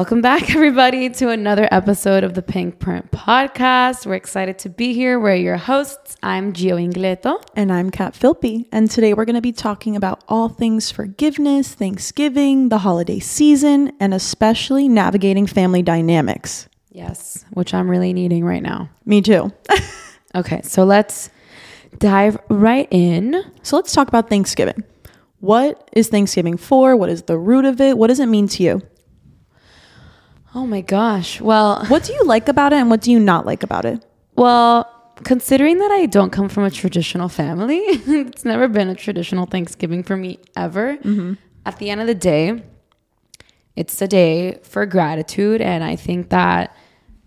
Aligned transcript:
Welcome 0.00 0.20
back, 0.20 0.48
everybody, 0.54 1.10
to 1.10 1.30
another 1.30 1.66
episode 1.72 2.22
of 2.22 2.34
the 2.34 2.40
Pink 2.40 2.78
Print 2.78 3.10
Podcast. 3.10 4.06
We're 4.06 4.14
excited 4.14 4.56
to 4.60 4.68
be 4.68 4.94
here. 4.94 5.18
We're 5.18 5.34
your 5.34 5.56
hosts. 5.56 6.16
I'm 6.22 6.52
Gio 6.52 6.78
Ingleto. 6.80 7.42
And 7.56 7.72
I'm 7.72 7.90
Kat 7.90 8.14
Philpy. 8.14 8.68
And 8.70 8.88
today 8.88 9.12
we're 9.12 9.24
going 9.24 9.34
to 9.34 9.40
be 9.40 9.50
talking 9.50 9.96
about 9.96 10.22
all 10.28 10.48
things 10.48 10.92
forgiveness, 10.92 11.74
Thanksgiving, 11.74 12.68
the 12.68 12.78
holiday 12.78 13.18
season, 13.18 13.90
and 13.98 14.14
especially 14.14 14.88
navigating 14.88 15.48
family 15.48 15.82
dynamics. 15.82 16.68
Yes, 16.92 17.44
which 17.54 17.74
I'm 17.74 17.90
really 17.90 18.12
needing 18.12 18.44
right 18.44 18.62
now. 18.62 18.90
Me 19.04 19.20
too. 19.20 19.52
okay, 20.36 20.62
so 20.62 20.84
let's 20.84 21.28
dive 21.98 22.38
right 22.48 22.86
in. 22.92 23.42
So 23.64 23.74
let's 23.74 23.92
talk 23.92 24.06
about 24.06 24.28
Thanksgiving. 24.28 24.84
What 25.40 25.90
is 25.92 26.06
Thanksgiving 26.06 26.56
for? 26.56 26.94
What 26.94 27.08
is 27.08 27.22
the 27.22 27.36
root 27.36 27.64
of 27.64 27.80
it? 27.80 27.98
What 27.98 28.06
does 28.06 28.20
it 28.20 28.26
mean 28.26 28.46
to 28.46 28.62
you? 28.62 28.82
Oh 30.54 30.66
my 30.66 30.80
gosh. 30.80 31.40
Well, 31.40 31.84
what 31.88 32.04
do 32.04 32.12
you 32.12 32.24
like 32.24 32.48
about 32.48 32.72
it 32.72 32.76
and 32.76 32.90
what 32.90 33.00
do 33.00 33.10
you 33.10 33.20
not 33.20 33.46
like 33.46 33.62
about 33.62 33.84
it? 33.84 34.04
Well, 34.36 34.88
considering 35.24 35.78
that 35.78 35.90
I 35.90 36.06
don't 36.06 36.30
come 36.30 36.48
from 36.48 36.64
a 36.64 36.70
traditional 36.70 37.28
family, 37.28 37.78
it's 37.80 38.44
never 38.44 38.68
been 38.68 38.88
a 38.88 38.94
traditional 38.94 39.46
Thanksgiving 39.46 40.02
for 40.02 40.16
me 40.16 40.38
ever. 40.56 40.96
Mm-hmm. 40.98 41.34
At 41.66 41.78
the 41.78 41.90
end 41.90 42.00
of 42.00 42.06
the 42.06 42.14
day, 42.14 42.62
it's 43.76 44.00
a 44.00 44.08
day 44.08 44.58
for 44.62 44.86
gratitude. 44.86 45.60
And 45.60 45.84
I 45.84 45.96
think 45.96 46.30
that 46.30 46.74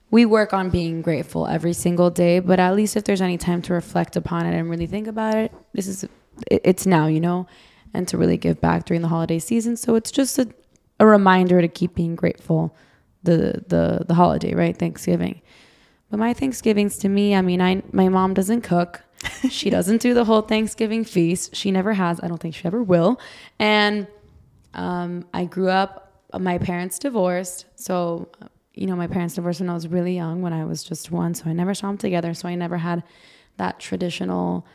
we 0.09 0.25
work 0.25 0.52
on 0.53 0.69
being 0.69 1.02
grateful 1.02 1.47
every 1.47 1.73
single 1.73 2.09
day. 2.09 2.39
But 2.39 2.59
at 2.59 2.75
least 2.75 2.97
if 2.97 3.03
there's 3.03 3.22
any 3.22 3.38
time 3.38 3.61
to 3.63 3.73
reflect 3.73 4.16
upon 4.16 4.45
it 4.45 4.58
and 4.58 4.69
really 4.69 4.88
think 4.88 5.08
about 5.08 5.35
it, 5.35 5.53
this 5.73 5.88
is, 5.88 6.05
it's 6.49 6.85
now, 6.85 7.08
you 7.08 7.19
know, 7.19 7.47
and 7.94 8.08
to 8.08 8.17
really 8.17 8.38
give 8.38 8.59
back 8.59 8.85
during 8.85 9.02
the 9.02 9.08
holiday 9.08 9.39
season. 9.39 9.77
So 9.77 9.95
it's 9.95 10.11
just 10.11 10.39
a, 10.39 10.47
a 10.99 11.05
reminder 11.05 11.61
to 11.61 11.67
keep 11.67 11.94
being 11.95 12.16
grateful 12.16 12.75
the 13.23 13.63
the 13.67 14.05
the 14.07 14.13
holiday, 14.13 14.53
right? 14.53 14.77
Thanksgiving. 14.77 15.41
But 16.09 16.20
my 16.20 16.34
Thanksgivings 16.34 16.97
to 17.00 17.09
me, 17.09 17.36
I 17.36 17.41
mean, 17.41 17.61
I 17.61 17.81
my 17.91 18.09
mom 18.09 18.33
doesn't 18.33 18.61
cook. 18.61 19.02
she 19.50 19.69
doesn't 19.69 20.02
do 20.02 20.14
the 20.14 20.25
whole 20.25 20.41
Thanksgiving 20.41 21.03
feast. 21.03 21.55
She 21.55 21.72
never 21.72 21.94
has. 21.94 22.19
I 22.22 22.27
don't 22.27 22.42
think 22.42 22.55
she 22.55 22.66
ever 22.66 22.81
will. 22.81 23.19
And 23.59 24.08
um, 24.73 25.25
I 25.33 25.45
grew 25.45 25.69
up. 25.69 26.08
My 26.38 26.58
parents 26.58 26.97
divorced, 26.97 27.66
so 27.75 28.30
you 28.73 28.88
know 28.88 28.95
my 28.95 29.08
parents 29.08 29.36
divorced 29.36 29.59
when 29.59 29.69
I 29.69 29.73
was 29.73 29.88
really 29.88 30.16
young, 30.16 30.42
when 30.42 30.53
I 30.53 30.64
was 30.64 30.81
just 30.83 31.11
one. 31.11 31.33
So 31.33 31.49
I 31.49 31.53
never 31.53 31.73
saw 31.73 31.88
them 31.88 31.97
together. 31.97 32.33
So 32.33 32.47
I 32.47 32.55
never 32.55 32.77
had 32.77 33.03
that 33.58 33.80
traditional 33.80 34.66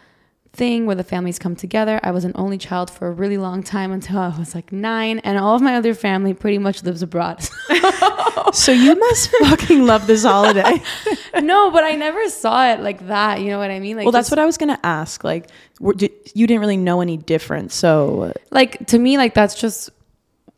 thing 0.56 0.86
where 0.86 0.96
the 0.96 1.04
families 1.04 1.38
come 1.38 1.54
together. 1.54 2.00
I 2.02 2.10
was 2.10 2.24
an 2.24 2.32
only 2.34 2.58
child 2.58 2.90
for 2.90 3.08
a 3.08 3.10
really 3.10 3.36
long 3.36 3.62
time 3.62 3.92
until 3.92 4.18
I 4.18 4.36
was 4.36 4.54
like 4.54 4.72
nine, 4.72 5.18
and 5.20 5.38
all 5.38 5.54
of 5.54 5.62
my 5.62 5.76
other 5.76 5.94
family 5.94 6.34
pretty 6.34 6.58
much 6.58 6.82
lives 6.82 7.02
abroad. 7.02 7.42
so 8.52 8.72
you 8.72 8.94
must 8.98 9.30
fucking 9.40 9.84
love 9.84 10.06
this 10.06 10.24
holiday. 10.24 10.82
no, 11.40 11.70
but 11.70 11.84
I 11.84 11.92
never 11.92 12.28
saw 12.28 12.72
it 12.72 12.80
like 12.80 13.06
that. 13.08 13.40
You 13.40 13.50
know 13.50 13.58
what 13.58 13.70
I 13.70 13.78
mean? 13.78 13.96
Like, 13.96 14.04
well, 14.04 14.12
that's 14.12 14.30
what 14.30 14.38
I 14.38 14.46
was 14.46 14.56
gonna 14.56 14.80
ask. 14.82 15.22
Like, 15.22 15.48
did, 15.96 16.12
you 16.34 16.46
didn't 16.46 16.60
really 16.60 16.78
know 16.78 17.00
any 17.00 17.16
difference, 17.16 17.74
so 17.74 18.32
like 18.50 18.86
to 18.86 18.98
me, 18.98 19.18
like 19.18 19.34
that's 19.34 19.54
just 19.60 19.90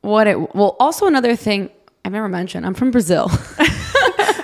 what 0.02 0.26
it. 0.26 0.54
Well, 0.54 0.76
also 0.78 1.06
another 1.06 1.34
thing 1.34 1.70
I've 2.04 2.12
never 2.12 2.28
mentioned. 2.28 2.64
I'm 2.64 2.74
from 2.74 2.90
Brazil. 2.90 3.30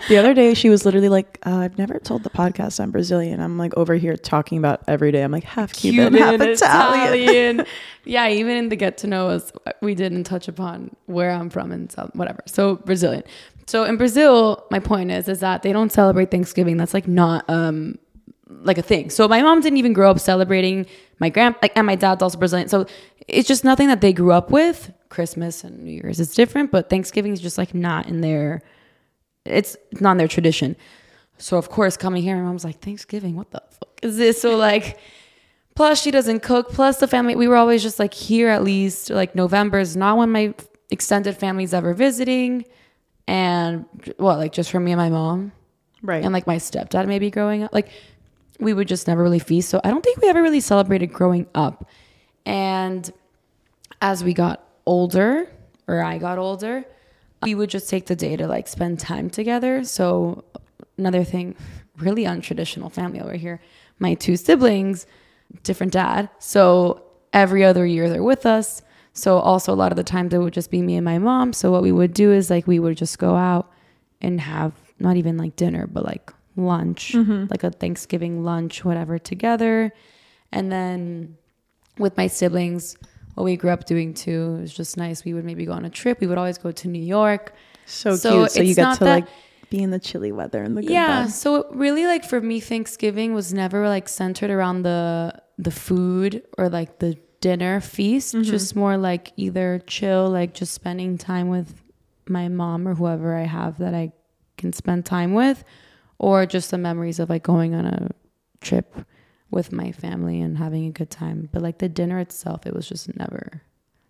The 0.08 0.16
other 0.16 0.34
day 0.34 0.55
she 0.55 0.69
was 0.69 0.84
literally 0.84 1.08
like 1.08 1.38
uh, 1.47 1.56
i've 1.56 1.78
never 1.78 1.98
told 1.98 2.22
the 2.22 2.30
podcast 2.30 2.80
i'm 2.80 2.91
brazilian. 2.91 3.41
I'm 3.41 3.58
like 3.58 3.74
over 3.77 3.94
here 3.94 4.16
talking 4.16 4.58
about 4.58 4.83
every 4.88 5.12
day. 5.12 5.22
I'm 5.22 5.33
like 5.33 5.44
half 5.44 5.72
cuban, 5.72 6.12
cuban 6.12 6.38
half 6.38 6.41
italian, 6.41 7.28
italian. 7.30 7.66
yeah 8.05 8.28
even 8.28 8.56
in 8.56 8.69
the 8.69 8.77
get 8.77 8.98
to 8.98 9.06
know 9.06 9.28
us 9.28 9.52
we 9.80 9.94
didn't 9.94 10.25
touch 10.25 10.48
upon 10.48 10.94
where 11.06 11.30
i'm 11.30 11.50
from 11.50 11.72
and 11.72 11.91
so, 11.91 12.10
whatever. 12.14 12.42
So 12.47 12.77
brazilian. 12.77 13.22
So 13.66 13.84
in 13.84 13.97
brazil 13.97 14.66
my 14.70 14.78
point 14.78 15.10
is 15.10 15.28
is 15.28 15.41
that 15.41 15.62
they 15.62 15.72
don't 15.72 15.91
celebrate 15.91 16.30
thanksgiving. 16.30 16.77
That's 16.77 16.94
like 16.94 17.08
not 17.08 17.48
um 17.48 17.98
like 18.48 18.78
a 18.78 18.82
thing. 18.82 19.10
So 19.10 19.27
my 19.27 19.42
mom 19.42 19.60
didn't 19.60 19.78
even 19.78 19.92
grow 19.92 20.10
up 20.10 20.20
celebrating 20.20 20.86
my 21.19 21.28
grand 21.28 21.56
like 21.62 21.72
and 21.76 21.87
my 21.87 21.94
dad's 21.97 22.22
also 22.22 22.38
brazilian. 22.38 22.69
So 22.69 22.87
it's 23.26 23.48
just 23.48 23.64
nothing 23.64 23.88
that 23.88 24.00
they 24.00 24.12
grew 24.12 24.32
up 24.32 24.50
with. 24.50 24.93
Christmas 25.09 25.62
and 25.62 25.84
new 25.84 25.93
year's 25.93 26.19
is 26.19 26.34
different 26.34 26.72
but 26.72 26.91
thanksgiving 26.91 27.32
is 27.32 27.41
just 27.41 27.56
like 27.56 27.72
not 27.72 28.06
in 28.06 28.20
their 28.20 28.62
it's 29.44 29.77
not 30.00 30.16
their 30.19 30.28
tradition. 30.28 30.77
So 31.38 31.56
of 31.56 31.69
course, 31.69 31.97
coming 31.97 32.22
here, 32.22 32.37
my 32.37 32.43
mom's 32.43 32.65
like, 32.65 32.81
Thanksgiving, 32.81 33.37
what 33.37 33.50
the 33.50 33.62
fuck 33.71 34.00
is 34.03 34.16
this? 34.16 34.41
So 34.41 34.56
like, 34.56 34.99
plus 35.75 36.00
she 36.00 36.10
doesn't 36.10 36.41
cook. 36.41 36.71
Plus 36.71 36.99
the 36.99 37.09
family, 37.09 37.34
we 37.37 37.49
were 37.49 37.56
always 37.56 37.82
just 37.82 37.99
like 37.99 38.15
here 38.15 38.49
at 38.49 38.62
least. 38.62 39.10
Like 39.10 39.34
November 39.34 39.78
is 39.78 39.97
not 39.97 40.16
when 40.16 40.31
my 40.31 40.55
extended 40.91 41.37
family's 41.37 41.75
ever 41.75 41.94
visiting, 41.94 42.65
and 43.27 43.84
well, 44.19 44.37
like 44.37 44.53
just 44.53 44.71
for 44.71 44.78
me 44.78 44.93
and 44.93 44.99
my 44.99 45.10
mom, 45.10 45.53
right? 46.03 46.22
And 46.22 46.32
like 46.32 46.47
my 46.47 46.56
stepdad 46.56 47.09
maybe 47.09 47.31
growing 47.31 47.65
up, 47.65 47.72
like 47.72 47.88
we 48.61 48.72
would 48.72 48.87
just 48.87 49.09
never 49.09 49.22
really 49.22 49.38
feast. 49.41 49.69
So 49.69 49.81
I 49.82 49.91
don't 49.91 50.05
think 50.05 50.21
we 50.21 50.28
ever 50.28 50.43
really 50.43 50.61
celebrated 50.61 51.12
growing 51.12 51.47
up. 51.55 51.88
And 52.47 53.11
as 54.00 54.22
we 54.22 54.34
got 54.34 54.69
older, 54.87 55.49
or 55.88 56.03
I 56.03 56.19
got 56.19 56.38
older, 56.38 56.84
we 57.43 57.55
would 57.55 57.71
just 57.71 57.89
take 57.89 58.06
the 58.06 58.17
day 58.17 58.37
to 58.37 58.47
like 58.47 58.69
spend 58.69 58.99
time 58.99 59.31
together. 59.31 59.84
So 59.84 60.45
another 60.99 61.25
thing, 61.25 61.56
really 61.99 62.25
untraditional 62.25 62.91
family 62.91 63.21
over 63.21 63.34
here. 63.34 63.61
My 63.99 64.15
two 64.15 64.37
siblings, 64.37 65.06
different 65.62 65.93
dad. 65.93 66.31
So 66.39 67.03
every 67.33 67.65
other 67.65 67.87
year 67.87 68.09
they're 68.09 68.23
with 68.23 68.47
us. 68.47 68.83
So 69.12 69.39
also 69.39 69.73
a 69.73 69.77
lot 69.77 69.93
of 69.93 69.97
the 69.97 70.05
times 70.05 70.34
it 70.34 70.39
would 70.39 70.53
just 70.53 70.71
be 70.71 70.83
me 70.83 70.97
and 70.97 71.05
my 71.05 71.19
mom. 71.19 71.53
So 71.53 71.71
what 71.71 71.83
we 71.83 71.93
would 71.93 72.15
do 72.15 72.33
is 72.33 72.50
like 72.50 72.67
we 72.67 72.81
would 72.81 72.97
just 72.97 73.19
go 73.19 73.37
out 73.37 73.71
and 74.21 74.41
have 74.41 74.73
not 74.99 75.17
even 75.17 75.37
like 75.37 75.55
dinner, 75.55 75.87
but 75.87 76.05
like 76.05 76.33
lunch, 76.56 77.12
mm-hmm. 77.12 77.47
like 77.50 77.62
a 77.62 77.71
Thanksgiving 77.71 78.44
lunch, 78.44 78.84
whatever, 78.84 79.19
together. 79.19 79.93
And 80.50 80.71
then 80.71 81.37
with 81.99 82.17
my 82.17 82.27
siblings, 82.27 82.97
what 83.34 83.45
we 83.45 83.56
grew 83.56 83.71
up 83.71 83.84
doing 83.87 84.15
too. 84.15 84.56
It 84.59 84.61
was 84.62 84.75
just 84.75 84.97
nice. 84.97 85.25
We 85.25 85.34
would 85.34 85.45
maybe 85.45 85.67
go 85.67 85.72
on 85.72 85.84
a 85.84 85.91
trip. 85.91 86.21
We 86.21 86.27
would 86.27 86.39
always 86.39 86.59
go 86.59 86.71
to 86.72 86.89
New 86.89 87.03
York. 87.03 87.55
So, 87.87 88.17
so 88.17 88.31
cute. 88.31 88.50
So 88.53 88.62
you 88.62 88.75
get 88.75 88.95
to 88.95 89.05
that, 89.05 89.06
like 89.06 89.28
be 89.71 89.83
in 89.83 89.91
the 89.91 89.99
chilly 89.99 90.33
weather 90.33 90.62
and 90.62 90.77
the 90.77 90.83
good 90.83 90.91
yeah. 90.91 91.27
So 91.27 91.69
really, 91.73 92.06
like 92.06 92.25
for 92.25 92.41
me, 92.41 92.61
Thanksgiving 92.61 93.34
was 93.34 93.53
never 93.53 93.89
like 93.89 94.09
centered 94.09 94.50
around 94.50 94.83
the 94.83 95.34
the 95.59 95.71
food 95.71 96.43
or 96.59 96.69
like 96.69 96.99
the 96.99 97.19
dinner 97.41 97.81
feast. 97.81 98.34
Mm-hmm. 98.34 98.50
Just 98.50 98.77
more 98.77 98.97
like 98.97 99.33
either 99.37 99.81
chill, 99.87 100.31
like 100.31 100.55
just 100.55 100.73
spending 100.73 101.19
time 101.19 101.49
with 101.49 101.83
my 102.28 102.49
mom 102.49 102.89
or 102.89 102.94
whoever 102.94 103.37
I 103.37 103.44
have 103.44 103.78
that 103.78 103.94
I 103.94 104.12
can 104.56 104.73
spend 104.73 105.05
time 105.05 105.34
with, 105.34 105.65
or 106.19 106.47
just 106.47 106.71
the 106.71 106.78
memories 106.78 107.19
of 107.19 107.28
like 107.28 107.43
going 107.43 107.75
on 107.75 107.87
a 107.87 108.11
trip 108.61 108.94
with 109.50 109.72
my 109.72 109.93
family 109.93 110.41
and 110.41 110.59
having 110.59 110.87
a 110.87 110.91
good 110.91 111.10
time. 111.10 111.49
But 111.53 111.62
like 111.62 111.78
the 111.78 111.88
dinner 111.88 112.19
itself, 112.19 112.66
it 112.66 112.75
was 112.75 112.88
just 112.88 113.15
never 113.16 113.62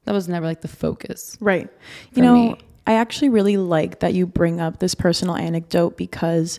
that 0.04 0.12
was 0.12 0.28
never 0.28 0.46
like 0.46 0.60
the 0.60 0.68
focus. 0.68 1.36
Right. 1.40 1.68
You 2.12 2.22
know, 2.22 2.34
me. 2.34 2.56
I 2.86 2.94
actually 2.94 3.30
really 3.30 3.56
like 3.56 4.00
that 4.00 4.14
you 4.14 4.26
bring 4.26 4.60
up 4.60 4.78
this 4.78 4.94
personal 4.94 5.36
anecdote 5.36 5.96
because 5.96 6.58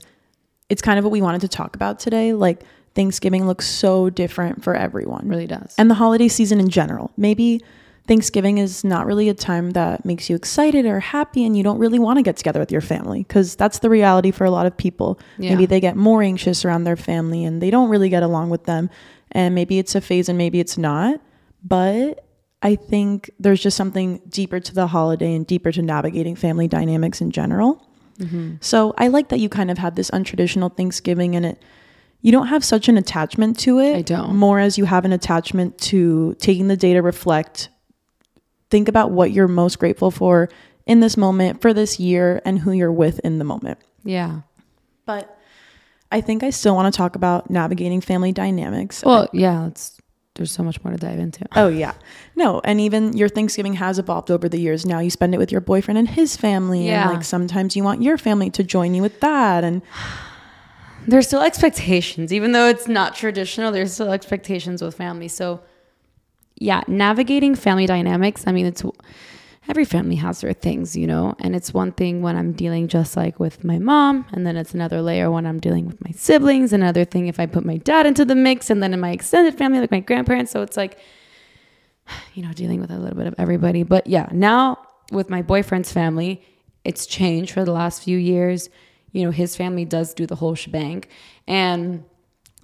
it's 0.69 0.81
kind 0.81 0.97
of 0.97 1.05
what 1.05 1.11
we 1.11 1.21
wanted 1.21 1.41
to 1.41 1.47
talk 1.47 1.75
about 1.75 1.99
today. 1.99 2.33
Like 2.33 2.63
Thanksgiving 2.95 3.45
looks 3.45 3.67
so 3.67 4.09
different 4.09 4.63
for 4.63 4.75
everyone. 4.75 5.27
Really 5.27 5.47
does. 5.47 5.75
And 5.77 5.89
the 5.89 5.95
holiday 5.95 6.27
season 6.27 6.59
in 6.59 6.69
general. 6.69 7.11
Maybe 7.17 7.61
Thanksgiving 8.07 8.59
is 8.59 8.83
not 8.83 9.05
really 9.05 9.29
a 9.29 9.33
time 9.33 9.71
that 9.71 10.05
makes 10.05 10.29
you 10.29 10.35
excited 10.35 10.85
or 10.85 10.99
happy 10.99 11.43
and 11.43 11.57
you 11.57 11.63
don't 11.63 11.79
really 11.79 11.97
want 11.97 12.17
to 12.17 12.23
get 12.23 12.37
together 12.37 12.59
with 12.59 12.71
your 12.71 12.81
family 12.81 13.23
because 13.23 13.55
that's 13.55 13.79
the 13.79 13.89
reality 13.89 14.31
for 14.31 14.45
a 14.45 14.51
lot 14.51 14.67
of 14.67 14.77
people. 14.77 15.19
Yeah. 15.37 15.51
Maybe 15.51 15.65
they 15.65 15.79
get 15.79 15.95
more 15.95 16.21
anxious 16.21 16.63
around 16.63 16.83
their 16.83 16.95
family 16.95 17.43
and 17.43 17.61
they 17.61 17.71
don't 17.71 17.89
really 17.89 18.09
get 18.09 18.21
along 18.21 18.51
with 18.51 18.65
them. 18.65 18.89
And 19.31 19.55
maybe 19.55 19.79
it's 19.79 19.95
a 19.95 20.01
phase 20.01 20.29
and 20.29 20.37
maybe 20.37 20.59
it's 20.59 20.77
not. 20.77 21.19
But 21.63 22.25
I 22.61 22.75
think 22.75 23.31
there's 23.39 23.61
just 23.61 23.75
something 23.75 24.21
deeper 24.29 24.59
to 24.59 24.73
the 24.73 24.87
holiday 24.87 25.33
and 25.33 25.45
deeper 25.45 25.71
to 25.71 25.81
navigating 25.81 26.35
family 26.35 26.67
dynamics 26.67 27.21
in 27.21 27.31
general. 27.31 27.87
Mm-hmm. 28.19 28.55
So 28.61 28.93
I 28.97 29.07
like 29.07 29.29
that 29.29 29.39
you 29.39 29.49
kind 29.49 29.71
of 29.71 29.79
had 29.79 29.95
this 29.95 30.11
untraditional 30.11 30.75
Thanksgiving 30.75 31.35
and 31.35 31.45
it 31.45 31.61
you 32.21 32.31
don't 32.31 32.47
have 32.47 32.63
such 32.63 32.89
an 32.89 32.97
attachment 32.97 33.59
to 33.59 33.77
it. 33.77 33.97
I 33.97 34.01
don't. 34.01 34.35
More 34.35 34.59
as 34.59 34.79
you 34.79 34.85
have 34.85 35.05
an 35.05 35.11
attachment 35.11 35.77
to 35.79 36.33
taking 36.39 36.67
the 36.67 36.75
day 36.75 36.93
to 36.93 37.01
reflect, 37.01 37.69
think 38.69 38.87
about 38.87 39.11
what 39.11 39.31
you're 39.31 39.47
most 39.47 39.79
grateful 39.79 40.11
for 40.11 40.49
in 40.85 40.99
this 40.99 41.17
moment 41.17 41.61
for 41.61 41.73
this 41.73 41.99
year 41.99 42.41
and 42.45 42.59
who 42.59 42.71
you're 42.71 42.91
with 42.91 43.19
in 43.19 43.39
the 43.39 43.45
moment. 43.45 43.79
Yeah. 44.03 44.41
But 45.05 45.37
I 46.11 46.21
think 46.21 46.43
I 46.43 46.49
still 46.51 46.75
want 46.75 46.93
to 46.93 46.97
talk 46.97 47.15
about 47.15 47.49
navigating 47.49 48.01
family 48.01 48.31
dynamics. 48.31 49.03
Well, 49.03 49.27
yeah, 49.33 49.67
it's 49.67 49.99
there's 50.35 50.51
so 50.51 50.63
much 50.63 50.83
more 50.83 50.91
to 50.91 50.99
dive 50.99 51.17
into. 51.17 51.45
Oh 51.55 51.69
yeah. 51.69 51.93
No, 52.35 52.61
and 52.63 52.79
even 52.81 53.15
your 53.15 53.29
Thanksgiving 53.29 53.73
has 53.75 53.97
evolved 53.97 54.29
over 54.29 54.49
the 54.49 54.59
years. 54.59 54.85
Now 54.85 54.99
you 54.99 55.09
spend 55.09 55.33
it 55.33 55.37
with 55.37 55.51
your 55.51 55.61
boyfriend 55.61 55.97
and 55.97 56.09
his 56.09 56.35
family 56.35 56.87
yeah. 56.87 57.03
and 57.03 57.15
like 57.15 57.23
sometimes 57.23 57.75
you 57.75 57.83
want 57.83 58.01
your 58.01 58.17
family 58.17 58.49
to 58.51 58.63
join 58.63 58.93
you 58.93 59.01
with 59.01 59.19
that 59.21 59.63
and 59.63 59.81
there's 61.07 61.27
still 61.27 61.41
expectations 61.41 62.33
even 62.33 62.51
though 62.51 62.67
it's 62.67 62.87
not 62.87 63.15
traditional, 63.15 63.71
there's 63.71 63.93
still 63.93 64.11
expectations 64.11 64.81
with 64.81 64.95
family. 64.95 65.27
So 65.27 65.61
yeah, 66.57 66.83
navigating 66.87 67.55
family 67.55 67.85
dynamics, 67.85 68.43
I 68.47 68.51
mean, 68.51 68.65
it's 68.65 68.83
every 69.67 69.85
family 69.85 70.15
has 70.15 70.41
their 70.41 70.53
things, 70.53 70.95
you 70.95 71.07
know, 71.07 71.35
and 71.39 71.55
it's 71.55 71.73
one 71.73 71.91
thing 71.91 72.21
when 72.21 72.35
I'm 72.35 72.51
dealing 72.53 72.87
just 72.87 73.17
like 73.17 73.39
with 73.39 73.63
my 73.63 73.79
mom, 73.79 74.25
and 74.31 74.45
then 74.45 74.57
it's 74.57 74.73
another 74.73 75.01
layer 75.01 75.31
when 75.31 75.45
I'm 75.45 75.59
dealing 75.59 75.85
with 75.85 76.03
my 76.03 76.11
siblings, 76.11 76.71
another 76.71 77.05
thing 77.05 77.27
if 77.27 77.39
I 77.39 77.45
put 77.45 77.65
my 77.65 77.77
dad 77.77 78.05
into 78.05 78.25
the 78.25 78.35
mix, 78.35 78.69
and 78.69 78.81
then 78.81 78.93
in 78.93 78.99
my 78.99 79.11
extended 79.11 79.57
family, 79.57 79.79
like 79.79 79.91
my 79.91 79.99
grandparents. 79.99 80.51
So 80.51 80.61
it's 80.61 80.77
like, 80.77 80.99
you 82.33 82.43
know, 82.43 82.53
dealing 82.53 82.79
with 82.79 82.91
a 82.91 82.97
little 82.97 83.17
bit 83.17 83.27
of 83.27 83.35
everybody. 83.37 83.83
But 83.83 84.07
yeah, 84.07 84.29
now 84.31 84.79
with 85.11 85.29
my 85.29 85.41
boyfriend's 85.41 85.91
family, 85.91 86.43
it's 86.83 87.05
changed 87.05 87.51
for 87.51 87.65
the 87.65 87.71
last 87.71 88.03
few 88.03 88.17
years. 88.17 88.69
You 89.11 89.23
know, 89.23 89.31
his 89.31 89.55
family 89.55 89.85
does 89.85 90.13
do 90.13 90.25
the 90.25 90.35
whole 90.35 90.55
shebang, 90.55 91.05
and 91.47 92.03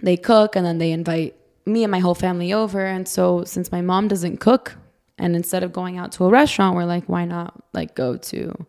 they 0.01 0.17
cook, 0.17 0.55
and 0.55 0.65
then 0.65 0.77
they 0.77 0.91
invite 0.91 1.35
me 1.71 1.83
and 1.83 1.91
my 1.91 1.99
whole 1.99 2.15
family 2.15 2.53
over. 2.53 2.85
And 2.85 3.07
so 3.07 3.43
since 3.43 3.71
my 3.71 3.81
mom 3.81 4.07
doesn't 4.07 4.37
cook, 4.37 4.77
and 5.17 5.35
instead 5.35 5.63
of 5.63 5.71
going 5.71 5.97
out 5.97 6.11
to 6.13 6.25
a 6.25 6.29
restaurant, 6.29 6.75
we're 6.75 6.85
like, 6.85 7.05
why 7.05 7.25
not 7.25 7.63
like 7.73 7.95
go 7.95 8.17
to, 8.17 8.65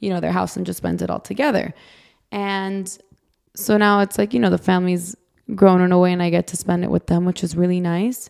you 0.00 0.10
know, 0.10 0.20
their 0.20 0.32
house 0.32 0.56
and 0.56 0.66
just 0.66 0.78
spend 0.78 1.00
it 1.00 1.10
all 1.10 1.20
together? 1.20 1.72
And 2.32 2.98
so 3.54 3.76
now 3.76 4.00
it's 4.00 4.18
like, 4.18 4.34
you 4.34 4.40
know, 4.40 4.50
the 4.50 4.58
family's 4.58 5.14
grown 5.54 5.80
in 5.80 5.92
a 5.92 5.98
way 5.98 6.12
and 6.12 6.22
I 6.22 6.30
get 6.30 6.48
to 6.48 6.56
spend 6.56 6.82
it 6.82 6.90
with 6.90 7.06
them, 7.06 7.24
which 7.24 7.44
is 7.44 7.56
really 7.56 7.80
nice. 7.80 8.28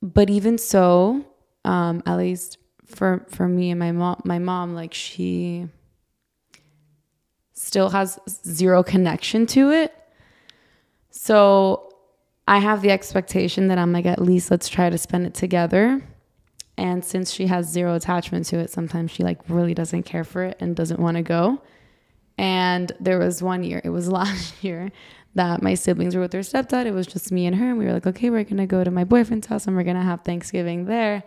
But 0.00 0.30
even 0.30 0.56
so, 0.56 1.24
um, 1.64 2.02
at 2.06 2.16
least 2.16 2.58
for 2.86 3.24
for 3.28 3.48
me 3.48 3.70
and 3.70 3.78
my 3.78 3.92
mom 3.92 4.20
my 4.24 4.38
mom, 4.38 4.74
like 4.74 4.94
she 4.94 5.68
still 7.52 7.90
has 7.90 8.18
zero 8.28 8.82
connection 8.82 9.46
to 9.46 9.70
it. 9.70 9.94
So 11.10 11.91
I 12.46 12.58
have 12.58 12.82
the 12.82 12.90
expectation 12.90 13.68
that 13.68 13.78
I'm 13.78 13.92
like, 13.92 14.06
at 14.06 14.20
least 14.20 14.50
let's 14.50 14.68
try 14.68 14.90
to 14.90 14.98
spend 14.98 15.26
it 15.26 15.34
together. 15.34 16.02
And 16.76 17.04
since 17.04 17.32
she 17.32 17.46
has 17.46 17.68
zero 17.68 17.94
attachment 17.94 18.46
to 18.46 18.58
it, 18.58 18.70
sometimes 18.70 19.10
she 19.10 19.22
like 19.22 19.38
really 19.48 19.74
doesn't 19.74 20.04
care 20.04 20.24
for 20.24 20.42
it 20.44 20.56
and 20.60 20.74
doesn't 20.74 21.00
want 21.00 21.16
to 21.16 21.22
go. 21.22 21.62
And 22.38 22.90
there 22.98 23.18
was 23.18 23.42
one 23.42 23.62
year, 23.62 23.80
it 23.84 23.90
was 23.90 24.08
last 24.08 24.62
year, 24.64 24.90
that 25.34 25.62
my 25.62 25.74
siblings 25.74 26.14
were 26.14 26.20
with 26.20 26.32
their 26.32 26.42
stepdad. 26.42 26.86
It 26.86 26.92
was 26.92 27.06
just 27.06 27.32
me 27.32 27.46
and 27.46 27.56
her. 27.56 27.70
And 27.70 27.78
we 27.78 27.86
were 27.86 27.92
like, 27.92 28.06
okay, 28.06 28.30
we're 28.30 28.44
going 28.44 28.56
to 28.58 28.66
go 28.66 28.84
to 28.84 28.90
my 28.90 29.04
boyfriend's 29.04 29.46
house 29.46 29.66
and 29.66 29.76
we're 29.76 29.82
going 29.82 29.96
to 29.96 30.02
have 30.02 30.22
Thanksgiving 30.22 30.84
there. 30.86 31.22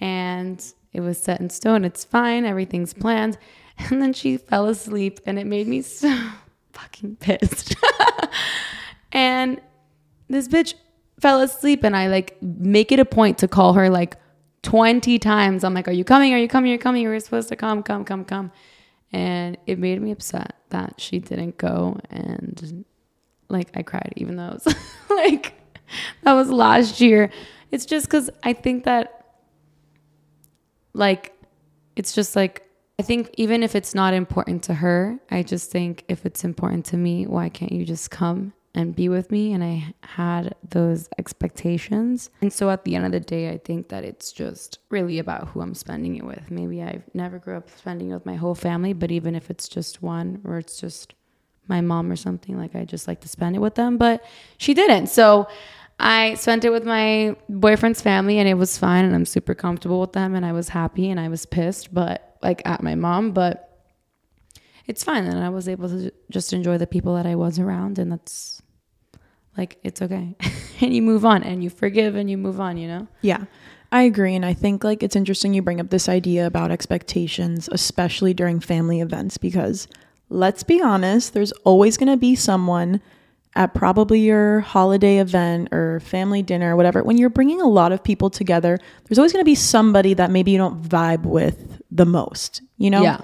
And 0.00 0.64
it 0.92 1.00
was 1.00 1.22
set 1.22 1.40
in 1.40 1.50
stone. 1.50 1.84
It's 1.84 2.04
fine. 2.04 2.44
Everything's 2.44 2.94
planned. 2.94 3.38
And 3.90 4.00
then 4.00 4.12
she 4.12 4.36
fell 4.36 4.68
asleep 4.68 5.18
and 5.26 5.36
it 5.36 5.48
made 5.48 5.66
me 5.66 5.82
so 5.82 6.16
fucking 6.72 7.16
pissed. 7.16 7.74
and 9.10 9.60
this 10.28 10.48
bitch 10.48 10.74
fell 11.20 11.40
asleep 11.40 11.84
and 11.84 11.96
I 11.96 12.08
like 12.08 12.40
make 12.42 12.92
it 12.92 12.98
a 12.98 13.04
point 13.04 13.38
to 13.38 13.48
call 13.48 13.74
her 13.74 13.88
like 13.88 14.16
20 14.62 15.18
times. 15.18 15.64
I'm 15.64 15.74
like, 15.74 15.88
Are 15.88 15.92
you 15.92 16.04
coming? 16.04 16.34
Are 16.34 16.38
you 16.38 16.48
coming? 16.48 16.70
You're 16.70 16.78
coming. 16.78 17.02
You 17.02 17.08
were 17.08 17.20
supposed 17.20 17.48
to 17.50 17.56
come, 17.56 17.82
come, 17.82 18.04
come, 18.04 18.24
come. 18.24 18.50
And 19.12 19.56
it 19.66 19.78
made 19.78 20.00
me 20.02 20.10
upset 20.10 20.56
that 20.70 21.00
she 21.00 21.20
didn't 21.20 21.56
go. 21.56 21.98
And 22.10 22.84
like, 23.48 23.70
I 23.74 23.82
cried, 23.82 24.12
even 24.16 24.36
though 24.36 24.48
it 24.48 24.64
was 24.64 24.76
like, 25.10 25.54
that 26.22 26.32
was 26.32 26.50
last 26.50 27.00
year. 27.00 27.30
It's 27.70 27.86
just 27.86 28.06
because 28.06 28.30
I 28.42 28.52
think 28.52 28.84
that, 28.84 29.36
like, 30.94 31.32
it's 31.94 32.12
just 32.12 32.34
like, 32.34 32.68
I 32.98 33.02
think 33.02 33.30
even 33.34 33.62
if 33.62 33.74
it's 33.74 33.94
not 33.94 34.14
important 34.14 34.64
to 34.64 34.74
her, 34.74 35.18
I 35.30 35.42
just 35.42 35.70
think 35.70 36.04
if 36.08 36.24
it's 36.26 36.44
important 36.44 36.86
to 36.86 36.96
me, 36.96 37.26
why 37.26 37.48
can't 37.48 37.72
you 37.72 37.84
just 37.84 38.10
come 38.10 38.52
and 38.74 38.94
be 38.94 39.08
with 39.08 39.30
me. 39.30 39.52
And 39.52 39.62
I 39.62 39.94
had 40.02 40.54
those 40.68 41.08
expectations. 41.18 42.30
And 42.40 42.52
so 42.52 42.70
at 42.70 42.84
the 42.84 42.96
end 42.96 43.06
of 43.06 43.12
the 43.12 43.20
day, 43.20 43.50
I 43.50 43.58
think 43.58 43.88
that 43.88 44.04
it's 44.04 44.32
just 44.32 44.78
really 44.90 45.18
about 45.18 45.48
who 45.48 45.60
I'm 45.60 45.74
spending 45.74 46.16
it 46.16 46.24
with. 46.24 46.50
Maybe 46.50 46.82
I 46.82 47.02
never 47.14 47.38
grew 47.38 47.56
up 47.56 47.70
spending 47.70 48.10
it 48.10 48.14
with 48.14 48.26
my 48.26 48.34
whole 48.34 48.54
family, 48.54 48.92
but 48.92 49.10
even 49.10 49.34
if 49.34 49.50
it's 49.50 49.68
just 49.68 50.02
one 50.02 50.40
or 50.44 50.58
it's 50.58 50.80
just 50.80 51.14
my 51.68 51.80
mom 51.80 52.10
or 52.10 52.16
something, 52.16 52.58
like 52.58 52.74
I 52.74 52.84
just 52.84 53.08
like 53.08 53.20
to 53.20 53.28
spend 53.28 53.56
it 53.56 53.60
with 53.60 53.76
them. 53.76 53.96
But 53.96 54.24
she 54.58 54.74
didn't. 54.74 55.06
So 55.06 55.46
I 56.00 56.34
spent 56.34 56.64
it 56.64 56.70
with 56.70 56.84
my 56.84 57.36
boyfriend's 57.48 58.02
family 58.02 58.38
and 58.38 58.48
it 58.48 58.54
was 58.54 58.76
fine 58.76 59.04
and 59.04 59.14
I'm 59.14 59.24
super 59.24 59.54
comfortable 59.54 60.00
with 60.00 60.12
them 60.12 60.34
and 60.34 60.44
I 60.44 60.52
was 60.52 60.68
happy 60.68 61.08
and 61.08 61.20
I 61.20 61.28
was 61.28 61.46
pissed, 61.46 61.94
but 61.94 62.36
like 62.42 62.62
at 62.66 62.82
my 62.82 62.96
mom, 62.96 63.30
but 63.30 63.70
it's 64.86 65.04
fine 65.04 65.24
and 65.24 65.42
I 65.42 65.48
was 65.48 65.68
able 65.68 65.88
to 65.88 66.12
just 66.30 66.52
enjoy 66.52 66.78
the 66.78 66.86
people 66.86 67.14
that 67.14 67.26
I 67.26 67.36
was 67.36 67.58
around 67.58 67.98
and 67.98 68.10
that's 68.10 68.60
like 69.56 69.78
it's 69.82 70.02
okay. 70.02 70.36
And 70.80 70.92
you 70.92 71.02
move 71.02 71.24
on 71.24 71.44
and 71.44 71.62
you 71.62 71.70
forgive 71.70 72.16
and 72.16 72.28
you 72.28 72.36
move 72.36 72.60
on 72.60 72.76
you 72.76 72.88
know? 72.88 73.06
Yeah. 73.22 73.44
I 73.92 74.02
agree 74.02 74.34
and 74.34 74.44
i 74.44 74.54
think 74.54 74.82
like 74.82 75.04
it's 75.04 75.14
interesting 75.14 75.54
you 75.54 75.62
bring 75.62 75.80
up 75.80 75.90
this 75.90 76.08
idea 76.08 76.48
about 76.48 76.72
expectations 76.72 77.68
especially 77.70 78.34
during 78.34 78.58
family 78.58 79.00
events 79.00 79.38
because 79.38 79.86
let's 80.28 80.64
be 80.64 80.82
honest 80.82 81.32
there's 81.32 81.52
always 81.62 81.96
going 81.96 82.10
to 82.10 82.16
be 82.16 82.34
someone 82.34 83.00
at 83.54 83.72
probably 83.72 84.18
your 84.18 84.60
holiday 84.60 85.18
event 85.18 85.68
or 85.70 86.00
family 86.00 86.42
dinner 86.42 86.72
or 86.72 86.76
whatever. 86.76 87.04
When 87.04 87.18
you're 87.18 87.30
bringing 87.30 87.60
a 87.60 87.68
lot 87.68 87.92
of 87.92 88.02
people 88.02 88.30
together 88.30 88.80
there's 89.04 89.18
always 89.18 89.32
going 89.32 89.44
to 89.44 89.48
be 89.48 89.54
somebody 89.54 90.12
that 90.14 90.32
maybe 90.32 90.50
you 90.50 90.58
don't 90.58 90.82
vibe 90.82 91.22
with 91.22 91.80
the 91.92 92.04
most 92.04 92.62
you 92.78 92.90
know? 92.90 93.02
Yeah. 93.02 93.20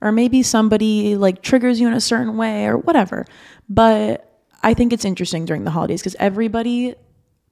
Or 0.00 0.12
maybe 0.12 0.42
somebody 0.42 1.16
like 1.16 1.42
triggers 1.42 1.80
you 1.80 1.86
in 1.88 1.94
a 1.94 2.00
certain 2.00 2.36
way 2.36 2.66
or 2.66 2.76
whatever. 2.76 3.24
But 3.68 4.31
I 4.62 4.74
think 4.74 4.92
it's 4.92 5.04
interesting 5.04 5.44
during 5.44 5.64
the 5.64 5.70
holidays 5.70 6.00
because 6.00 6.16
everybody 6.18 6.94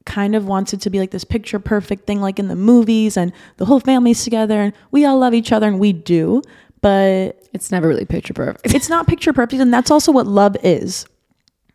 kind 0.07 0.35
of 0.35 0.47
wants 0.47 0.73
it 0.73 0.81
to 0.83 0.91
be 0.91 0.99
like 0.99 1.11
this 1.11 1.25
picture 1.25 1.59
perfect 1.59 2.07
thing, 2.07 2.21
like 2.21 2.39
in 2.39 2.49
the 2.49 2.57
movies, 2.57 3.17
and 3.17 3.33
the 3.59 3.65
whole 3.65 3.81
family's 3.81 4.25
together 4.25 4.61
and 4.61 4.73
we 4.91 5.05
all 5.05 5.19
love 5.19 5.35
each 5.35 5.53
other, 5.53 5.67
and 5.67 5.79
we 5.79 5.93
do. 5.93 6.43
But 6.81 7.45
it's 7.53 7.71
never 7.71 7.89
really 7.89 8.07
picture 8.07 8.33
perfect. 8.33 8.75
it's 8.75 8.89
not 8.89 9.07
picture 9.07 9.33
perfect, 9.33 9.61
and 9.61 9.73
that's 9.73 9.91
also 9.91 10.12
what 10.12 10.27
love 10.27 10.57
is. 10.62 11.07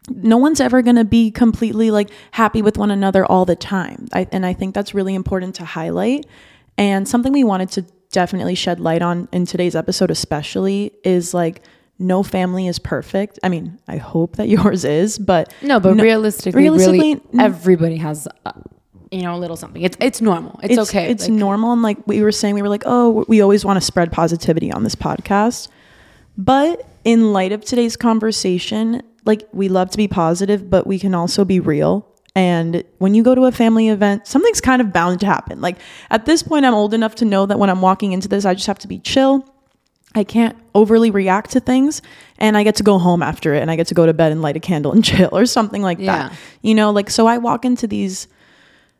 No 0.09 0.37
one's 0.37 0.59
ever 0.59 0.81
going 0.81 0.97
to 0.97 1.05
be 1.05 1.31
completely 1.31 1.91
like 1.91 2.09
happy 2.31 2.61
with 2.61 2.77
one 2.77 2.91
another 2.91 3.25
all 3.25 3.45
the 3.45 3.55
time. 3.55 4.07
I, 4.13 4.27
and 4.31 4.45
I 4.45 4.53
think 4.53 4.75
that's 4.75 4.93
really 4.93 5.15
important 5.15 5.55
to 5.55 5.65
highlight. 5.65 6.25
And 6.77 7.07
something 7.07 7.33
we 7.33 7.43
wanted 7.43 7.71
to 7.71 7.85
definitely 8.11 8.55
shed 8.55 8.79
light 8.79 9.01
on 9.01 9.27
in 9.31 9.45
today's 9.45 9.75
episode, 9.75 10.11
especially, 10.11 10.91
is 11.03 11.33
like 11.33 11.61
no 11.99 12.23
family 12.23 12.67
is 12.67 12.79
perfect. 12.79 13.39
I 13.43 13.49
mean, 13.49 13.79
I 13.87 13.97
hope 13.97 14.35
that 14.37 14.49
yours 14.49 14.85
is, 14.85 15.17
but 15.17 15.53
no, 15.61 15.79
but 15.79 15.95
no, 15.95 16.03
realistically, 16.03 16.61
realistically, 16.61 17.15
really, 17.15 17.21
everybody 17.39 17.97
has. 17.97 18.27
Uh, 18.45 18.51
you 19.11 19.21
know, 19.21 19.35
a 19.35 19.37
little 19.37 19.55
something. 19.55 19.81
It's 19.81 19.95
it's 20.01 20.19
normal. 20.19 20.59
It's, 20.63 20.77
it's 20.77 20.89
okay. 20.89 21.09
It's 21.09 21.29
like, 21.29 21.37
normal. 21.37 21.71
And 21.71 21.81
like 21.81 22.05
we 22.05 22.21
were 22.21 22.31
saying, 22.31 22.55
we 22.55 22.61
were 22.61 22.69
like, 22.69 22.83
oh, 22.85 23.23
we 23.29 23.39
always 23.39 23.63
want 23.63 23.77
to 23.77 23.81
spread 23.81 24.11
positivity 24.11 24.71
on 24.71 24.83
this 24.83 24.95
podcast. 24.95 25.69
But 26.37 26.85
in 27.05 27.31
light 27.31 27.51
of 27.51 27.63
today's 27.63 27.95
conversation, 27.95 29.01
like 29.23 29.47
we 29.53 29.69
love 29.69 29.89
to 29.91 29.97
be 29.97 30.07
positive, 30.07 30.69
but 30.69 30.85
we 30.85 30.99
can 30.99 31.15
also 31.15 31.45
be 31.45 31.59
real. 31.59 32.11
And 32.35 32.83
when 32.97 33.13
you 33.13 33.23
go 33.23 33.33
to 33.33 33.45
a 33.45 33.51
family 33.51 33.87
event, 33.87 34.27
something's 34.27 34.59
kind 34.59 34.81
of 34.81 34.91
bound 34.91 35.21
to 35.21 35.25
happen. 35.25 35.61
Like 35.61 35.77
at 36.09 36.25
this 36.25 36.43
point, 36.43 36.65
I'm 36.65 36.73
old 36.73 36.93
enough 36.93 37.15
to 37.15 37.25
know 37.25 37.45
that 37.45 37.57
when 37.57 37.69
I'm 37.69 37.81
walking 37.81 38.11
into 38.11 38.27
this, 38.27 38.43
I 38.43 38.53
just 38.53 38.67
have 38.67 38.79
to 38.79 38.87
be 38.87 38.99
chill 38.99 39.47
I 40.15 40.23
can't 40.23 40.57
overly 40.73 41.11
react 41.11 41.51
to 41.51 41.59
things 41.59 42.01
and 42.37 42.57
I 42.57 42.63
get 42.63 42.75
to 42.75 42.83
go 42.83 42.97
home 42.97 43.21
after 43.21 43.53
it 43.53 43.61
and 43.61 43.69
I 43.69 43.75
get 43.75 43.87
to 43.87 43.93
go 43.93 44.05
to 44.05 44.13
bed 44.13 44.31
and 44.31 44.41
light 44.41 44.55
a 44.55 44.59
candle 44.59 44.93
and 44.93 45.03
chill 45.05 45.29
or 45.31 45.45
something 45.45 45.81
like 45.81 45.99
yeah. 45.99 46.29
that. 46.29 46.37
You 46.61 46.73
know, 46.73 46.91
like 46.91 47.09
so 47.09 47.27
I 47.27 47.37
walk 47.37 47.65
into 47.65 47.85
these 47.85 48.27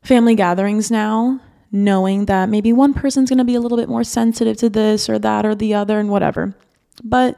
family 0.03 0.35
gatherings 0.35 0.91
now 0.91 1.39
knowing 1.71 2.25
that 2.25 2.49
maybe 2.49 2.71
one 2.71 2.93
person's 2.93 3.29
going 3.29 3.37
to 3.37 3.43
be 3.43 3.55
a 3.55 3.59
little 3.59 3.77
bit 3.77 3.89
more 3.89 4.03
sensitive 4.03 4.57
to 4.57 4.69
this 4.69 5.09
or 5.09 5.19
that 5.19 5.45
or 5.45 5.55
the 5.55 5.73
other 5.73 5.99
and 5.99 6.09
whatever. 6.09 6.55
But 7.03 7.37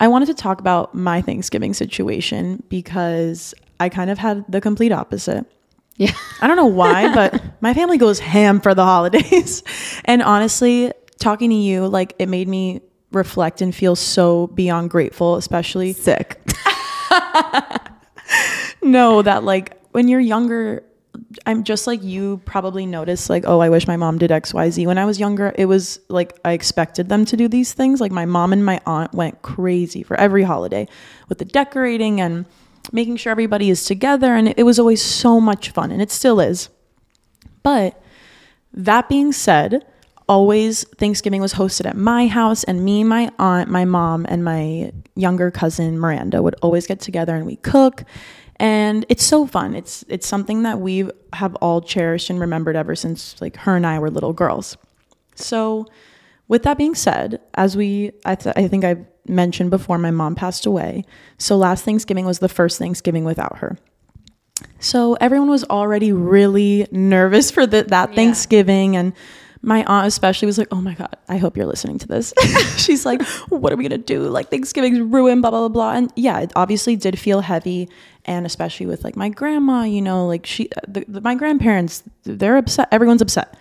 I 0.00 0.08
wanted 0.08 0.26
to 0.26 0.34
talk 0.34 0.60
about 0.60 0.94
my 0.94 1.20
Thanksgiving 1.20 1.74
situation 1.74 2.62
because 2.68 3.54
I 3.80 3.88
kind 3.88 4.10
of 4.10 4.18
had 4.18 4.44
the 4.48 4.60
complete 4.60 4.92
opposite. 4.92 5.46
Yeah. 5.96 6.12
I 6.40 6.46
don't 6.46 6.56
know 6.56 6.66
why, 6.66 7.14
but 7.14 7.42
my 7.60 7.74
family 7.74 7.98
goes 7.98 8.18
ham 8.18 8.60
for 8.60 8.74
the 8.74 8.84
holidays. 8.84 9.62
and 10.04 10.22
honestly, 10.22 10.92
talking 11.18 11.50
to 11.50 11.56
you, 11.56 11.86
like 11.86 12.14
it 12.18 12.28
made 12.28 12.48
me 12.48 12.80
reflect 13.12 13.60
and 13.60 13.74
feel 13.74 13.96
so 13.96 14.48
beyond 14.48 14.90
grateful, 14.90 15.36
especially 15.36 15.92
sick. 15.92 16.40
no, 18.82 19.22
that 19.22 19.44
like 19.44 19.80
when 19.92 20.08
you're 20.08 20.20
younger, 20.20 20.84
I'm 21.46 21.64
just 21.64 21.86
like 21.86 22.02
you 22.02 22.40
probably 22.44 22.86
notice 22.86 23.30
like, 23.30 23.44
oh, 23.46 23.60
I 23.60 23.68
wish 23.68 23.86
my 23.86 23.96
mom 23.96 24.18
did 24.18 24.30
XYZ. 24.30 24.86
When 24.86 24.98
I 24.98 25.04
was 25.04 25.18
younger, 25.18 25.54
it 25.56 25.66
was 25.66 26.00
like 26.08 26.38
I 26.44 26.52
expected 26.52 27.08
them 27.08 27.24
to 27.26 27.36
do 27.36 27.48
these 27.48 27.72
things. 27.72 28.00
Like 28.00 28.12
my 28.12 28.26
mom 28.26 28.52
and 28.52 28.64
my 28.64 28.80
aunt 28.86 29.12
went 29.14 29.42
crazy 29.42 30.02
for 30.02 30.18
every 30.18 30.42
holiday 30.42 30.86
with 31.28 31.38
the 31.38 31.44
decorating 31.44 32.20
and 32.20 32.46
making 32.92 33.16
sure 33.16 33.30
everybody 33.30 33.70
is 33.70 33.84
together. 33.84 34.34
And 34.34 34.52
it 34.56 34.64
was 34.64 34.78
always 34.78 35.02
so 35.02 35.40
much 35.40 35.70
fun, 35.70 35.90
and 35.90 36.02
it 36.02 36.10
still 36.10 36.40
is. 36.40 36.68
But 37.62 38.00
that 38.72 39.08
being 39.08 39.32
said, 39.32 39.86
always 40.28 40.84
Thanksgiving 40.96 41.40
was 41.40 41.54
hosted 41.54 41.86
at 41.86 41.96
my 41.96 42.26
house, 42.26 42.64
and 42.64 42.84
me, 42.84 43.04
my 43.04 43.30
aunt, 43.38 43.70
my 43.70 43.84
mom, 43.84 44.26
and 44.28 44.44
my 44.44 44.92
younger 45.14 45.50
cousin 45.50 45.98
Miranda 45.98 46.42
would 46.42 46.56
always 46.62 46.86
get 46.86 47.00
together 47.00 47.34
and 47.34 47.46
we 47.46 47.56
cook. 47.56 48.04
And 48.56 49.04
it's 49.08 49.24
so 49.24 49.46
fun. 49.46 49.74
It's 49.74 50.04
it's 50.08 50.26
something 50.26 50.62
that 50.62 50.80
we 50.80 51.10
have 51.34 51.54
all 51.56 51.80
cherished 51.80 52.30
and 52.30 52.40
remembered 52.40 52.74
ever 52.74 52.94
since 52.94 53.40
like 53.40 53.56
her 53.58 53.76
and 53.76 53.86
I 53.86 53.98
were 53.98 54.10
little 54.10 54.32
girls. 54.32 54.76
So, 55.34 55.86
with 56.48 56.62
that 56.62 56.78
being 56.78 56.94
said, 56.94 57.40
as 57.54 57.76
we, 57.76 58.12
I, 58.24 58.34
th- 58.34 58.54
I 58.56 58.68
think 58.68 58.84
I 58.84 59.04
mentioned 59.26 59.70
before, 59.70 59.98
my 59.98 60.10
mom 60.10 60.34
passed 60.34 60.66
away. 60.66 61.04
So, 61.38 61.56
last 61.56 61.84
Thanksgiving 61.84 62.24
was 62.24 62.38
the 62.38 62.48
first 62.48 62.78
Thanksgiving 62.78 63.24
without 63.24 63.58
her. 63.58 63.76
So, 64.80 65.14
everyone 65.14 65.50
was 65.50 65.64
already 65.64 66.12
really 66.12 66.86
nervous 66.90 67.50
for 67.50 67.66
the, 67.66 67.82
that 67.84 68.10
yeah. 68.10 68.16
Thanksgiving. 68.16 68.96
And 68.96 69.12
my 69.66 69.84
aunt 69.84 70.06
especially 70.06 70.46
was 70.46 70.58
like, 70.58 70.68
"Oh 70.70 70.80
my 70.80 70.94
god, 70.94 71.16
I 71.28 71.36
hope 71.38 71.56
you're 71.56 71.66
listening 71.66 71.98
to 71.98 72.06
this." 72.06 72.32
She's 72.76 73.04
like, 73.04 73.20
"What 73.48 73.72
are 73.72 73.76
we 73.76 73.82
gonna 73.82 73.98
do? 73.98 74.22
Like 74.28 74.48
Thanksgiving's 74.48 75.00
ruined, 75.00 75.42
blah 75.42 75.50
blah 75.50 75.60
blah 75.60 75.68
blah." 75.68 75.92
And 75.92 76.12
yeah, 76.16 76.40
it 76.40 76.52
obviously 76.54 76.94
did 76.94 77.18
feel 77.18 77.40
heavy, 77.40 77.88
and 78.24 78.46
especially 78.46 78.86
with 78.86 79.02
like 79.02 79.16
my 79.16 79.28
grandma, 79.28 79.82
you 79.82 80.00
know, 80.00 80.26
like 80.26 80.46
she, 80.46 80.70
uh, 80.70 80.80
the, 80.86 81.04
the, 81.08 81.20
my 81.20 81.34
grandparents, 81.34 82.04
they're 82.22 82.56
upset. 82.56 82.88
Everyone's 82.92 83.20
upset. 83.20 83.58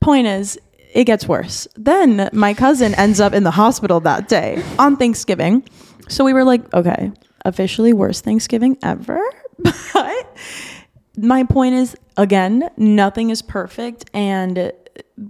Point 0.00 0.26
is, 0.26 0.58
it 0.94 1.04
gets 1.04 1.28
worse. 1.28 1.68
Then 1.76 2.30
my 2.32 2.54
cousin 2.54 2.94
ends 2.94 3.20
up 3.20 3.34
in 3.34 3.44
the 3.44 3.50
hospital 3.50 4.00
that 4.00 4.28
day 4.28 4.62
on 4.78 4.96
Thanksgiving. 4.96 5.68
So 6.08 6.24
we 6.24 6.32
were 6.32 6.44
like, 6.44 6.72
okay, 6.74 7.12
officially 7.44 7.92
worst 7.92 8.24
Thanksgiving 8.24 8.78
ever. 8.82 9.20
But 9.92 10.36
my 11.16 11.44
point 11.44 11.74
is, 11.74 11.94
again, 12.16 12.70
nothing 12.78 13.30
is 13.30 13.42
perfect. 13.42 14.08
And 14.14 14.72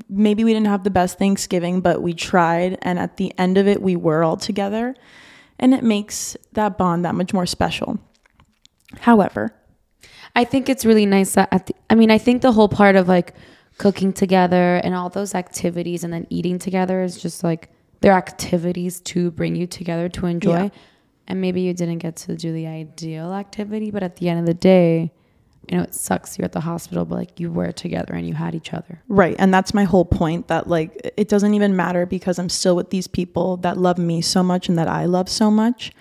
maybe 0.09 0.45
we 0.45 0.53
didn't 0.53 0.69
have 0.69 0.85
the 0.85 0.91
best 0.91 1.19
Thanksgiving, 1.19 1.81
but 1.81 2.03
we 2.03 2.15
tried. 2.15 2.79
And 2.83 2.99
at 2.99 3.17
the 3.17 3.33
end 3.39 3.59
of 3.59 3.67
it, 3.67 3.83
we 3.83 3.97
were 3.97 4.23
all 4.23 4.37
together. 4.37 4.95
And 5.59 5.75
it 5.75 5.83
makes 5.83 6.37
that 6.53 6.79
bond 6.79 7.05
that 7.05 7.15
much 7.15 7.33
more 7.33 7.47
special. 7.47 7.99
However, 9.01 9.55
I 10.35 10.45
think 10.45 10.69
it's 10.69 10.85
really 10.85 11.07
nice 11.07 11.35
that 11.35 11.49
at 11.53 11.67
the, 11.67 11.75
I 11.91 11.95
mean, 11.95 12.11
I 12.11 12.19
think 12.19 12.43
the 12.43 12.53
whole 12.53 12.69
part 12.69 12.97
of 12.97 13.09
like 13.09 13.35
cooking 13.79 14.13
together 14.13 14.77
and 14.77 14.95
all 14.95 15.09
those 15.09 15.35
activities 15.35 16.05
and 16.05 16.13
then 16.13 16.27
eating 16.31 16.59
together 16.59 17.03
is 17.03 17.21
just 17.21 17.43
like 17.43 17.71
they're 18.01 18.13
activities 18.13 19.01
to 19.01 19.31
bring 19.31 19.57
you 19.57 19.67
together 19.67 20.09
to 20.11 20.27
enjoy. 20.27 20.65
Yeah. 20.65 20.69
And 21.29 21.41
maybe 21.41 21.63
you 21.63 21.73
didn't 21.73 21.99
get 21.99 22.17
to 22.17 22.37
do 22.37 22.53
the 22.53 22.67
ideal 22.67 23.33
activity, 23.33 23.91
but 23.91 24.03
at 24.03 24.17
the 24.17 24.29
end 24.29 24.41
of 24.41 24.47
the 24.47 24.55
day, 24.55 25.13
you 25.69 25.77
know, 25.77 25.85
it 25.85 25.95
sucks 25.95 26.39
you're 26.39 26.45
at 26.45 26.53
the 26.53 26.61
hospital, 26.61 27.05
but 27.05 27.17
like 27.17 27.41
you 27.41 27.51
were 27.51 27.73
together 27.73 28.15
and 28.15 28.27
you 28.27 28.35
had 28.35 28.55
each 28.55 28.73
other. 28.73 29.01
Right. 29.09 29.37
And 29.39 29.55
that's 29.55 29.73
my 29.73 29.85
whole 29.85 30.05
point 30.05 30.49
that 30.49 30.69
like 30.69 31.13
it 31.17 31.29
doesn't 31.29 31.55
even 31.55 31.77
matter 31.77 32.05
because 32.05 32.39
I'm 32.39 32.49
still 32.49 32.77
with 32.77 32.91
these 32.91 33.07
people 33.07 33.59
that 33.59 33.79
love 33.79 33.99
me 33.99 34.21
so 34.23 34.43
much 34.43 34.69
and 34.69 34.77
that 34.79 34.89
I 34.89 35.05
love 35.05 35.29
so 35.29 35.51
much. 35.51 35.93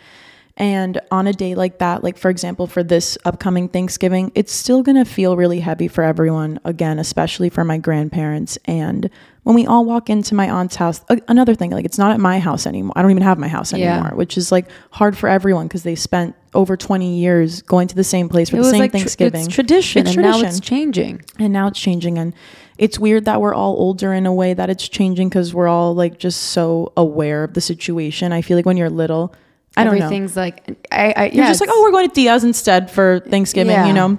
And 0.57 0.99
on 1.11 1.27
a 1.27 1.33
day 1.33 1.55
like 1.55 1.79
that, 1.79 2.03
like 2.03 2.17
for 2.17 2.29
example, 2.29 2.67
for 2.67 2.83
this 2.83 3.17
upcoming 3.23 3.69
Thanksgiving, 3.69 4.31
it's 4.35 4.51
still 4.51 4.83
going 4.83 4.97
to 4.97 5.05
feel 5.05 5.37
really 5.37 5.59
heavy 5.59 5.87
for 5.87 6.03
everyone, 6.03 6.59
again, 6.65 6.99
especially 6.99 7.49
for 7.49 7.63
my 7.63 7.77
grandparents. 7.77 8.57
And 8.65 9.09
when 9.43 9.55
we 9.55 9.65
all 9.65 9.85
walk 9.85 10.09
into 10.09 10.35
my 10.35 10.49
aunt's 10.49 10.75
house, 10.75 11.03
another 11.27 11.55
thing, 11.55 11.71
like 11.71 11.85
it's 11.85 11.97
not 11.97 12.11
at 12.11 12.19
my 12.19 12.39
house 12.39 12.67
anymore. 12.67 12.93
I 12.95 13.01
don't 13.01 13.11
even 13.11 13.23
have 13.23 13.39
my 13.39 13.47
house 13.47 13.73
anymore, 13.73 14.09
yeah. 14.09 14.13
which 14.13 14.37
is 14.37 14.51
like 14.51 14.67
hard 14.91 15.17
for 15.17 15.29
everyone 15.29 15.67
because 15.67 15.83
they 15.83 15.95
spent 15.95 16.35
over 16.53 16.75
20 16.75 17.17
years 17.19 17.61
going 17.61 17.87
to 17.87 17.95
the 17.95 18.03
same 18.03 18.27
place 18.27 18.49
for 18.49 18.57
it 18.57 18.63
the 18.63 18.69
same 18.71 18.79
like 18.79 18.91
Thanksgiving. 18.91 19.43
Tr- 19.43 19.47
it's 19.47 19.55
tradition, 19.55 20.01
it's 20.01 20.09
and 20.09 20.15
tradition. 20.15 20.41
now 20.41 20.47
it's 20.47 20.59
changing. 20.59 21.21
And 21.39 21.53
now 21.53 21.67
it's 21.67 21.79
changing. 21.79 22.17
And 22.17 22.33
it's 22.77 22.99
weird 22.99 23.25
that 23.25 23.39
we're 23.41 23.53
all 23.53 23.75
older 23.77 24.13
in 24.13 24.25
a 24.25 24.33
way 24.33 24.53
that 24.53 24.69
it's 24.69 24.87
changing 24.87 25.29
because 25.29 25.53
we're 25.53 25.67
all 25.67 25.93
like 25.95 26.17
just 26.17 26.41
so 26.41 26.91
aware 26.97 27.43
of 27.43 27.53
the 27.53 27.61
situation. 27.61 28.33
I 28.33 28.41
feel 28.41 28.57
like 28.57 28.65
when 28.65 28.77
you're 28.77 28.89
little, 28.89 29.33
I 29.77 29.83
don't 29.85 29.95
Everything's 29.95 30.35
know. 30.35 30.41
like 30.41 30.87
I, 30.91 31.13
I 31.15 31.25
You're 31.27 31.45
just 31.45 31.61
like, 31.61 31.69
oh, 31.71 31.81
we're 31.81 31.91
going 31.91 32.09
to 32.09 32.13
Diaz 32.13 32.43
instead 32.43 32.91
for 32.91 33.21
Thanksgiving, 33.21 33.71
yeah. 33.71 33.87
you 33.87 33.93
know. 33.93 34.17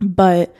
But 0.00 0.54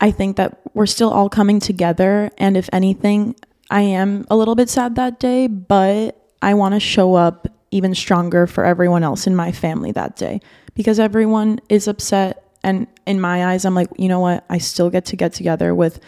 I 0.00 0.10
think 0.10 0.36
that 0.36 0.60
we're 0.74 0.86
still 0.86 1.10
all 1.10 1.28
coming 1.30 1.60
together, 1.60 2.30
and 2.36 2.56
if 2.56 2.68
anything, 2.72 3.36
I 3.70 3.82
am 3.82 4.26
a 4.30 4.36
little 4.36 4.54
bit 4.54 4.68
sad 4.68 4.96
that 4.96 5.18
day, 5.20 5.46
but 5.46 6.20
I 6.42 6.54
want 6.54 6.74
to 6.74 6.80
show 6.80 7.14
up 7.14 7.48
even 7.70 7.94
stronger 7.94 8.46
for 8.46 8.64
everyone 8.64 9.02
else 9.02 9.26
in 9.26 9.36
my 9.36 9.52
family 9.52 9.92
that 9.92 10.16
day 10.16 10.40
because 10.74 10.98
everyone 10.98 11.60
is 11.68 11.86
upset 11.86 12.44
and 12.62 12.86
in 13.06 13.20
my 13.20 13.46
eyes 13.46 13.64
I'm 13.64 13.74
like, 13.74 13.88
you 13.96 14.08
know 14.08 14.20
what? 14.20 14.44
I 14.50 14.58
still 14.58 14.90
get 14.90 15.06
to 15.06 15.16
get 15.16 15.32
together 15.32 15.74
with 15.74 16.00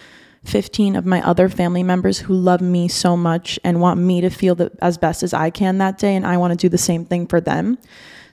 15 0.45 0.97
of 0.97 1.07
my 1.07 1.25
other 1.27 1.49
family 1.49 1.83
members 1.83 2.19
who 2.19 2.35
love 2.35 2.61
me 2.61 2.89
so 2.89 3.17
much 3.17 3.59
and 3.65 3.81
want 3.81 4.01
me 4.01 4.21
to 4.21 4.31
feel 4.31 4.55
the, 4.55 4.73
as 4.81 4.99
best 4.99 5.23
as 5.23 5.33
I 5.33 5.51
can 5.51 5.79
that 5.79 5.99
day. 5.99 6.17
And 6.17 6.27
I 6.27 6.37
want 6.37 6.53
to 6.53 6.57
do 6.57 6.69
the 6.69 6.79
same 6.79 7.05
thing 7.05 7.27
for 7.27 7.41
them. 7.41 7.79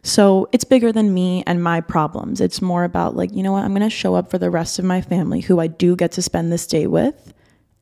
So 0.01 0.47
it's 0.51 0.63
bigger 0.63 0.91
than 0.91 1.13
me 1.13 1.43
and 1.45 1.61
my 1.61 1.81
problems. 1.81 2.41
It's 2.41 2.61
more 2.61 2.83
about, 2.83 3.15
like, 3.15 3.33
you 3.33 3.43
know 3.43 3.51
what? 3.51 3.63
I'm 3.63 3.71
going 3.71 3.87
to 3.87 3.89
show 3.89 4.15
up 4.15 4.31
for 4.31 4.37
the 4.37 4.49
rest 4.49 4.79
of 4.79 4.85
my 4.85 5.01
family 5.01 5.41
who 5.41 5.59
I 5.59 5.67
do 5.67 5.95
get 5.95 6.13
to 6.13 6.21
spend 6.21 6.51
this 6.51 6.65
day 6.65 6.87
with. 6.87 7.33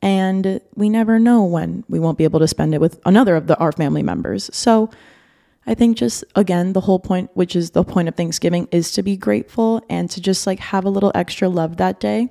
And 0.02 0.60
we 0.74 0.88
never 0.88 1.18
know 1.18 1.44
when 1.44 1.84
we 1.88 1.98
won't 1.98 2.18
be 2.18 2.24
able 2.24 2.40
to 2.40 2.48
spend 2.48 2.74
it 2.74 2.80
with 2.80 3.00
another 3.06 3.36
of 3.36 3.46
the, 3.46 3.56
our 3.58 3.72
family 3.72 4.02
members. 4.02 4.50
So 4.52 4.90
I 5.68 5.74
think 5.74 5.96
just 5.96 6.24
again, 6.34 6.72
the 6.72 6.80
whole 6.80 6.98
point, 6.98 7.30
which 7.34 7.54
is 7.54 7.70
the 7.70 7.84
point 7.84 8.08
of 8.08 8.16
Thanksgiving, 8.16 8.66
is 8.72 8.90
to 8.92 9.02
be 9.02 9.16
grateful 9.16 9.84
and 9.88 10.10
to 10.10 10.20
just 10.20 10.46
like 10.46 10.58
have 10.58 10.84
a 10.84 10.90
little 10.90 11.12
extra 11.14 11.48
love 11.48 11.76
that 11.76 12.00
day 12.00 12.30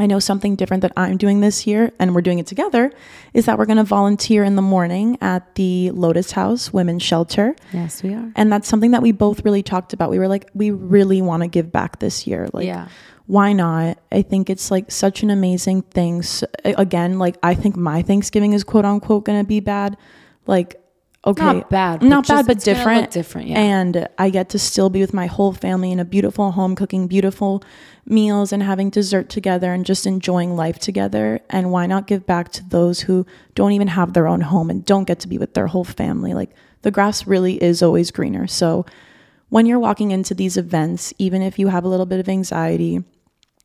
I 0.00 0.06
know 0.06 0.18
something 0.18 0.56
different 0.56 0.80
that 0.80 0.94
I'm 0.96 1.18
doing 1.18 1.40
this 1.40 1.66
year, 1.66 1.92
and 1.98 2.14
we're 2.14 2.22
doing 2.22 2.38
it 2.38 2.46
together, 2.46 2.90
is 3.34 3.44
that 3.44 3.58
we're 3.58 3.66
going 3.66 3.76
to 3.76 3.84
volunteer 3.84 4.42
in 4.44 4.56
the 4.56 4.62
morning 4.62 5.18
at 5.20 5.56
the 5.56 5.90
Lotus 5.90 6.32
House 6.32 6.72
Women's 6.72 7.02
Shelter. 7.02 7.54
Yes, 7.70 8.02
we 8.02 8.14
are. 8.14 8.32
And 8.34 8.50
that's 8.50 8.66
something 8.66 8.92
that 8.92 9.02
we 9.02 9.12
both 9.12 9.44
really 9.44 9.62
talked 9.62 9.92
about. 9.92 10.08
We 10.08 10.18
were 10.18 10.26
like, 10.26 10.48
we 10.54 10.70
really 10.70 11.20
want 11.20 11.42
to 11.42 11.48
give 11.48 11.70
back 11.70 11.98
this 11.98 12.26
year. 12.26 12.48
Like, 12.54 12.64
yeah. 12.64 12.88
why 13.26 13.52
not? 13.52 13.98
I 14.10 14.22
think 14.22 14.48
it's 14.48 14.70
like 14.70 14.90
such 14.90 15.22
an 15.22 15.28
amazing 15.28 15.82
thing. 15.82 16.22
So, 16.22 16.46
again, 16.64 17.18
like, 17.18 17.36
I 17.42 17.54
think 17.54 17.76
my 17.76 18.00
Thanksgiving 18.00 18.54
is 18.54 18.64
quote 18.64 18.86
unquote 18.86 19.26
going 19.26 19.38
to 19.38 19.46
be 19.46 19.60
bad. 19.60 19.98
Like, 20.46 20.79
okay, 21.26 21.42
not 21.42 21.70
bad, 21.70 22.02
not 22.02 22.26
bad, 22.26 22.46
but 22.46 22.60
different. 22.60 23.10
Different, 23.10 23.48
yeah. 23.48 23.58
And 23.58 24.08
I 24.18 24.30
get 24.30 24.48
to 24.50 24.58
still 24.58 24.90
be 24.90 25.00
with 25.00 25.14
my 25.14 25.26
whole 25.26 25.52
family 25.52 25.92
in 25.92 25.98
a 25.98 26.04
beautiful 26.04 26.52
home, 26.52 26.74
cooking 26.74 27.06
beautiful 27.06 27.62
meals 28.06 28.52
and 28.52 28.62
having 28.62 28.90
dessert 28.90 29.28
together 29.28 29.72
and 29.72 29.84
just 29.84 30.06
enjoying 30.06 30.56
life 30.56 30.78
together. 30.78 31.40
And 31.50 31.70
why 31.70 31.86
not 31.86 32.06
give 32.06 32.26
back 32.26 32.52
to 32.52 32.68
those 32.68 33.00
who 33.00 33.26
don't 33.54 33.72
even 33.72 33.88
have 33.88 34.12
their 34.12 34.26
own 34.26 34.40
home 34.40 34.70
and 34.70 34.84
don't 34.84 35.04
get 35.04 35.20
to 35.20 35.28
be 35.28 35.38
with 35.38 35.54
their 35.54 35.66
whole 35.66 35.84
family? 35.84 36.34
Like 36.34 36.50
the 36.82 36.90
grass 36.90 37.26
really 37.26 37.62
is 37.62 37.82
always 37.82 38.10
greener. 38.10 38.46
So 38.46 38.86
when 39.50 39.66
you're 39.66 39.78
walking 39.78 40.12
into 40.12 40.34
these 40.34 40.56
events, 40.56 41.12
even 41.18 41.42
if 41.42 41.58
you 41.58 41.68
have 41.68 41.84
a 41.84 41.88
little 41.88 42.06
bit 42.06 42.20
of 42.20 42.28
anxiety 42.28 43.04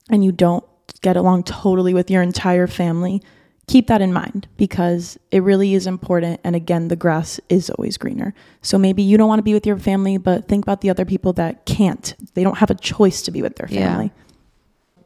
and 0.09 0.25
you 0.25 0.31
don't 0.31 0.63
get 1.01 1.15
along 1.15 1.43
totally 1.43 1.93
with 1.93 2.11
your 2.11 2.21
entire 2.21 2.67
family, 2.67 3.21
keep 3.67 3.87
that 3.87 4.01
in 4.01 4.13
mind 4.13 4.47
because 4.57 5.17
it 5.31 5.41
really 5.41 5.73
is 5.73 5.87
important. 5.87 6.39
And 6.43 6.55
again, 6.55 6.87
the 6.87 6.95
grass 6.95 7.39
is 7.49 7.69
always 7.71 7.97
greener. 7.97 8.33
So 8.61 8.77
maybe 8.77 9.01
you 9.01 9.17
don't 9.17 9.27
want 9.27 9.39
to 9.39 9.43
be 9.43 9.53
with 9.53 9.65
your 9.65 9.77
family, 9.77 10.17
but 10.17 10.47
think 10.47 10.63
about 10.63 10.81
the 10.81 10.89
other 10.89 11.05
people 11.05 11.33
that 11.33 11.65
can't. 11.65 12.13
They 12.35 12.43
don't 12.43 12.57
have 12.59 12.69
a 12.69 12.75
choice 12.75 13.21
to 13.23 13.31
be 13.31 13.41
with 13.41 13.55
their 13.55 13.67
family. 13.67 14.11
Yeah 14.15 14.21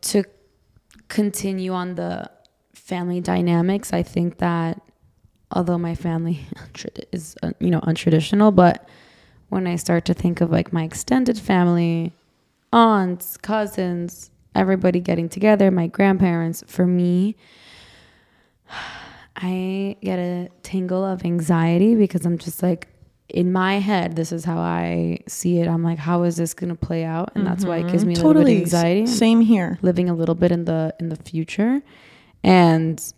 to 0.01 0.23
continue 1.07 1.73
on 1.73 1.95
the 1.95 2.29
family 2.73 3.21
dynamics, 3.21 3.93
I 3.93 4.03
think 4.03 4.37
that 4.37 4.81
although 5.51 5.77
my 5.77 5.95
family 5.95 6.45
is 7.11 7.35
uh, 7.43 7.51
you 7.59 7.69
know 7.69 7.81
untraditional, 7.81 8.53
but 8.53 8.87
when 9.49 9.65
I 9.67 9.75
start 9.77 10.05
to 10.05 10.13
think 10.13 10.41
of 10.41 10.51
like 10.51 10.71
my 10.71 10.83
extended 10.83 11.39
family, 11.39 12.13
aunts, 12.71 13.37
cousins, 13.37 14.29
everybody 14.53 14.99
getting 14.99 15.27
together, 15.27 15.71
my 15.71 15.87
grandparents, 15.87 16.63
for 16.67 16.85
me, 16.85 17.35
I 19.35 19.95
get 20.01 20.19
a 20.19 20.49
tingle 20.63 21.05
of 21.05 21.23
anxiety 21.23 21.95
because 21.95 22.25
I'm 22.25 22.37
just 22.37 22.61
like, 22.61 22.87
in 23.29 23.51
my 23.51 23.79
head, 23.79 24.15
this 24.15 24.31
is 24.31 24.43
how 24.43 24.57
I 24.57 25.19
see 25.27 25.59
it. 25.59 25.67
I'm 25.67 25.83
like, 25.83 25.99
how 25.99 26.23
is 26.23 26.37
this 26.37 26.53
gonna 26.53 26.75
play 26.75 27.03
out? 27.03 27.31
And 27.35 27.43
mm-hmm. 27.43 27.53
that's 27.53 27.65
why 27.65 27.77
it 27.77 27.87
gives 27.87 28.03
me 28.03 28.13
a 28.13 28.15
totally. 28.15 28.33
little 28.33 28.45
bit 28.45 28.57
of 28.57 28.63
anxiety. 28.63 29.05
Same 29.05 29.41
here. 29.41 29.77
Living 29.81 30.09
a 30.09 30.15
little 30.15 30.35
bit 30.35 30.51
in 30.51 30.65
the 30.65 30.95
in 30.99 31.09
the 31.09 31.15
future, 31.15 31.81
and 32.43 33.13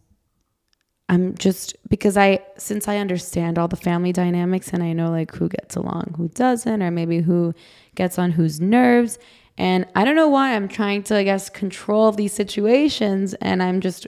I'm 1.08 1.36
just 1.36 1.76
because 1.90 2.18
I 2.18 2.40
since 2.58 2.88
I 2.88 2.98
understand 2.98 3.58
all 3.58 3.68
the 3.68 3.78
family 3.78 4.12
dynamics 4.12 4.70
and 4.74 4.84
I 4.84 4.94
know 4.94 5.10
like 5.10 5.34
who 5.34 5.50
gets 5.50 5.76
along, 5.76 6.16
who 6.18 6.28
doesn't, 6.30 6.84
or 6.84 6.92
maybe 6.92 7.20
who 7.20 7.54
gets 7.96 8.20
on 8.20 8.32
whose 8.32 8.60
nerves. 8.60 9.18
And 9.58 9.86
I 9.96 10.06
don't 10.06 10.16
know 10.16 10.30
why 10.30 10.56
I'm 10.56 10.68
trying 10.68 11.04
to, 11.04 11.18
I 11.18 11.24
guess, 11.24 11.50
control 11.50 12.12
these 12.12 12.34
situations. 12.34 13.34
And 13.36 13.62
I'm 13.62 13.82
just, 13.82 14.08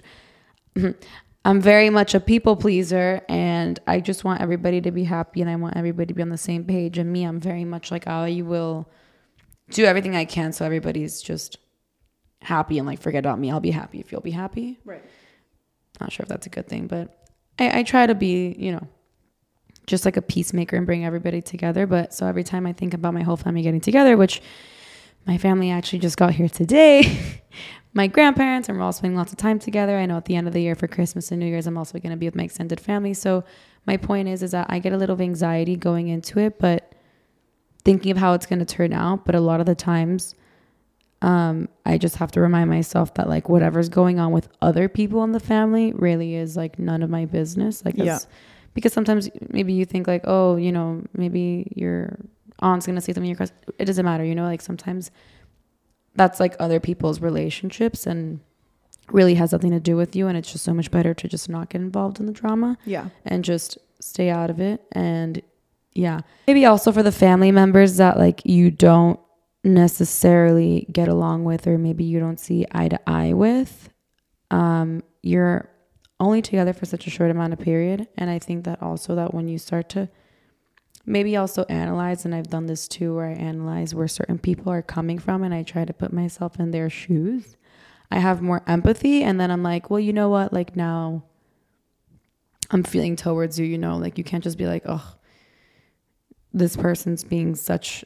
I'm 1.45 1.59
very 1.59 1.89
much 1.89 2.13
a 2.13 2.19
people 2.19 2.55
pleaser 2.55 3.21
and 3.27 3.77
I 3.85 3.99
just 3.99 4.23
want 4.23 4.41
everybody 4.41 4.79
to 4.81 4.91
be 4.91 5.03
happy 5.03 5.41
and 5.41 5.49
I 5.49 5.57
want 5.57 5.75
everybody 5.75 6.07
to 6.07 6.13
be 6.13 6.21
on 6.21 6.29
the 6.29 6.37
same 6.37 6.63
page. 6.63 6.97
And 6.97 7.11
me, 7.11 7.25
I'm 7.25 7.39
very 7.39 7.65
much 7.65 7.91
like, 7.91 8.05
oh, 8.07 8.23
I 8.23 8.41
will 8.41 8.89
do 9.69 9.83
everything 9.83 10.15
I 10.15 10.25
can 10.25 10.53
so 10.53 10.63
everybody's 10.65 11.21
just 11.21 11.57
happy 12.41 12.77
and 12.77 12.87
like 12.87 13.01
forget 13.01 13.19
about 13.19 13.39
me. 13.39 13.51
I'll 13.51 13.59
be 13.59 13.71
happy 13.71 13.99
if 13.99 14.11
you'll 14.11 14.21
be 14.21 14.31
happy. 14.31 14.79
Right. 14.85 15.03
Not 15.99 16.11
sure 16.11 16.23
if 16.23 16.29
that's 16.29 16.47
a 16.47 16.49
good 16.49 16.67
thing, 16.67 16.87
but 16.87 17.27
I, 17.59 17.79
I 17.79 17.83
try 17.83 18.07
to 18.07 18.15
be, 18.15 18.55
you 18.57 18.71
know, 18.71 18.87
just 19.85 20.05
like 20.05 20.15
a 20.15 20.21
peacemaker 20.21 20.77
and 20.77 20.85
bring 20.85 21.05
everybody 21.05 21.41
together. 21.41 21.85
But 21.85 22.13
so 22.13 22.25
every 22.25 22.43
time 22.43 22.65
I 22.65 22.73
think 22.73 22.93
about 22.93 23.13
my 23.13 23.21
whole 23.21 23.37
family 23.37 23.61
getting 23.61 23.81
together, 23.81 24.15
which 24.15 24.41
my 25.25 25.37
family 25.37 25.71
actually 25.71 25.99
just 25.99 26.17
got 26.17 26.33
here 26.33 26.49
today, 26.49 27.41
my 27.93 28.07
grandparents 28.07 28.69
and 28.69 28.77
we're 28.77 28.83
all 28.83 28.91
spending 28.91 29.17
lots 29.17 29.31
of 29.31 29.37
time 29.37 29.59
together. 29.59 29.97
I 29.97 30.05
know 30.05 30.17
at 30.17 30.25
the 30.25 30.35
end 30.35 30.47
of 30.47 30.53
the 30.53 30.61
year 30.61 30.75
for 30.75 30.87
Christmas 30.87 31.31
and 31.31 31.39
New 31.39 31.45
Year's, 31.45 31.67
I'm 31.67 31.77
also 31.77 31.99
going 31.99 32.11
to 32.11 32.17
be 32.17 32.25
with 32.25 32.35
my 32.35 32.43
extended 32.43 32.79
family. 32.79 33.13
So 33.13 33.43
my 33.85 33.97
point 33.97 34.27
is, 34.27 34.41
is 34.41 34.51
that 34.51 34.67
I 34.69 34.79
get 34.79 34.93
a 34.93 34.97
little 34.97 35.13
of 35.13 35.21
anxiety 35.21 35.75
going 35.75 36.07
into 36.07 36.39
it, 36.39 36.57
but 36.57 36.95
thinking 37.85 38.11
of 38.11 38.17
how 38.17 38.33
it's 38.33 38.45
going 38.45 38.59
to 38.59 38.65
turn 38.65 38.93
out. 38.93 39.25
But 39.25 39.35
a 39.35 39.39
lot 39.39 39.59
of 39.59 39.67
the 39.67 39.75
times, 39.75 40.33
um, 41.21 41.69
I 41.85 41.97
just 41.97 42.15
have 42.17 42.31
to 42.31 42.41
remind 42.41 42.69
myself 42.69 43.13
that 43.13 43.29
like 43.29 43.47
whatever's 43.47 43.89
going 43.89 44.19
on 44.19 44.31
with 44.31 44.49
other 44.61 44.89
people 44.89 45.23
in 45.23 45.31
the 45.31 45.39
family 45.39 45.93
really 45.93 46.35
is 46.35 46.57
like 46.57 46.79
none 46.79 47.03
of 47.03 47.09
my 47.09 47.25
business. 47.25 47.85
Like, 47.85 47.95
yeah. 47.97 48.19
because 48.73 48.91
sometimes 48.91 49.29
maybe 49.49 49.71
you 49.73 49.85
think 49.85 50.07
like, 50.07 50.23
oh, 50.25 50.55
you 50.55 50.71
know, 50.71 51.03
maybe 51.13 51.71
your 51.75 52.17
aunt's 52.59 52.85
going 52.87 52.95
to 52.95 53.01
say 53.01 53.13
something, 53.13 53.25
in 53.25 53.29
your 53.29 53.37
cousin, 53.37 53.55
it 53.77 53.85
doesn't 53.85 54.05
matter, 54.05 54.23
you 54.23 54.35
know, 54.35 54.45
like 54.45 54.61
sometimes 54.61 55.11
that's 56.15 56.39
like 56.39 56.55
other 56.59 56.79
people's 56.79 57.21
relationships 57.21 58.05
and 58.05 58.39
really 59.11 59.35
has 59.35 59.51
nothing 59.51 59.71
to 59.71 59.79
do 59.79 59.95
with 59.95 60.15
you 60.15 60.27
and 60.27 60.37
it's 60.37 60.51
just 60.51 60.63
so 60.63 60.73
much 60.73 60.89
better 60.89 61.13
to 61.13 61.27
just 61.27 61.49
not 61.49 61.69
get 61.69 61.81
involved 61.81 62.19
in 62.19 62.25
the 62.25 62.31
drama 62.31 62.77
yeah. 62.85 63.09
and 63.25 63.43
just 63.43 63.77
stay 63.99 64.29
out 64.29 64.49
of 64.49 64.59
it. 64.59 64.81
And 64.91 65.41
yeah. 65.93 66.21
Maybe 66.47 66.65
also 66.65 66.91
for 66.91 67.03
the 67.03 67.11
family 67.11 67.51
members 67.51 67.97
that 67.97 68.17
like 68.17 68.45
you 68.45 68.71
don't 68.71 69.19
necessarily 69.63 70.87
get 70.91 71.07
along 71.07 71.45
with 71.45 71.67
or 71.67 71.77
maybe 71.77 72.03
you 72.03 72.19
don't 72.19 72.39
see 72.39 72.65
eye 72.73 72.89
to 72.89 72.99
eye 73.09 73.31
with 73.31 73.89
um 74.51 75.01
you're 75.21 75.69
only 76.19 76.41
together 76.41 76.73
for 76.73 76.85
such 76.85 77.07
a 77.07 77.09
short 77.09 77.31
amount 77.31 77.53
of 77.53 77.59
period. 77.59 78.07
And 78.17 78.29
i 78.29 78.39
think 78.39 78.65
that 78.65 78.81
also 78.81 79.15
that 79.15 79.33
when 79.33 79.47
you 79.47 79.57
start 79.57 79.89
to 79.89 80.09
maybe 81.05 81.35
also 81.35 81.63
analyze 81.69 82.25
and 82.25 82.33
i've 82.33 82.49
done 82.49 82.65
this 82.65 82.87
too 82.87 83.15
where 83.15 83.27
i 83.27 83.33
analyze 83.33 83.93
where 83.93 84.07
certain 84.07 84.37
people 84.37 84.71
are 84.71 84.81
coming 84.81 85.19
from 85.19 85.43
and 85.43 85.53
i 85.53 85.63
try 85.63 85.83
to 85.83 85.93
put 85.93 86.13
myself 86.13 86.59
in 86.59 86.71
their 86.71 86.89
shoes. 86.89 87.57
I 88.11 88.19
have 88.19 88.41
more 88.41 88.61
empathy 88.67 89.23
and 89.23 89.39
then 89.39 89.51
i'm 89.51 89.63
like 89.63 89.89
well 89.89 89.99
you 89.99 90.13
know 90.13 90.29
what? 90.29 90.53
Like 90.53 90.75
now 90.75 91.23
i'm 92.71 92.83
feeling 92.83 93.15
towards 93.15 93.59
you 93.59 93.65
you 93.65 93.77
know? 93.77 93.97
Like 93.97 94.17
you 94.17 94.23
can't 94.23 94.43
just 94.43 94.57
be 94.57 94.67
like 94.67 94.83
oh 94.85 95.15
this 96.53 96.77
person's 96.77 97.23
being 97.23 97.55
such 97.55 98.05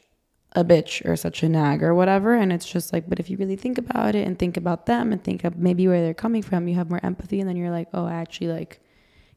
a 0.52 0.64
bitch 0.64 1.06
or 1.06 1.14
such 1.14 1.42
a 1.42 1.48
nag 1.48 1.82
or 1.82 1.94
whatever. 1.94 2.32
And 2.34 2.52
it's 2.52 2.66
just 2.66 2.92
like 2.92 3.08
but 3.08 3.20
if 3.20 3.28
you 3.28 3.36
really 3.36 3.56
think 3.56 3.78
about 3.78 4.14
it 4.14 4.26
and 4.26 4.38
think 4.38 4.56
about 4.56 4.86
them 4.86 5.12
and 5.12 5.22
think 5.22 5.44
of 5.44 5.58
maybe 5.58 5.86
where 5.86 6.00
they're 6.00 6.14
coming 6.14 6.42
from 6.42 6.66
you 6.66 6.74
have 6.74 6.90
more 6.90 7.04
empathy 7.04 7.38
and 7.38 7.48
then 7.48 7.56
you're 7.56 7.70
like 7.70 7.88
oh 7.92 8.06
i 8.06 8.14
actually 8.14 8.48
like 8.48 8.80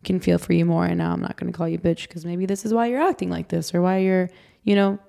can 0.04 0.20
feel 0.20 0.38
for 0.38 0.54
you 0.54 0.66
more. 0.66 0.86
And 0.86 0.98
now 0.98 1.14
I'm 1.14 1.22
not 1.22 1.38
going 1.38 1.52
to 1.52 1.58
call 1.58 1.68
you 1.68 1.78
bitch 1.78 2.08
because 2.08 2.26
maybe 2.26 2.46
this 2.46 2.66
is 2.66 2.74
why 2.74 2.88
you're 2.88 3.02
acting 3.02 3.30
like 3.30 3.50
this 3.50 3.74
or 3.74 3.82
why 3.82 4.00
you're, 4.00 4.30
you 4.64 4.76
know, 4.76 5.00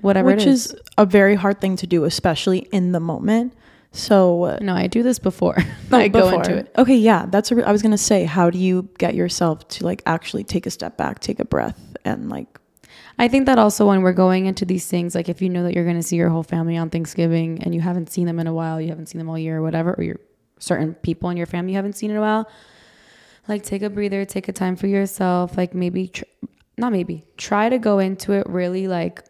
whatever. 0.00 0.28
Which 0.28 0.46
is. 0.46 0.72
is. 0.72 0.80
a 0.98 1.06
very 1.06 1.34
hard 1.34 1.60
thing 1.60 1.76
to 1.76 1.86
do, 1.86 2.04
especially 2.04 2.60
in 2.72 2.92
the 2.92 3.00
moment. 3.00 3.54
So 3.92 4.44
uh, 4.44 4.58
no, 4.60 4.74
I 4.74 4.86
do 4.86 5.02
this 5.02 5.18
before 5.18 5.56
oh, 5.92 5.96
I 5.96 6.08
before. 6.08 6.30
go 6.30 6.36
into 6.38 6.56
it. 6.56 6.72
Okay, 6.78 6.96
yeah, 6.96 7.26
that's. 7.26 7.52
I 7.52 7.70
was 7.70 7.82
gonna 7.82 7.98
say, 7.98 8.24
how 8.24 8.48
do 8.48 8.58
you 8.58 8.88
get 8.98 9.14
yourself 9.14 9.68
to 9.68 9.84
like 9.84 10.02
actually 10.06 10.44
take 10.44 10.64
a 10.64 10.70
step 10.70 10.96
back, 10.96 11.20
take 11.20 11.40
a 11.40 11.44
breath, 11.44 11.78
and 12.02 12.30
like 12.30 12.58
I 13.18 13.28
think 13.28 13.46
that 13.46 13.58
also 13.58 13.86
when 13.86 14.02
we're 14.02 14.12
going 14.12 14.46
into 14.46 14.64
these 14.64 14.86
things, 14.86 15.14
like 15.14 15.28
if 15.28 15.42
you 15.42 15.48
know 15.48 15.62
that 15.64 15.74
you're 15.74 15.84
going 15.84 15.96
to 15.96 16.02
see 16.02 16.16
your 16.16 16.30
whole 16.30 16.42
family 16.42 16.76
on 16.76 16.90
Thanksgiving 16.90 17.62
and 17.62 17.74
you 17.74 17.80
haven't 17.80 18.10
seen 18.10 18.26
them 18.26 18.38
in 18.38 18.46
a 18.46 18.54
while, 18.54 18.80
you 18.80 18.88
haven't 18.88 19.06
seen 19.06 19.18
them 19.18 19.28
all 19.28 19.38
year 19.38 19.58
or 19.58 19.62
whatever, 19.62 19.94
or 19.94 20.02
you're 20.02 20.20
certain 20.58 20.94
people 20.94 21.28
in 21.28 21.36
your 21.36 21.46
family 21.46 21.72
you 21.72 21.76
haven't 21.76 21.94
seen 21.94 22.10
in 22.10 22.16
a 22.16 22.20
while, 22.20 22.48
like 23.48 23.62
take 23.62 23.82
a 23.82 23.90
breather, 23.90 24.24
take 24.24 24.48
a 24.48 24.52
time 24.52 24.76
for 24.76 24.86
yourself. 24.86 25.56
Like 25.56 25.74
maybe, 25.74 26.08
tr- 26.08 26.24
not 26.76 26.92
maybe, 26.92 27.24
try 27.36 27.68
to 27.68 27.78
go 27.78 27.98
into 27.98 28.32
it 28.32 28.46
really 28.48 28.88
like 28.88 29.24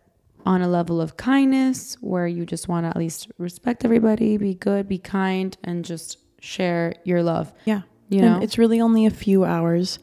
on 0.45 0.63
a 0.63 0.69
level 0.69 1.01
of 1.01 1.17
kindness 1.17 1.95
where 2.01 2.27
you 2.27 2.45
just 2.45 2.69
want 2.69 2.85
to 2.85 2.91
at 2.91 2.97
least 2.97 3.29
respect 3.39 3.85
everybody, 3.85 4.37
be 4.37 4.55
good, 4.55 4.89
be 4.89 4.99
kind, 4.99 5.57
and 5.65 5.85
just 5.85 6.19
share 6.41 6.95
your 7.05 7.23
love. 7.23 7.53
Yeah. 7.65 7.83
You 8.09 8.21
know, 8.21 8.35
and 8.35 8.45
it's 8.45 8.59
really 8.59 8.81
only 8.81 9.07
a 9.07 9.11
few 9.11 9.45
hours 9.45 9.99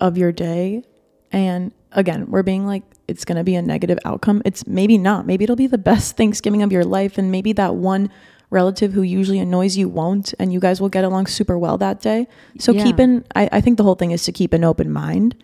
of 0.00 0.16
your 0.16 0.30
day. 0.30 0.84
And 1.32 1.72
again, 1.92 2.30
we're 2.30 2.44
being 2.44 2.66
like, 2.66 2.84
it's 3.08 3.24
going 3.24 3.36
to 3.36 3.44
be 3.44 3.54
a 3.56 3.62
negative 3.62 3.98
outcome. 4.04 4.42
It's 4.44 4.66
maybe 4.66 4.98
not. 4.98 5.26
Maybe 5.26 5.44
it'll 5.44 5.56
be 5.56 5.66
the 5.66 5.78
best 5.78 6.16
Thanksgiving 6.16 6.62
of 6.62 6.70
your 6.70 6.84
life. 6.84 7.18
And 7.18 7.32
maybe 7.32 7.52
that 7.54 7.74
one 7.74 8.10
relative 8.50 8.92
who 8.92 9.02
usually 9.02 9.38
annoys 9.38 9.76
you 9.76 9.88
won't 9.88 10.34
and 10.38 10.52
you 10.52 10.60
guys 10.60 10.80
will 10.80 10.88
get 10.88 11.04
along 11.04 11.26
super 11.26 11.58
well 11.58 11.78
that 11.78 12.00
day. 12.00 12.26
So 12.58 12.72
yeah. 12.72 12.82
keep 12.82 12.98
in 12.98 13.24
I, 13.34 13.48
I 13.52 13.60
think 13.60 13.76
the 13.76 13.84
whole 13.84 13.94
thing 13.94 14.10
is 14.10 14.24
to 14.24 14.32
keep 14.32 14.52
an 14.52 14.64
open 14.64 14.92
mind. 14.92 15.36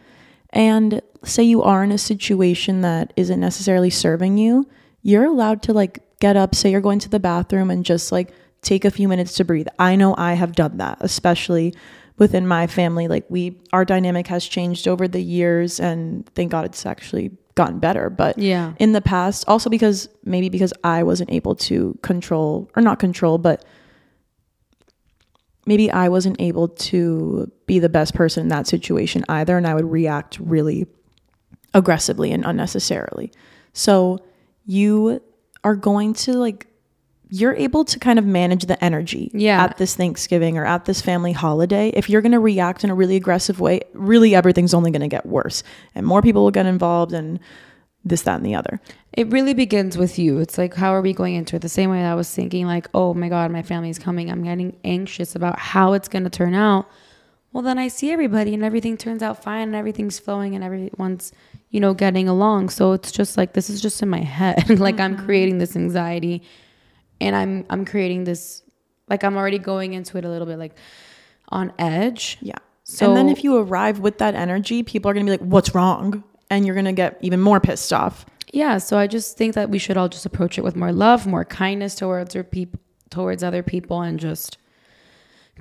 And 0.51 1.03
say 1.25 1.43
you 1.43 1.63
are 1.63 1.83
in 1.83 1.91
a 1.91 1.99
situation 1.99 2.83
that 2.83 3.13
isn't 3.17 3.41
necessarily 3.41 3.91
serving 3.91 4.39
you 4.39 4.67
you're 5.05 5.25
allowed 5.25 5.63
to 5.63 5.73
like 5.73 6.01
get 6.19 6.37
up 6.37 6.55
say 6.55 6.71
you're 6.71 6.81
going 6.81 6.99
to 6.99 7.09
the 7.09 7.21
bathroom 7.21 7.71
and 7.71 7.85
just 7.85 8.11
like 8.11 8.33
take 8.63 8.85
a 8.85 8.91
few 8.91 9.07
minutes 9.07 9.35
to 9.35 9.45
breathe. 9.45 9.69
I 9.79 9.95
know 9.95 10.15
i 10.19 10.33
have 10.33 10.55
done 10.57 10.79
that 10.79 10.99
especially 11.01 11.75
within 12.17 12.47
my 12.47 12.67
family 12.67 13.09
like 13.09 13.25
we 13.29 13.61
our 13.73 13.85
dynamic 13.85 14.27
has 14.29 14.45
changed 14.47 14.87
over 14.87 15.09
the 15.09 15.21
years 15.21 15.81
and 15.81 16.27
thank 16.35 16.53
god 16.53 16.65
it's 16.65 16.87
actually 16.87 17.31
gotten 17.55 17.79
better. 17.79 18.11
But 18.11 18.39
yeah, 18.39 18.75
in 18.79 18.93
the 18.93 19.01
past, 19.01 19.45
also 19.49 19.71
because 19.71 20.09
maybe 20.25 20.49
because 20.49 20.73
I 20.83 21.03
wasn't 21.03 21.31
able 21.33 21.55
to 21.57 21.99
control 22.03 22.71
or 22.77 22.83
not 22.83 22.99
control, 22.99 23.39
but 23.39 23.65
maybe 25.67 25.91
I 25.91 26.09
wasn't 26.09 26.41
able 26.41 26.69
to 26.69 27.51
be 27.67 27.79
the 27.79 27.89
best 27.89 28.15
person 28.15 28.43
in 28.43 28.49
that 28.49 28.67
situation 28.67 29.25
either. 29.29 29.57
And 29.57 29.67
I 29.67 29.75
would 29.75 29.91
react 29.91 30.39
really 30.41 30.87
aggressively 31.73 32.33
and 32.33 32.45
unnecessarily. 32.45 33.33
So 33.73 34.25
you 34.67 35.23
are 35.63 35.77
going 35.77 36.15
to 36.15 36.35
like 36.35 36.67
you're 37.35 37.55
able 37.57 37.85
to 37.85 37.99
kind 37.99 38.17
of 38.17 38.25
manage 38.25 38.67
the 38.67 38.83
energy 38.83 39.29
yeah. 39.35 39.65
at 39.65 39.77
this 39.77 39.97
Thanksgiving 39.97 40.57
or 40.57 40.65
at 40.65 40.85
this 40.85 41.01
family 41.01 41.33
holiday. 41.33 41.89
If 41.89 42.09
you're 42.09 42.23
going 42.23 42.31
to 42.31 42.39
react 42.39 42.85
in 42.85 42.91
a 42.91 42.95
really 42.95 43.17
aggressive 43.17 43.59
way, 43.59 43.81
really 43.93 44.37
everything's 44.37 44.73
only 44.73 44.93
going 44.93 45.01
to 45.01 45.09
get 45.09 45.27
worse 45.27 45.65
and 45.97 46.07
more 46.07 46.23
people 46.23 46.45
will 46.45 46.53
get 46.53 46.67
involved 46.67 47.13
and 47.13 47.41
this, 48.05 48.23
that, 48.23 48.37
and 48.37 48.47
the 48.47 48.55
other. 48.55 48.81
It 49.15 49.33
really 49.33 49.53
begins 49.53 49.99
with 49.99 50.17
you. 50.17 50.39
It's 50.39 50.59
like, 50.59 50.75
how 50.75 50.95
are 50.95 51.03
we 51.03 51.13
going 51.13 51.35
into 51.35 51.57
it? 51.57 51.63
The 51.63 51.69
same 51.69 51.91
way 51.91 52.03
that 52.03 52.13
I 52.13 52.15
was 52.15 52.33
thinking, 52.33 52.67
like, 52.67 52.89
oh 52.95 53.15
my 53.15 53.29
God, 53.29 53.51
my 53.51 53.63
family's 53.63 53.99
coming. 53.99 54.31
I'm 54.31 54.45
getting 54.45 54.77
anxious 54.85 55.35
about 55.35 55.59
how 55.59 55.95
it's 55.95 56.07
going 56.07 56.25
to 56.25 56.31
turn 56.31 56.55
out. 56.55 56.89
Well, 57.53 57.65
then 57.65 57.81
I 57.81 57.89
see 57.89 58.13
everybody 58.13 58.55
and 58.55 58.63
everything 58.63 58.97
turns 58.97 59.23
out 59.23 59.43
fine 59.43 59.63
and 59.63 59.75
everything's 59.75 60.21
flowing 60.21 60.55
and 60.55 60.63
everyone's, 60.63 61.33
you 61.71 61.81
know, 61.81 61.95
getting 61.95 62.29
along. 62.29 62.69
So 62.69 62.93
it's 62.93 63.11
just 63.11 63.37
like, 63.37 63.55
this 63.55 63.71
is 63.71 63.81
just 63.81 64.03
in 64.03 64.09
my 64.09 64.23
head. 64.23 64.69
like, 64.79 64.97
mm-hmm. 64.97 65.03
I'm 65.03 65.25
creating 65.25 65.59
this 65.59 65.75
anxiety 65.75 66.43
and 67.21 67.35
I'm 67.35 67.65
I'm 67.71 67.85
creating 67.85 68.25
this 68.25 68.63
like 69.09 69.25
I'm 69.25 69.37
already 69.37 69.59
going 69.59 69.95
into 69.95 70.19
it 70.19 70.25
a 70.25 70.29
little 70.29 70.47
bit 70.47 70.59
like 70.59 70.77
on 71.49 71.73
edge. 71.79 72.39
Yeah. 72.41 72.59
So 72.85 73.07
and 73.07 73.17
then 73.17 73.29
if 73.29 73.45
you 73.45 73.57
arrive 73.57 74.01
with 74.01 74.19
that 74.19 74.35
energy, 74.35 74.83
people 74.83 75.11
are 75.11 75.15
gonna 75.15 75.25
be 75.25 75.31
like, 75.31 75.41
"What's 75.41 75.75
wrong?" 75.75 76.23
And 76.51 76.67
you're 76.67 76.75
gonna 76.75 76.93
get 76.93 77.19
even 77.21 77.41
more 77.41 77.61
pissed 77.61 77.93
off. 77.93 78.27
Yeah. 78.53 78.79
So 78.79 78.99
I 78.99 79.07
just 79.07 79.37
think 79.37 79.55
that 79.55 79.71
we 79.71 79.79
should 79.79 79.97
all 79.97 80.09
just 80.09 80.27
approach 80.27 80.59
it 80.59 80.65
with 80.65 80.77
more 80.77 80.93
love, 80.93 81.27
more 81.27 81.45
kindness 81.45 81.95
towards 81.95 82.37
our 82.37 82.45
people, 82.45 82.81
towards 83.11 83.43
other 83.43 83.63
people, 83.63 84.03
and 84.03 84.19
just 84.19 84.59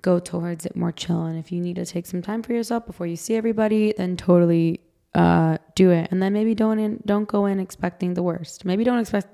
go 0.02 0.20
towards 0.20 0.66
it 0.66 0.76
more 0.76 0.92
chill. 0.92 1.24
And 1.24 1.38
if 1.38 1.52
you 1.52 1.62
need 1.62 1.76
to 1.76 1.86
take 1.86 2.06
some 2.06 2.22
time 2.22 2.42
for 2.44 2.54
yourself 2.54 2.86
before 2.86 3.08
you 3.08 3.16
see 3.16 3.36
everybody, 3.36 3.94
then 3.96 4.18
totally 4.18 4.82
uh, 5.14 5.58
do 5.76 5.92
it. 5.92 6.10
And 6.12 6.22
then 6.22 6.34
maybe 6.34 6.56
don't 6.56 6.80
in, 6.80 7.02
don't 7.06 7.28
go 7.28 7.46
in 7.46 7.60
expecting 7.60 8.14
the 8.16 8.24
worst. 8.24 8.66
Maybe 8.66 8.84
don't 8.84 9.00
expect 9.00 9.28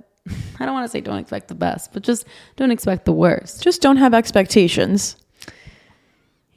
I 0.59 0.65
don't 0.65 0.73
want 0.73 0.85
to 0.85 0.89
say 0.89 1.01
don't 1.01 1.17
expect 1.17 1.47
the 1.47 1.55
best, 1.55 1.93
but 1.93 2.03
just 2.03 2.25
don't 2.55 2.71
expect 2.71 3.05
the 3.05 3.13
worst. 3.13 3.63
Just 3.63 3.81
don't 3.81 3.97
have 3.97 4.13
expectations. 4.13 5.15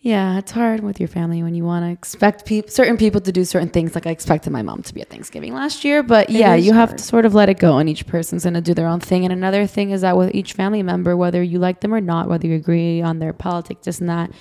Yeah, 0.00 0.38
it's 0.38 0.50
hard 0.50 0.80
with 0.80 0.98
your 0.98 1.08
family 1.08 1.44
when 1.44 1.54
you 1.54 1.64
want 1.64 1.85
to 1.85 1.92
expect 1.92 2.44
people, 2.44 2.68
certain 2.68 2.96
people 2.96 3.20
to 3.20 3.30
do 3.30 3.44
certain 3.44 3.68
things. 3.68 3.94
Like 3.94 4.04
I 4.04 4.11
expected 4.11 4.50
my 4.50 4.61
mom 4.61 4.82
to 4.82 4.92
be 4.92 5.00
at 5.00 5.08
Thanksgiving 5.08 5.54
last 5.54 5.85
year, 5.85 6.02
but 6.02 6.28
it 6.28 6.35
yeah, 6.35 6.56
you 6.56 6.72
hard. 6.72 6.88
have 6.88 6.98
to 6.98 7.04
sort 7.04 7.24
of 7.24 7.35
let 7.35 7.48
it 7.48 7.61
go, 7.61 7.78
and 7.78 7.88
each 7.88 8.08
person's 8.08 8.42
going 8.42 8.54
to 8.54 8.61
do 8.61 8.74
their 8.74 8.88
own 8.88 8.98
thing. 8.98 9.24
And 9.24 9.32
another 9.32 9.64
thing 9.64 9.92
is 9.92 10.00
that 10.00 10.16
with 10.16 10.35
each 10.35 10.54
family 10.54 10.82
member, 10.82 11.16
whether 11.16 11.40
you 11.40 11.61
like 11.61 11.82
them 11.82 11.94
or 11.94 12.00
not, 12.00 12.28
whether 12.28 12.48
you 12.48 12.56
agree 12.56 13.00
on 13.00 13.20
their 13.20 13.32
politics, 13.32 13.85
this 13.85 14.00
and 14.00 14.08
that, 14.08 14.32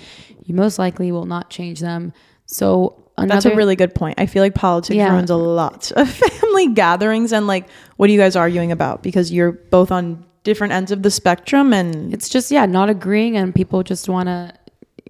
you 0.44 0.52
most 0.52 0.80
likely 0.80 1.12
will 1.12 1.26
not 1.26 1.48
change 1.48 1.78
them. 1.78 2.12
So 2.46 3.01
Another, 3.18 3.34
That's 3.34 3.54
a 3.54 3.56
really 3.56 3.76
good 3.76 3.94
point. 3.94 4.18
I 4.18 4.26
feel 4.26 4.42
like 4.42 4.54
politics 4.54 4.96
yeah. 4.96 5.12
ruins 5.12 5.30
a 5.30 5.36
lot 5.36 5.92
of 5.92 6.08
family 6.10 6.68
gatherings 6.68 7.32
and 7.32 7.46
like 7.46 7.68
what 7.96 8.08
are 8.08 8.12
you 8.12 8.18
guys 8.18 8.36
arguing 8.36 8.72
about? 8.72 9.02
Because 9.02 9.30
you're 9.30 9.52
both 9.52 9.92
on 9.92 10.24
different 10.44 10.72
ends 10.72 10.90
of 10.90 11.02
the 11.02 11.10
spectrum 11.10 11.72
and 11.72 12.12
it's 12.12 12.28
just 12.28 12.50
yeah, 12.50 12.66
not 12.66 12.88
agreeing 12.88 13.36
and 13.36 13.54
people 13.54 13.82
just 13.82 14.08
want 14.08 14.28
to 14.28 14.52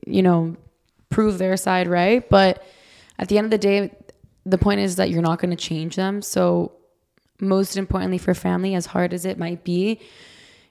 you 0.06 0.22
know 0.22 0.56
prove 1.10 1.38
their 1.38 1.56
side 1.56 1.86
right, 1.86 2.28
but 2.28 2.64
at 3.18 3.28
the 3.28 3.38
end 3.38 3.44
of 3.44 3.50
the 3.50 3.58
day 3.58 3.92
the 4.44 4.58
point 4.58 4.80
is 4.80 4.96
that 4.96 5.10
you're 5.10 5.22
not 5.22 5.38
going 5.38 5.50
to 5.50 5.56
change 5.56 5.96
them. 5.96 6.22
So 6.22 6.72
most 7.40 7.76
importantly 7.76 8.18
for 8.18 8.34
family 8.34 8.74
as 8.74 8.86
hard 8.86 9.14
as 9.14 9.24
it 9.24 9.38
might 9.38 9.64
be, 9.64 10.00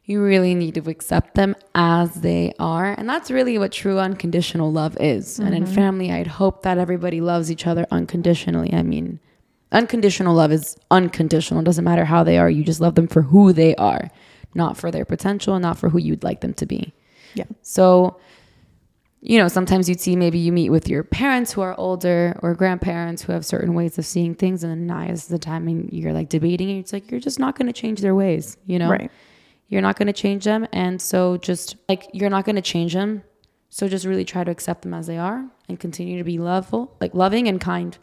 you 0.05 0.21
really 0.21 0.55
need 0.55 0.75
to 0.75 0.89
accept 0.89 1.35
them 1.35 1.55
as 1.75 2.15
they 2.15 2.53
are. 2.59 2.93
And 2.93 3.07
that's 3.07 3.29
really 3.29 3.57
what 3.57 3.71
true 3.71 3.99
unconditional 3.99 4.71
love 4.71 4.97
is. 4.99 5.35
Mm-hmm. 5.35 5.45
And 5.45 5.55
in 5.55 5.63
mm-hmm. 5.63 5.75
family, 5.75 6.11
I'd 6.11 6.27
hope 6.27 6.63
that 6.63 6.77
everybody 6.77 7.21
loves 7.21 7.51
each 7.51 7.67
other 7.67 7.85
unconditionally. 7.91 8.73
I 8.73 8.81
mean, 8.81 9.19
unconditional 9.71 10.35
love 10.35 10.51
is 10.51 10.75
unconditional. 10.89 11.61
It 11.61 11.65
doesn't 11.65 11.85
matter 11.85 12.05
how 12.05 12.23
they 12.23 12.37
are, 12.37 12.49
you 12.49 12.63
just 12.63 12.81
love 12.81 12.95
them 12.95 13.07
for 13.07 13.21
who 13.21 13.53
they 13.53 13.75
are, 13.75 14.09
not 14.53 14.75
for 14.75 14.91
their 14.91 15.05
potential, 15.05 15.57
not 15.59 15.77
for 15.77 15.89
who 15.89 15.99
you'd 15.99 16.23
like 16.23 16.41
them 16.41 16.53
to 16.55 16.65
be. 16.65 16.93
Yeah. 17.35 17.45
So, 17.61 18.19
you 19.21 19.37
know, 19.37 19.47
sometimes 19.47 19.87
you'd 19.87 20.01
see 20.01 20.15
maybe 20.15 20.39
you 20.39 20.51
meet 20.51 20.71
with 20.71 20.89
your 20.89 21.03
parents 21.03 21.53
who 21.53 21.61
are 21.61 21.79
older 21.79 22.37
or 22.41 22.55
grandparents 22.55 23.21
who 23.21 23.31
have 23.31 23.45
certain 23.45 23.75
ways 23.75 23.97
of 23.97 24.05
seeing 24.05 24.33
things, 24.33 24.63
and 24.63 24.71
then 24.71 24.87
now 24.87 25.03
is 25.03 25.27
the 25.27 25.37
time 25.37 25.67
and 25.67 25.93
you're 25.93 26.11
like 26.11 26.27
debating, 26.27 26.71
and 26.71 26.79
it's 26.79 26.91
like 26.91 27.11
you're 27.11 27.19
just 27.19 27.39
not 27.39 27.55
going 27.55 27.67
to 27.67 27.73
change 27.73 28.01
their 28.01 28.15
ways, 28.15 28.57
you 28.65 28.79
know? 28.79 28.89
Right. 28.89 29.11
You're 29.71 29.81
not 29.81 29.95
going 29.97 30.07
to 30.07 30.13
change 30.13 30.43
them. 30.43 30.67
And 30.73 31.01
so 31.01 31.37
just 31.37 31.77
like 31.89 32.09
you're 32.13 32.29
not 32.29 32.43
going 32.45 32.57
to 32.57 32.61
change 32.61 32.93
them. 32.93 33.23
So 33.69 33.87
just 33.87 34.05
really 34.05 34.25
try 34.25 34.43
to 34.43 34.51
accept 34.51 34.81
them 34.81 34.93
as 34.93 35.07
they 35.07 35.17
are 35.17 35.45
and 35.69 35.79
continue 35.79 36.17
to 36.17 36.25
be 36.25 36.37
loveful, 36.37 36.95
like 36.99 37.15
loving 37.15 37.47
and 37.47 37.59
kind 37.59 37.97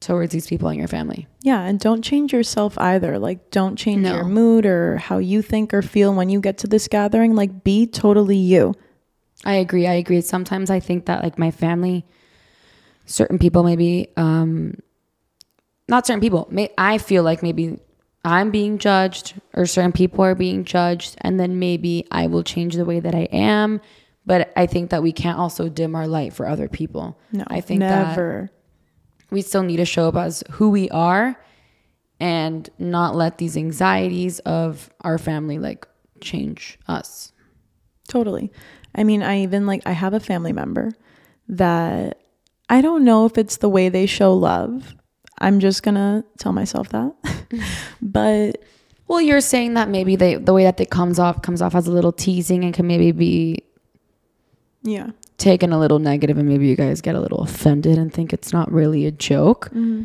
towards 0.00 0.32
these 0.32 0.46
people 0.46 0.70
in 0.70 0.78
your 0.78 0.88
family. 0.88 1.26
Yeah, 1.42 1.60
and 1.62 1.78
don't 1.78 2.00
change 2.02 2.32
yourself 2.32 2.78
either. 2.78 3.18
Like 3.18 3.50
don't 3.50 3.76
change 3.76 4.00
No. 4.02 4.14
your 4.14 4.24
mood 4.24 4.64
or 4.64 4.96
how 4.96 5.18
you 5.18 5.42
think 5.42 5.74
or 5.74 5.82
feel 5.82 6.14
when 6.14 6.30
you 6.30 6.40
get 6.40 6.56
to 6.58 6.66
this 6.66 6.88
gathering. 6.88 7.34
Like 7.34 7.62
be 7.62 7.86
totally 7.86 8.38
you. 8.38 8.74
I 9.44 9.54
agree. 9.56 9.86
I 9.86 9.92
agree. 9.94 10.22
Sometimes 10.22 10.70
I 10.70 10.80
think 10.80 11.04
that 11.04 11.22
like 11.22 11.38
my 11.38 11.50
family, 11.50 12.06
certain 13.04 13.38
people 13.38 13.62
maybe, 13.62 14.08
um, 14.16 14.78
not 15.86 16.06
certain 16.06 16.20
people. 16.22 16.48
May 16.50 16.70
I 16.78 16.96
feel 16.96 17.22
like 17.22 17.42
maybe 17.42 17.78
I'm 18.26 18.50
being 18.50 18.78
judged 18.78 19.34
or 19.54 19.66
certain 19.66 19.92
people 19.92 20.24
are 20.24 20.34
being 20.34 20.64
judged, 20.64 21.14
and 21.20 21.38
then 21.38 21.60
maybe 21.60 22.04
I 22.10 22.26
will 22.26 22.42
change 22.42 22.74
the 22.74 22.84
way 22.84 22.98
that 22.98 23.14
I 23.14 23.28
am. 23.30 23.80
But 24.26 24.52
I 24.56 24.66
think 24.66 24.90
that 24.90 25.04
we 25.04 25.12
can't 25.12 25.38
also 25.38 25.68
dim 25.68 25.94
our 25.94 26.08
light 26.08 26.32
for 26.32 26.48
other 26.48 26.68
people. 26.68 27.16
No, 27.30 27.44
I 27.46 27.60
think 27.60 27.78
that 27.80 28.08
never. 28.08 28.50
we 29.30 29.42
still 29.42 29.62
need 29.62 29.76
to 29.76 29.84
show 29.84 30.08
up 30.08 30.16
as 30.16 30.42
who 30.50 30.70
we 30.70 30.90
are 30.90 31.40
and 32.18 32.68
not 32.80 33.14
let 33.14 33.38
these 33.38 33.56
anxieties 33.56 34.40
of 34.40 34.90
our 35.02 35.18
family 35.18 35.60
like 35.60 35.86
change 36.20 36.80
us. 36.88 37.32
Totally. 38.08 38.50
I 38.92 39.04
mean, 39.04 39.22
I 39.22 39.42
even 39.42 39.66
like 39.66 39.82
I 39.86 39.92
have 39.92 40.14
a 40.14 40.20
family 40.20 40.52
member 40.52 40.90
that 41.46 42.20
I 42.68 42.80
don't 42.80 43.04
know 43.04 43.24
if 43.24 43.38
it's 43.38 43.58
the 43.58 43.68
way 43.68 43.88
they 43.88 44.06
show 44.06 44.34
love. 44.34 44.96
I'm 45.38 45.60
just 45.60 45.84
gonna 45.84 46.24
tell 46.38 46.52
myself 46.52 46.88
that. 46.88 47.12
but 48.02 48.62
Well, 49.08 49.20
you're 49.20 49.40
saying 49.40 49.74
that 49.74 49.88
maybe 49.88 50.16
they 50.16 50.34
the 50.34 50.52
way 50.52 50.64
that 50.64 50.80
it 50.80 50.90
comes 50.90 51.18
off 51.18 51.42
comes 51.42 51.62
off 51.62 51.74
as 51.74 51.86
a 51.86 51.92
little 51.92 52.12
teasing 52.12 52.64
and 52.64 52.74
can 52.74 52.86
maybe 52.86 53.12
be 53.12 53.62
yeah. 54.82 55.10
taken 55.38 55.72
a 55.72 55.78
little 55.78 55.98
negative 55.98 56.38
and 56.38 56.48
maybe 56.48 56.66
you 56.66 56.76
guys 56.76 57.00
get 57.00 57.14
a 57.14 57.20
little 57.20 57.40
offended 57.40 57.98
and 57.98 58.12
think 58.12 58.32
it's 58.32 58.52
not 58.52 58.70
really 58.72 59.06
a 59.06 59.10
joke. 59.10 59.66
Mm-hmm. 59.66 60.04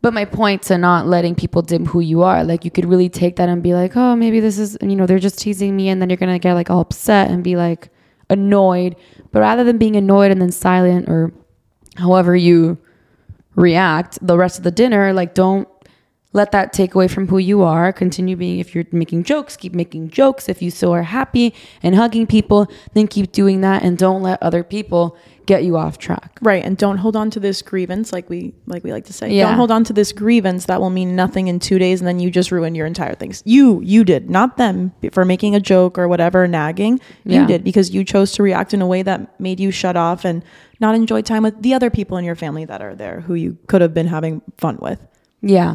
But 0.00 0.12
my 0.12 0.24
point 0.24 0.62
to 0.62 0.78
not 0.78 1.06
letting 1.06 1.36
people 1.36 1.62
dim 1.62 1.86
who 1.86 2.00
you 2.00 2.22
are, 2.22 2.42
like 2.42 2.64
you 2.64 2.72
could 2.72 2.84
really 2.84 3.08
take 3.08 3.36
that 3.36 3.48
and 3.48 3.62
be 3.62 3.72
like, 3.72 3.96
oh, 3.96 4.16
maybe 4.16 4.40
this 4.40 4.58
is, 4.58 4.76
you 4.82 4.96
know, 4.96 5.06
they're 5.06 5.20
just 5.20 5.38
teasing 5.38 5.76
me. 5.76 5.88
And 5.88 6.02
then 6.02 6.10
you're 6.10 6.16
going 6.16 6.32
to 6.32 6.40
get 6.40 6.54
like 6.54 6.70
all 6.70 6.80
upset 6.80 7.30
and 7.30 7.44
be 7.44 7.54
like 7.54 7.88
annoyed. 8.28 8.96
But 9.30 9.40
rather 9.40 9.62
than 9.62 9.78
being 9.78 9.94
annoyed 9.94 10.32
and 10.32 10.42
then 10.42 10.50
silent 10.50 11.08
or 11.08 11.32
however 11.96 12.34
you 12.34 12.78
react 13.54 14.18
the 14.20 14.36
rest 14.36 14.58
of 14.58 14.64
the 14.64 14.72
dinner, 14.72 15.12
like 15.12 15.34
don't 15.34 15.68
let 16.34 16.52
that 16.52 16.72
take 16.72 16.94
away 16.94 17.08
from 17.08 17.28
who 17.28 17.38
you 17.38 17.62
are. 17.62 17.92
Continue 17.92 18.36
being, 18.36 18.58
if 18.58 18.74
you're 18.74 18.84
making 18.90 19.24
jokes, 19.24 19.56
keep 19.56 19.74
making 19.74 20.08
jokes. 20.10 20.48
If 20.48 20.62
you 20.62 20.70
still 20.70 20.92
are 20.92 21.02
happy 21.02 21.54
and 21.82 21.94
hugging 21.94 22.26
people, 22.26 22.68
then 22.94 23.06
keep 23.06 23.32
doing 23.32 23.60
that 23.60 23.82
and 23.82 23.98
don't 23.98 24.22
let 24.22 24.42
other 24.42 24.62
people 24.64 25.16
get 25.44 25.64
you 25.64 25.76
off 25.76 25.98
track. 25.98 26.38
Right. 26.40 26.64
And 26.64 26.78
don't 26.78 26.98
hold 26.98 27.16
on 27.16 27.28
to 27.32 27.40
this 27.40 27.62
grievance 27.62 28.12
like 28.12 28.30
we 28.30 28.54
like 28.66 28.84
we 28.84 28.92
like 28.92 29.04
to 29.06 29.12
say. 29.12 29.30
Yeah. 29.32 29.48
Don't 29.48 29.56
hold 29.56 29.70
on 29.72 29.82
to 29.84 29.92
this 29.92 30.12
grievance 30.12 30.66
that 30.66 30.80
will 30.80 30.88
mean 30.90 31.16
nothing 31.16 31.48
in 31.48 31.58
two 31.58 31.78
days 31.80 32.00
and 32.00 32.06
then 32.06 32.20
you 32.20 32.30
just 32.30 32.52
ruin 32.52 32.74
your 32.76 32.86
entire 32.86 33.14
things. 33.14 33.42
You 33.44 33.80
you 33.82 34.04
did, 34.04 34.30
not 34.30 34.56
them 34.56 34.92
for 35.12 35.24
making 35.24 35.54
a 35.56 35.60
joke 35.60 35.98
or 35.98 36.06
whatever, 36.08 36.46
nagging. 36.46 37.00
You 37.24 37.40
Yeah. 37.40 37.46
did 37.46 37.64
because 37.64 37.90
you 37.90 38.04
chose 38.04 38.32
to 38.32 38.42
react 38.42 38.72
in 38.72 38.80
a 38.80 38.86
way 38.86 39.02
that 39.02 39.38
made 39.40 39.58
you 39.58 39.70
shut 39.72 39.96
off 39.96 40.24
and 40.24 40.44
not 40.80 40.94
enjoy 40.94 41.22
time 41.22 41.42
with 41.42 41.60
the 41.60 41.74
other 41.74 41.90
people 41.90 42.16
in 42.16 42.24
your 42.24 42.36
family 42.36 42.64
that 42.64 42.80
are 42.80 42.94
there 42.94 43.20
who 43.22 43.34
you 43.34 43.58
could 43.66 43.80
have 43.82 43.92
been 43.92 44.06
having 44.06 44.42
fun 44.58 44.78
with. 44.80 45.00
Yeah. 45.42 45.74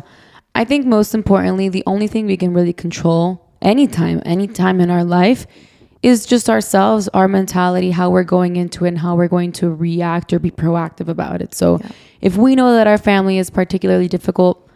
I 0.57 0.65
think 0.65 0.87
most 0.87 1.13
importantly, 1.13 1.69
the 1.69 1.83
only 1.85 2.07
thing 2.07 2.25
we 2.25 2.35
can 2.35 2.51
really 2.51 2.73
control 2.73 3.47
anytime, 3.61 4.23
anytime 4.25 4.81
in 4.81 4.89
our 4.89 5.03
life 5.03 5.45
is 6.01 6.25
just 6.25 6.49
ourselves, 6.49 7.07
our 7.09 7.27
mentality, 7.27 7.91
how 7.91 8.09
we're 8.09 8.23
going 8.23 8.55
into 8.55 8.85
it, 8.85 8.87
and 8.87 8.97
how 8.97 9.15
we're 9.15 9.27
going 9.27 9.51
to 9.51 9.69
react 9.69 10.33
or 10.33 10.39
be 10.39 10.49
proactive 10.49 11.09
about 11.09 11.43
it. 11.43 11.53
So 11.53 11.79
if 12.21 12.37
we 12.37 12.55
know 12.55 12.73
that 12.73 12.87
our 12.87 12.97
family 12.97 13.37
is 13.37 13.51
particularly 13.51 14.07
difficult, 14.07 14.67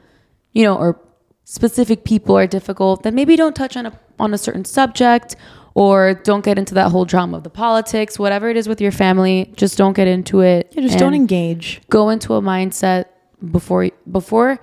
you 0.51 0.63
know, 0.63 0.75
or 0.75 1.01
specific 1.45 2.03
people 2.03 2.37
are 2.37 2.45
difficult, 2.45 3.01
then 3.01 3.15
maybe 3.15 3.35
don't 3.35 3.55
touch 3.55 3.75
on 3.75 3.87
a 3.87 3.99
on 4.19 4.35
a 4.35 4.37
certain 4.37 4.65
subject 4.65 5.35
or 5.73 6.13
don't 6.13 6.45
get 6.45 6.59
into 6.59 6.75
that 6.75 6.91
whole 6.91 7.05
drama 7.05 7.37
of 7.37 7.43
the 7.43 7.49
politics, 7.49 8.19
whatever 8.19 8.49
it 8.49 8.57
is 8.57 8.67
with 8.67 8.79
your 8.79 8.91
family, 8.91 9.51
just 9.55 9.79
don't 9.79 9.93
get 9.93 10.07
into 10.07 10.41
it. 10.41 10.71
Yeah, 10.73 10.83
just 10.83 10.99
don't 10.99 11.15
engage. 11.15 11.81
go 11.89 12.09
into 12.09 12.35
a 12.35 12.41
mindset 12.41 13.05
before 13.51 13.89
before 14.11 14.59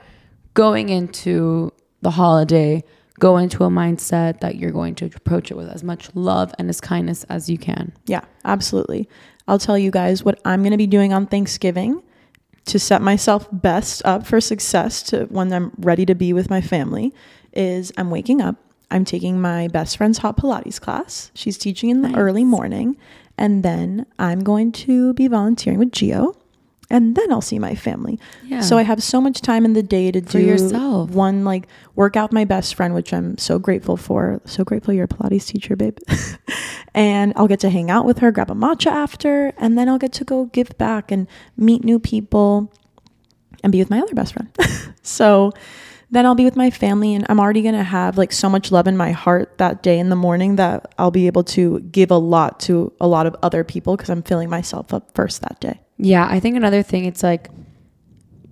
going 0.54 0.88
into 0.88 1.72
the 2.02 2.11
holiday 2.11 2.82
go 3.18 3.37
into 3.37 3.64
a 3.64 3.68
mindset 3.68 4.38
that 4.40 4.56
you're 4.56 4.70
going 4.70 4.94
to 4.94 5.06
approach 5.06 5.50
it 5.50 5.56
with 5.56 5.68
as 5.68 5.82
much 5.82 6.08
love 6.14 6.54
and 6.58 6.68
as 6.68 6.80
kindness 6.80 7.24
as 7.24 7.50
you 7.50 7.58
can 7.58 7.92
Yeah, 8.06 8.20
absolutely. 8.44 9.08
I'll 9.48 9.58
tell 9.58 9.78
you 9.78 9.90
guys 9.90 10.22
what 10.22 10.38
I'm 10.44 10.61
going 10.62 10.72
to 10.72 10.76
be 10.78 10.87
doing 10.87 11.12
on 11.12 11.26
Thanksgiving 11.26 12.02
to 12.66 12.78
set 12.78 13.00
myself 13.02 13.48
best 13.50 14.02
up 14.04 14.26
for 14.26 14.40
success 14.40 15.02
to 15.04 15.24
when 15.30 15.52
I'm 15.52 15.72
ready 15.78 16.04
to 16.06 16.14
be 16.14 16.32
with 16.32 16.50
my 16.50 16.61
family 16.61 17.14
is 17.54 17.90
I'm 17.96 18.11
waking 18.11 18.40
up, 18.42 18.56
I'm 18.90 19.04
taking 19.04 19.40
my 19.40 19.68
best 19.68 19.96
friend's 19.96 20.18
hot 20.18 20.37
pilates 20.37 20.80
class. 20.80 21.32
She's 21.34 21.56
teaching 21.58 21.88
in 21.90 22.02
the 22.02 22.08
Nice. 22.11 22.18
early 22.18 22.44
morning 22.44 22.96
and 23.38 23.62
then 23.62 24.04
I'm 24.18 24.40
going 24.44 24.70
to 24.72 25.12
be 25.14 25.28
volunteering 25.28 25.78
with 25.78 25.90
Gio 25.92 26.37
and 26.90 27.14
then 27.14 27.31
I'll 27.31 27.42
see 27.42 27.59
my 27.59 27.74
family. 27.74 28.18
yeah 28.44 28.61
So 28.61 28.79
I 28.79 28.83
have 28.83 29.03
so 29.03 29.20
much 29.20 29.40
time 29.42 29.64
in 29.64 29.74
the 29.74 29.83
day 29.83 30.11
to 30.11 30.20
For 30.22 30.38
do 30.38 30.40
yourself. 30.40 31.11
one 31.11 31.44
like 31.44 31.68
work 31.94 32.16
out 32.16 32.33
my 32.33 32.44
best 32.44 32.74
friend, 32.74 32.94
which 32.94 33.12
I'm 33.12 33.37
so 33.37 33.59
grateful 33.59 33.96
for. 33.96 34.40
So 34.46 34.64
grateful 34.64 34.94
you're 34.94 35.05
a 35.05 35.09
Pilates 35.09 35.46
teacher, 35.46 35.77
babe. 35.77 35.98
and 36.94 37.33
I'll 37.37 37.48
get 37.48 37.61
to 37.61 37.70
hang 37.70 37.90
out 37.90 38.07
with 38.07 38.18
her, 38.18 38.33
grab 38.33 38.51
a 38.51 38.55
matcha 38.55 38.90
after, 38.90 39.53
and 39.59 39.77
then 39.77 39.88
I'll 39.88 39.98
get 39.98 40.12
to 40.14 40.24
go 40.24 40.46
give 40.46 40.77
back 40.79 41.11
and 41.12 41.27
meet 41.57 41.85
new 41.85 41.98
people 41.98 42.72
and 43.62 43.70
be 43.72 43.81
with 43.81 43.90
my 43.90 44.01
other 44.01 44.14
best 44.14 44.33
friend. 44.33 44.48
so 45.03 45.53
then 46.11 46.24
I'll 46.24 46.35
be 46.35 46.44
with 46.44 46.57
my 46.57 46.70
family 46.70 47.14
and 47.14 47.27
I'm 47.29 47.38
already 47.38 47.61
going 47.61 47.74
to 47.74 47.83
have 47.83 48.16
like 48.16 48.33
so 48.33 48.48
much 48.48 48.72
love 48.72 48.87
in 48.87 48.96
my 48.96 49.12
heart 49.12 49.59
that 49.59 49.83
day 49.83 49.98
in 49.98 50.09
the 50.09 50.16
morning 50.16 50.57
that 50.57 50.94
I'll 50.96 51.11
be 51.11 51.27
able 51.27 51.44
to 51.44 51.81
give 51.81 52.11
a 52.11 52.16
lot 52.16 52.61
to 52.61 52.92
a 52.98 53.07
lot 53.07 53.27
of 53.27 53.37
other 53.42 53.62
people 53.62 53.94
because 53.96 54.09
I'm 54.09 54.22
filling 54.22 54.48
myself 54.48 54.94
up 54.94 55.11
first 55.14 55.42
that 55.42 55.61
day. 55.61 55.81
Yeah 55.98 56.26
i 56.30 56.38
think 56.40 56.56
another 56.56 56.82
thing 56.82 57.04
it's 57.04 57.22
like 57.22 57.48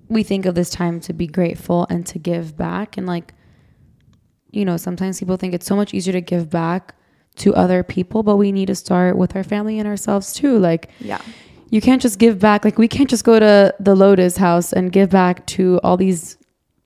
we 0.09 0.23
think 0.23 0.47
of 0.47 0.55
this 0.55 0.71
time 0.71 1.01
to 1.01 1.13
be 1.13 1.27
grateful 1.27 1.87
and 1.91 2.07
to 2.07 2.19
give 2.19 2.57
back 2.57 2.97
and 2.97 3.07
like 3.07 3.35
you 4.51 4.65
know 4.65 4.77
sometimes 4.77 5.19
people 5.19 5.37
think 5.37 5.55
it's 5.55 5.67
so 5.67 5.77
much 5.77 5.95
easier 5.95 6.13
to 6.13 6.21
give 6.21 6.49
back 6.51 6.95
to 7.37 7.55
other 7.55 7.83
people 7.83 8.23
but 8.23 8.37
we 8.37 8.53
need 8.53 8.67
to 8.67 8.75
start 8.75 9.17
with 9.17 9.35
our 9.37 9.45
family 9.45 9.79
and 9.79 9.87
ourselves 9.89 10.33
too 10.33 10.59
like 10.59 10.89
Yeah. 11.01 11.21
you 11.71 11.81
can't 11.81 12.01
just 12.01 12.19
give 12.19 12.39
back 12.39 12.65
like 12.65 12.79
we 12.79 12.89
can't 12.89 13.11
just 13.11 13.25
go 13.25 13.39
to 13.39 13.75
the 13.79 13.95
lotus 13.95 14.37
house 14.37 14.73
and 14.73 14.91
give 14.93 15.11
back 15.11 15.47
to 15.49 15.81
all 15.83 15.97
these 15.97 16.39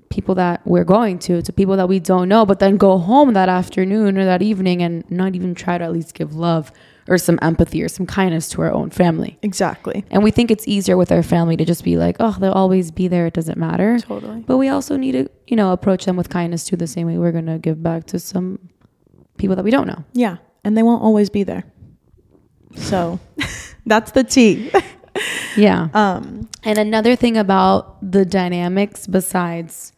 people 0.08 0.34
that 0.34 0.60
we're 0.66 0.82
going 0.84 1.18
to 1.20 1.40
to 1.40 1.52
people 1.52 1.76
that 1.76 1.88
we 1.88 2.00
don't 2.00 2.28
know 2.28 2.44
but 2.44 2.58
then 2.58 2.76
go 2.76 2.98
home 2.98 3.32
that 3.34 3.48
afternoon 3.48 4.18
or 4.18 4.24
that 4.24 4.42
evening 4.42 4.82
and 4.82 5.08
not 5.10 5.34
even 5.36 5.54
try 5.54 5.78
to 5.78 5.84
at 5.84 5.92
least 5.92 6.14
give 6.14 6.34
love 6.34 6.72
or 7.10 7.18
some 7.18 7.38
empathy 7.42 7.82
or 7.82 7.88
some 7.88 8.06
kindness 8.06 8.48
to 8.48 8.62
our 8.62 8.72
own 8.72 8.88
family 8.90 9.36
Exactly. 9.42 10.04
and 10.12 10.22
we 10.24 10.30
think 10.30 10.50
it's 10.50 10.66
easier 10.68 10.96
with 10.96 11.10
our 11.12 11.22
family 11.22 11.56
to 11.56 11.64
just 11.64 11.82
be 11.84 11.96
like 11.96 12.16
oh 12.20 12.36
they'll 12.40 12.52
always 12.64 12.90
be 12.90 13.08
there 13.08 13.26
it 13.26 13.34
doesn't 13.34 13.58
matter 13.58 13.98
Totally. 13.98 14.40
but 14.46 14.56
we 14.56 14.68
also 14.68 14.96
need 14.96 15.12
to 15.12 15.28
you 15.46 15.56
know 15.56 15.72
approach 15.72 16.04
them 16.06 16.16
with 16.16 16.28
kindness 16.28 16.64
too 16.64 16.76
the 16.76 16.86
same 16.86 17.06
way 17.08 17.18
we're 17.18 17.32
going 17.32 17.46
to 17.54 17.58
give 17.58 17.82
back 17.82 18.04
to 18.12 18.18
some 18.18 18.58
people 19.36 19.56
that 19.56 19.64
we 19.64 19.70
don't 19.70 19.86
know 19.86 20.04
Yeah, 20.14 20.36
and 20.64 20.76
they 20.76 20.82
won't 20.84 21.02
always 21.02 21.30
be 21.30 21.42
there. 21.44 21.64
So 22.76 23.18
that's 23.86 24.12
the 24.12 24.22
tea. 24.22 24.70
yeah 25.56 25.88
Um, 25.94 26.48
And 26.62 26.78
another 26.78 27.16
thing 27.16 27.36
about 27.36 27.96
the 28.14 28.24
dynamics, 28.24 29.06
besides, 29.08 29.92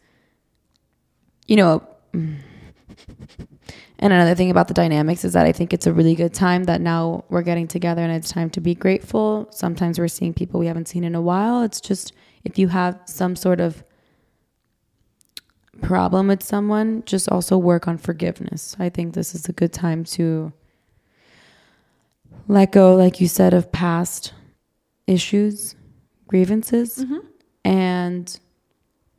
you 1.47 1.57
know, 1.57 1.83
and 4.03 4.11
another 4.11 4.35
thing 4.35 4.51
about 4.51 4.67
the 4.67 4.73
dynamics 4.73 5.23
is 5.23 5.31
that 5.31 5.45
I 5.45 5.53
think 5.53 5.71
it's 5.71 5.87
a 5.87 5.93
really 5.93 6.13
good 6.13 6.33
time 6.33 6.65
that 6.65 6.81
now 6.81 7.23
we're 7.29 7.41
getting 7.41 7.69
together 7.69 8.01
and 8.01 8.11
it's 8.11 8.29
time 8.29 8.49
to 8.49 8.59
be 8.59 8.75
grateful. 8.75 9.47
Sometimes 9.49 9.97
we're 9.97 10.09
seeing 10.09 10.33
people 10.33 10.59
we 10.59 10.67
haven't 10.67 10.89
seen 10.89 11.05
in 11.05 11.15
a 11.15 11.21
while. 11.21 11.63
It's 11.63 11.79
just 11.79 12.11
if 12.43 12.59
you 12.59 12.67
have 12.67 12.99
some 13.05 13.37
sort 13.37 13.61
of 13.61 13.81
problem 15.81 16.27
with 16.27 16.43
someone, 16.43 17.03
just 17.05 17.29
also 17.29 17.57
work 17.57 17.87
on 17.87 17.97
forgiveness. 17.97 18.75
I 18.77 18.89
think 18.89 19.13
this 19.13 19.33
is 19.33 19.47
a 19.47 19.53
good 19.53 19.71
time 19.71 20.03
to 20.03 20.51
let 22.49 22.73
go, 22.73 22.95
like 22.95 23.21
you 23.21 23.29
said, 23.29 23.53
of 23.53 23.71
past 23.71 24.33
issues, 25.07 25.75
grievances, 26.27 26.97
mm-hmm. 26.97 27.25
and 27.63 28.37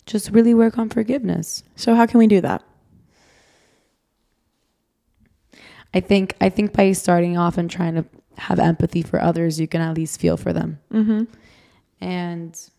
just 0.04 0.28
really 0.28 0.52
work 0.52 0.76
on 0.76 0.90
forgiveness. 0.90 1.62
so 1.74 1.94
how 1.94 2.04
can 2.04 2.18
we 2.18 2.26
do 2.26 2.42
that? 2.42 2.62
I 5.94 6.00
think 6.00 6.34
I 6.40 6.48
think 6.50 6.72
by 6.72 6.92
starting 6.92 7.38
off 7.38 7.56
and 7.56 7.70
trying 7.70 7.94
to 7.94 8.04
have 8.36 8.58
empathy 8.58 9.02
for 9.02 9.22
others, 9.22 9.60
you 9.60 9.68
can 9.68 9.80
at 9.80 9.94
least 9.96 10.20
feel 10.20 10.36
for 10.36 10.52
them. 10.52 10.80
Mm-hmm. 10.92 11.24
And 12.00 12.70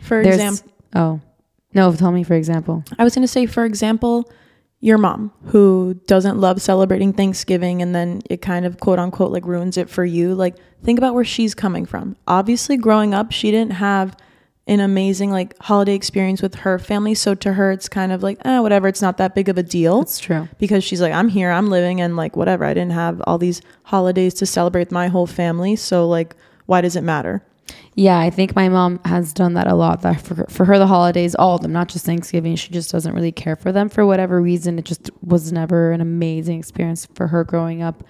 For 0.00 0.20
example, 0.20 0.72
oh 0.94 1.20
no, 1.72 1.94
tell 1.94 2.12
me 2.12 2.24
for 2.24 2.34
example. 2.34 2.84
I 2.98 3.04
was 3.04 3.14
going 3.14 3.22
to 3.22 3.28
say, 3.28 3.46
for 3.46 3.64
example, 3.64 4.30
your 4.80 4.98
mom 4.98 5.30
who 5.44 6.00
doesn't 6.06 6.38
love 6.38 6.60
celebrating 6.60 7.12
Thanksgiving 7.12 7.82
and 7.82 7.94
then 7.94 8.22
it 8.28 8.42
kind 8.42 8.66
of 8.66 8.80
quote 8.80 8.98
unquote 8.98 9.30
like 9.30 9.46
ruins 9.46 9.76
it 9.76 9.88
for 9.88 10.04
you. 10.04 10.34
Like, 10.34 10.56
think 10.82 10.98
about 10.98 11.14
where 11.14 11.24
she's 11.24 11.54
coming 11.54 11.86
from. 11.86 12.16
Obviously, 12.26 12.76
growing 12.76 13.14
up, 13.14 13.30
she 13.30 13.50
didn't 13.50 13.74
have 13.74 14.16
an 14.70 14.78
amazing 14.80 15.32
like 15.32 15.58
holiday 15.58 15.94
experience 15.94 16.40
with 16.40 16.54
her 16.54 16.78
family. 16.78 17.14
So 17.14 17.34
to 17.34 17.54
her, 17.54 17.72
it's 17.72 17.88
kind 17.88 18.12
of 18.12 18.22
like, 18.22 18.38
eh, 18.44 18.60
whatever. 18.60 18.86
It's 18.86 19.02
not 19.02 19.16
that 19.16 19.34
big 19.34 19.48
of 19.48 19.58
a 19.58 19.62
deal 19.62 19.98
That's 19.98 20.18
true. 20.20 20.48
because 20.58 20.84
she's 20.84 21.00
like, 21.00 21.12
I'm 21.12 21.28
here, 21.28 21.50
I'm 21.50 21.68
living, 21.68 22.00
and 22.00 22.16
like, 22.16 22.36
whatever. 22.36 22.64
I 22.64 22.72
didn't 22.72 22.92
have 22.92 23.20
all 23.26 23.36
these 23.36 23.60
holidays 23.82 24.32
to 24.34 24.46
celebrate 24.46 24.82
with 24.82 24.92
my 24.92 25.08
whole 25.08 25.26
family. 25.26 25.74
So, 25.74 26.06
like, 26.08 26.36
why 26.66 26.80
does 26.80 26.94
it 26.94 27.02
matter? 27.02 27.42
Yeah, 27.96 28.18
I 28.18 28.30
think 28.30 28.54
my 28.54 28.68
mom 28.68 29.00
has 29.04 29.32
done 29.32 29.54
that 29.54 29.66
a 29.66 29.74
lot. 29.74 30.02
That 30.02 30.20
for 30.20 30.46
for 30.48 30.64
her, 30.64 30.78
the 30.78 30.86
holidays, 30.86 31.34
all 31.34 31.56
of 31.56 31.62
them, 31.62 31.72
not 31.72 31.88
just 31.88 32.06
Thanksgiving, 32.06 32.54
she 32.54 32.70
just 32.70 32.92
doesn't 32.92 33.14
really 33.14 33.32
care 33.32 33.56
for 33.56 33.72
them 33.72 33.88
for 33.88 34.06
whatever 34.06 34.40
reason. 34.40 34.78
It 34.78 34.84
just 34.84 35.10
was 35.22 35.52
never 35.52 35.90
an 35.90 36.00
amazing 36.00 36.60
experience 36.60 37.06
for 37.14 37.26
her 37.26 37.42
growing 37.44 37.82
up 37.82 38.04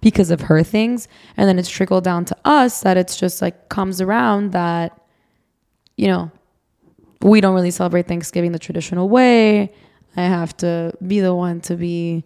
because 0.00 0.30
of 0.30 0.42
her 0.42 0.62
things. 0.62 1.06
And 1.36 1.46
then 1.48 1.58
it's 1.58 1.68
trickled 1.68 2.04
down 2.04 2.24
to 2.26 2.36
us 2.46 2.80
that 2.80 2.96
it's 2.96 3.16
just 3.16 3.42
like 3.42 3.68
comes 3.68 4.00
around 4.00 4.52
that, 4.52 4.98
you 5.98 6.06
know, 6.06 6.30
we 7.20 7.40
don't 7.42 7.54
really 7.54 7.72
celebrate 7.72 8.06
Thanksgiving 8.06 8.52
the 8.52 8.58
traditional 8.58 9.08
way. 9.08 9.72
I 10.16 10.22
have 10.22 10.56
to 10.58 10.92
be 11.06 11.20
the 11.20 11.34
one 11.34 11.60
to 11.62 11.76
be 11.76 12.24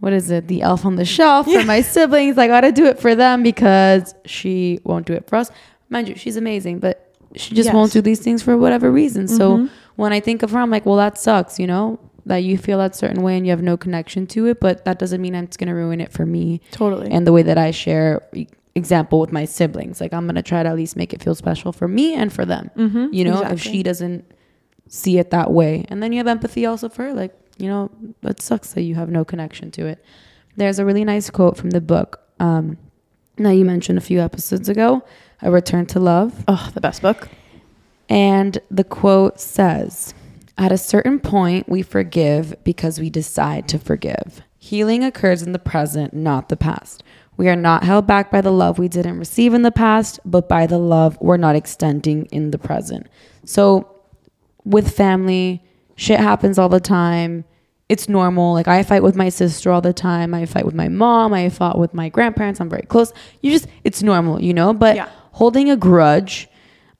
what 0.00 0.12
is 0.12 0.30
it, 0.30 0.48
the 0.48 0.62
elf 0.62 0.84
on 0.84 0.96
the 0.96 1.04
shelf 1.04 1.46
for 1.46 1.62
my 1.64 1.80
siblings. 1.80 2.36
I 2.38 2.46
gotta 2.48 2.72
do 2.72 2.86
it 2.86 2.98
for 2.98 3.14
them 3.14 3.42
because 3.42 4.14
she 4.24 4.80
won't 4.84 5.06
do 5.06 5.12
it 5.12 5.28
for 5.28 5.36
us. 5.36 5.50
Mind 5.90 6.08
you, 6.08 6.14
she's 6.16 6.36
amazing, 6.36 6.78
but 6.80 7.14
she 7.36 7.54
just 7.54 7.72
won't 7.72 7.92
do 7.92 8.00
these 8.00 8.18
things 8.20 8.42
for 8.42 8.56
whatever 8.56 8.90
reason. 8.90 9.28
So 9.28 9.58
Mhm. 9.58 9.70
when 9.96 10.12
I 10.12 10.20
think 10.20 10.42
of 10.42 10.50
her, 10.52 10.58
I'm 10.58 10.70
like, 10.70 10.86
well, 10.86 10.96
that 10.96 11.18
sucks, 11.18 11.58
you 11.60 11.66
know, 11.66 11.98
that 12.26 12.38
you 12.38 12.56
feel 12.58 12.78
that 12.78 12.94
certain 12.96 13.22
way 13.22 13.36
and 13.36 13.46
you 13.46 13.50
have 13.50 13.62
no 13.62 13.76
connection 13.76 14.26
to 14.28 14.46
it, 14.46 14.60
but 14.60 14.84
that 14.84 14.98
doesn't 14.98 15.20
mean 15.20 15.34
it's 15.34 15.56
gonna 15.56 15.74
ruin 15.74 16.00
it 16.00 16.12
for 16.12 16.26
me 16.26 16.60
Totally. 16.72 17.10
and 17.10 17.24
the 17.26 17.32
way 17.32 17.42
that 17.42 17.58
I 17.58 17.70
share 17.72 18.22
example 18.74 19.20
with 19.20 19.32
my 19.32 19.44
siblings. 19.44 20.00
Like 20.00 20.12
I'm 20.12 20.26
gonna 20.26 20.42
try 20.42 20.62
to 20.62 20.68
at 20.68 20.76
least 20.76 20.96
make 20.96 21.12
it 21.12 21.22
feel 21.22 21.34
special 21.34 21.72
for 21.72 21.88
me 21.88 22.14
and 22.14 22.32
for 22.32 22.44
them. 22.44 22.70
mm-hmm. 22.76 23.12
You 23.12 23.24
know, 23.24 23.42
if 23.42 23.60
she 23.60 23.82
doesn't 23.82 24.24
see 24.92 25.18
it 25.18 25.30
that 25.30 25.50
way. 25.50 25.84
And 25.88 26.02
then 26.02 26.12
you 26.12 26.18
have 26.18 26.26
empathy 26.26 26.66
also 26.66 26.88
for 26.88 27.04
her. 27.04 27.14
Like, 27.14 27.34
you 27.56 27.68
know, 27.68 27.90
it 28.22 28.40
sucks 28.42 28.74
that 28.74 28.82
you 28.82 28.94
have 28.94 29.08
no 29.08 29.24
connection 29.24 29.70
to 29.72 29.86
it. 29.86 30.04
There's 30.56 30.78
a 30.78 30.84
really 30.84 31.04
nice 31.04 31.30
quote 31.30 31.56
from 31.56 31.70
the 31.70 31.80
book. 31.80 32.20
Um, 32.38 32.76
now 33.38 33.50
you 33.50 33.64
mentioned 33.64 33.96
a 33.96 34.02
few 34.02 34.20
episodes 34.20 34.68
ago, 34.68 35.02
A 35.40 35.50
Return 35.50 35.86
to 35.86 36.00
Love. 36.00 36.44
Oh, 36.46 36.70
the 36.74 36.80
best 36.80 37.00
book. 37.00 37.28
And 38.08 38.58
the 38.70 38.84
quote 38.84 39.40
says, 39.40 40.12
At 40.58 40.72
a 40.72 40.78
certain 40.78 41.18
point, 41.20 41.68
we 41.68 41.80
forgive 41.80 42.54
because 42.64 43.00
we 43.00 43.08
decide 43.08 43.68
to 43.68 43.78
forgive. 43.78 44.42
Healing 44.58 45.02
occurs 45.02 45.42
in 45.42 45.52
the 45.52 45.58
present, 45.58 46.12
not 46.12 46.50
the 46.50 46.56
past. 46.56 47.02
We 47.36 47.48
are 47.48 47.56
not 47.56 47.84
held 47.84 48.06
back 48.06 48.30
by 48.30 48.40
the 48.40 48.52
love 48.52 48.78
we 48.78 48.88
didn't 48.88 49.18
receive 49.18 49.54
in 49.54 49.62
the 49.62 49.70
past, 49.72 50.20
but 50.24 50.48
by 50.48 50.66
the 50.66 50.78
love 50.78 51.18
we're 51.20 51.38
not 51.38 51.56
extending 51.56 52.26
in 52.26 52.50
the 52.50 52.58
present. 52.58 53.06
So, 53.44 53.88
with 54.64 54.94
family, 54.94 55.64
shit 55.96 56.20
happens 56.20 56.58
all 56.58 56.68
the 56.68 56.78
time. 56.80 57.44
It's 57.88 58.08
normal. 58.08 58.52
Like, 58.54 58.68
I 58.68 58.82
fight 58.84 59.02
with 59.02 59.16
my 59.16 59.28
sister 59.28 59.70
all 59.72 59.80
the 59.80 59.92
time. 59.92 60.34
I 60.34 60.46
fight 60.46 60.64
with 60.64 60.74
my 60.74 60.88
mom. 60.88 61.32
I 61.32 61.48
fought 61.48 61.78
with 61.78 61.92
my 61.94 62.08
grandparents. 62.08 62.60
I'm 62.60 62.68
very 62.70 62.82
close. 62.82 63.12
You 63.40 63.50
just, 63.50 63.66
it's 63.84 64.02
normal, 64.02 64.40
you 64.40 64.54
know? 64.54 64.72
But 64.72 64.96
Yeah. 64.96 65.08
holding 65.32 65.68
a 65.70 65.76
grudge 65.76 66.48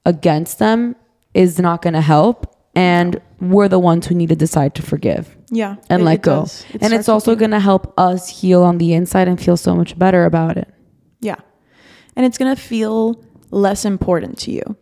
against 0.05 0.59
them 0.59 0.95
is 1.33 1.57
not 1.59 1.81
going 1.81 1.93
to 1.93 2.01
help. 2.01 2.53
And 2.75 3.21
we're 3.39 3.67
the 3.69 3.79
ones 3.79 4.07
who 4.07 4.15
need 4.15 4.29
to 4.29 4.35
decide 4.35 4.75
to 4.75 4.81
forgive 4.81 5.35
Yeah. 5.55 5.75
and 5.89 6.01
it- 6.01 6.05
let 6.05 6.15
it 6.15 6.21
go. 6.23 6.43
It 6.73 6.81
and 6.81 6.93
it's 6.93 7.07
also 7.09 7.35
going 7.35 7.51
to 7.51 7.59
help 7.59 7.93
us 7.97 8.27
heal 8.41 8.63
on 8.63 8.77
the 8.79 8.93
inside 8.93 9.27
and 9.27 9.39
feel 9.39 9.55
so 9.57 9.75
much 9.75 9.97
better 9.97 10.25
about 10.25 10.57
it. 10.57 10.67
Yeah. 11.21 11.35
And 12.15 12.25
it's 12.25 12.37
going 12.37 12.53
to 12.55 12.61
feel 12.61 13.23
less 13.51 13.85
important 13.85 14.37
to 14.39 14.51
you. 14.51 14.63
You 14.65 14.75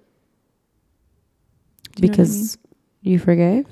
what 1.95 1.97
I 1.97 2.07
because 2.07 2.57
you 3.01 3.19
forgave. 3.19 3.65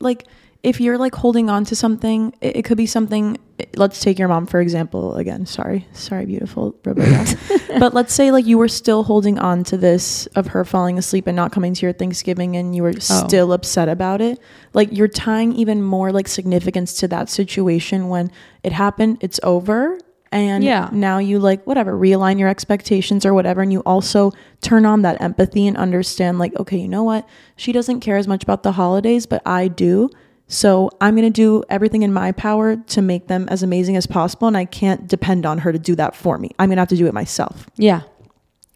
like 0.00 0.26
if 0.64 0.80
you're 0.80 0.98
like 0.98 1.14
holding 1.14 1.48
on 1.50 1.64
to 1.66 1.76
something, 1.76 2.34
it, 2.40 2.56
it 2.56 2.64
could 2.64 2.76
be 2.78 2.86
something 2.86 3.38
let's 3.76 4.00
take 4.00 4.18
your 4.18 4.26
mom 4.26 4.46
for 4.46 4.60
example 4.60 5.14
again. 5.14 5.46
Sorry. 5.46 5.86
Sorry, 5.92 6.26
beautiful 6.26 6.74
Roberta. 6.84 7.38
but 7.78 7.94
let's 7.94 8.12
say 8.12 8.32
like 8.32 8.46
you 8.46 8.58
were 8.58 8.66
still 8.68 9.04
holding 9.04 9.38
on 9.38 9.62
to 9.64 9.76
this 9.76 10.26
of 10.34 10.48
her 10.48 10.64
falling 10.64 10.98
asleep 10.98 11.26
and 11.28 11.36
not 11.36 11.52
coming 11.52 11.72
to 11.74 11.86
your 11.86 11.92
Thanksgiving 11.92 12.56
and 12.56 12.74
you 12.74 12.82
were 12.82 12.94
Oh. 12.96 13.26
still 13.26 13.52
upset 13.52 13.88
about 13.88 14.20
it. 14.20 14.40
Like 14.72 14.88
you're 14.90 15.06
tying 15.08 15.52
even 15.52 15.82
more 15.82 16.10
like 16.10 16.26
significance 16.26 16.94
to 16.94 17.08
that 17.08 17.28
situation 17.28 18.08
when 18.08 18.32
it 18.64 18.72
happened, 18.72 19.18
it's 19.20 19.38
over. 19.44 19.98
And 20.32 20.64
Yeah. 20.64 20.88
now 20.90 21.18
you 21.18 21.38
like 21.38 21.64
whatever, 21.64 21.92
realign 21.96 22.40
your 22.40 22.48
expectations 22.48 23.24
or 23.24 23.34
whatever. 23.34 23.62
And 23.62 23.72
you 23.72 23.80
also 23.86 24.32
turn 24.62 24.84
on 24.84 25.02
that 25.02 25.20
empathy 25.20 25.68
and 25.68 25.76
understand, 25.76 26.40
like, 26.40 26.58
okay, 26.58 26.78
you 26.78 26.88
know 26.88 27.04
what? 27.04 27.28
She 27.54 27.70
doesn't 27.70 28.00
care 28.00 28.16
as 28.16 28.26
much 28.26 28.42
about 28.42 28.64
the 28.64 28.72
holidays, 28.72 29.26
but 29.26 29.42
I 29.46 29.68
do. 29.68 30.10
So 30.46 30.90
I'm 31.00 31.14
going 31.16 31.26
to 31.26 31.30
do 31.30 31.64
everything 31.70 32.02
in 32.02 32.12
my 32.12 32.32
power 32.32 32.76
to 32.76 33.02
make 33.02 33.28
them 33.28 33.48
as 33.48 33.62
amazing 33.62 33.96
as 33.96 34.06
possible. 34.06 34.46
And 34.46 34.56
I 34.56 34.66
can't 34.66 35.08
depend 35.08 35.46
on 35.46 35.58
her 35.58 35.72
to 35.72 35.78
do 35.78 35.94
that 35.96 36.14
for 36.14 36.38
me. 36.38 36.50
I'm 36.58 36.68
going 36.68 36.76
to 36.76 36.82
have 36.82 36.88
to 36.88 36.96
do 36.96 37.06
it 37.06 37.14
myself 37.14 37.66
Yeah. 37.76 38.02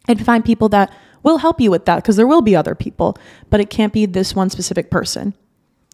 and 0.09 0.25
find 0.25 0.45
people 0.45 0.69
that 0.71 0.91
will 1.23 1.39
help 1.39 1.61
you 1.61 1.71
with 1.71 1.85
that 1.85 1.97
because 1.97 2.17
there 2.17 2.27
will 2.27 2.41
be 2.43 2.57
other 2.57 2.75
people, 2.75 3.17
but 3.51 3.61
it 3.61 3.69
can't 3.69 3.93
be 3.93 4.07
this 4.07 4.35
one 4.35 4.49
specific 4.51 4.91
person. 4.91 5.35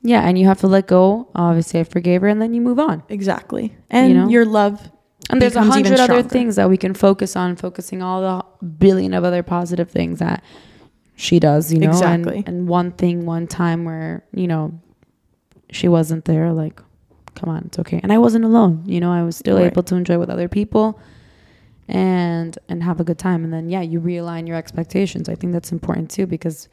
Yeah. 0.03 0.21
And 0.21 0.39
you 0.39 0.47
have 0.47 0.61
to 0.61 0.67
let 0.69 0.87
go. 0.87 1.29
Obviously, 1.35 1.81
I 1.81 1.85
forgave 1.85 2.21
her 2.21 2.29
and 2.29 2.41
then 2.41 2.55
you 2.55 2.61
move 2.61 2.79
on. 2.79 3.03
Exactly. 3.09 3.75
And 3.91 4.13
you 4.13 4.15
know? 4.19 4.29
your 4.29 4.45
love. 4.45 4.91
And 5.31 5.41
there's 5.41 5.57
a 5.57 5.63
hundred 5.63 5.99
other 5.99 6.23
things 6.23 6.57
that 6.57 6.69
we 6.69 6.77
can 6.77 6.95
focus 6.95 7.35
on, 7.35 7.57
focusing 7.57 8.03
all 8.03 8.21
the 8.21 8.67
billion 8.67 9.15
of 9.15 9.25
other 9.25 9.43
positive 9.43 9.91
things 9.91 10.19
that 10.19 10.45
she 11.17 11.41
does, 11.41 11.73
you 11.73 11.79
know. 11.81 11.89
Exactly. 11.89 12.39
And, 12.39 12.49
and 12.49 12.69
one 12.69 12.93
thing, 12.93 13.25
one 13.25 13.47
time 13.47 13.85
where, 13.87 14.25
you 14.35 14.47
know, 14.47 14.79
she 15.71 15.89
wasn't 15.89 16.25
there, 16.25 16.53
like, 16.53 16.81
come 17.35 17.49
on, 17.51 17.65
it's 17.67 17.79
okay. 17.81 18.01
And 18.03 18.13
I 18.13 18.19
wasn't 18.19 18.45
alone, 18.45 18.83
you 18.87 19.01
know, 19.01 19.13
I 19.13 19.23
was 19.23 19.37
still 19.37 19.57
Right. 19.57 19.67
able 19.73 19.83
to 19.85 19.97
enjoy 19.97 20.19
with 20.19 20.31
other 20.31 20.49
people 20.49 20.99
and 21.89 22.57
and 22.69 22.83
have 22.83 23.01
a 23.01 23.05
good 23.05 23.19
time. 23.19 23.45
And 23.45 23.53
then 23.53 23.69
yeah, 23.69 23.83
you 23.83 24.01
realign 24.01 24.47
your 24.47 24.57
expectations. 24.57 25.29
I 25.29 25.35
think 25.35 25.53
that's 25.53 25.73
important 25.73 26.11
too 26.11 26.27
because 26.27 26.69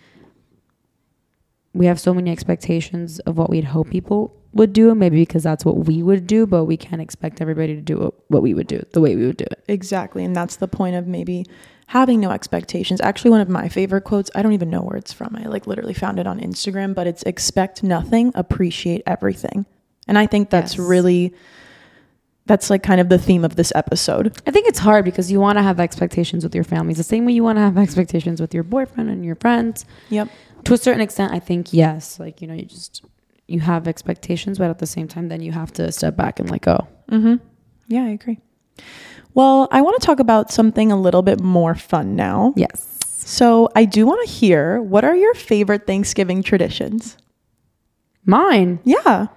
we 1.74 1.86
have 1.86 2.00
so 2.00 2.14
many 2.14 2.32
expectations 2.32 3.20
of 3.22 3.38
what 3.38 3.50
we'd 3.50 3.64
hope 3.66 3.90
people 3.90 4.36
would 4.54 4.74
do, 4.74 4.94
maybe 4.94 5.16
because 5.18 5.44
that's 5.44 5.64
what 5.64 5.78
we 5.86 6.04
would 6.04 6.28
do, 6.28 6.46
but 6.46 6.66
we 6.66 6.76
can't 6.76 7.02
expect 7.02 7.40
everybody 7.42 7.74
to 7.76 7.82
do 7.82 7.98
what, 7.98 8.14
what 8.28 8.42
we 8.44 8.54
would 8.54 8.68
do 8.68 8.84
the 8.92 9.00
way 9.00 9.16
we 9.16 9.26
would 9.26 9.38
do 9.38 9.46
it. 9.50 9.64
Exactly. 9.70 10.24
And 10.26 10.36
that's 10.36 10.58
the 10.58 10.68
point 10.68 10.96
of 10.96 11.08
maybe 11.08 11.46
having 11.92 12.22
no 12.22 12.32
expectations. 12.32 13.02
Actually, 13.02 13.32
one 13.32 13.42
of 13.42 13.50
my 13.50 13.68
favorite 13.68 14.04
quotes, 14.06 14.32
I 14.34 14.42
don't 14.42 14.54
even 14.54 14.70
know 14.70 14.80
where 14.80 14.96
it's 14.96 15.12
from. 15.12 15.36
I 15.36 15.44
like 15.48 15.68
literally 15.68 15.94
found 15.94 16.20
it 16.20 16.26
on 16.26 16.40
Instagram, 16.40 16.96
but 16.96 17.06
it's 17.06 17.22
expect 17.24 17.84
nothing, 17.84 18.32
appreciate 18.34 19.04
everything. 19.06 19.66
And 20.08 20.18
I 20.18 20.26
think 20.26 20.50
that's 20.50 20.78
Yes. 20.78 20.88
really, 20.88 21.34
that's 22.46 22.70
like 22.70 22.82
kind 22.82 23.02
of 23.02 23.10
the 23.10 23.18
theme 23.18 23.44
of 23.44 23.58
this 23.58 23.74
episode. 23.76 24.42
I 24.48 24.52
think 24.52 24.68
it's 24.70 24.80
hard 24.80 25.04
because 25.04 25.30
you 25.30 25.42
want 25.42 25.58
to 25.58 25.64
have 25.64 25.82
expectations 25.82 26.46
with 26.46 26.56
your 26.56 26.64
families 26.64 26.96
the 26.96 27.04
same 27.04 27.26
way 27.26 27.34
you 27.34 27.44
want 27.44 27.58
to 27.58 27.62
have 27.62 27.78
expectations 27.78 28.40
with 28.40 28.54
your 28.54 28.64
boyfriend 28.64 29.10
and 29.10 29.26
your 29.26 29.36
friends. 29.36 29.86
Yep. 30.10 30.30
To 30.64 30.74
a 30.74 30.78
certain 30.78 31.02
extent, 31.02 31.34
I 31.34 31.40
think 31.40 31.74
yes. 31.74 32.20
Like, 32.22 32.42
you 32.42 32.48
know, 32.48 32.54
you 32.54 32.64
just 32.66 33.04
you 33.48 33.60
have 33.60 33.86
expectations, 33.86 34.58
but 34.60 34.70
at 34.70 34.80
the 34.80 34.88
same 34.88 35.10
time 35.10 35.28
then 35.28 35.42
you 35.42 35.52
have 35.52 35.74
to 35.74 35.92
step 35.92 36.16
back 36.16 36.40
and 36.40 36.50
let 36.50 36.62
go. 36.62 36.88
Mm-hmm. 37.12 37.36
Yeah, 37.90 38.04
I 38.06 38.10
agree. 38.12 38.40
Well, 39.34 39.68
I 39.72 39.82
want 39.82 40.00
to 40.02 40.06
talk 40.06 40.20
about 40.20 40.52
something 40.52 40.92
a 40.92 41.00
little 41.00 41.22
bit 41.22 41.40
more 41.40 41.74
fun 41.76 42.16
now. 42.16 42.54
Yes. 42.58 42.88
So 43.08 43.70
I 43.76 43.86
do 43.86 44.06
want 44.06 44.28
to 44.28 44.32
hear 44.34 44.82
what 44.82 45.04
are 45.06 45.16
your 45.16 45.34
favorite 45.34 45.88
Thanksgiving 45.88 46.44
traditions? 46.44 47.18
Mine. 48.26 48.80
Yeah. 48.84 49.28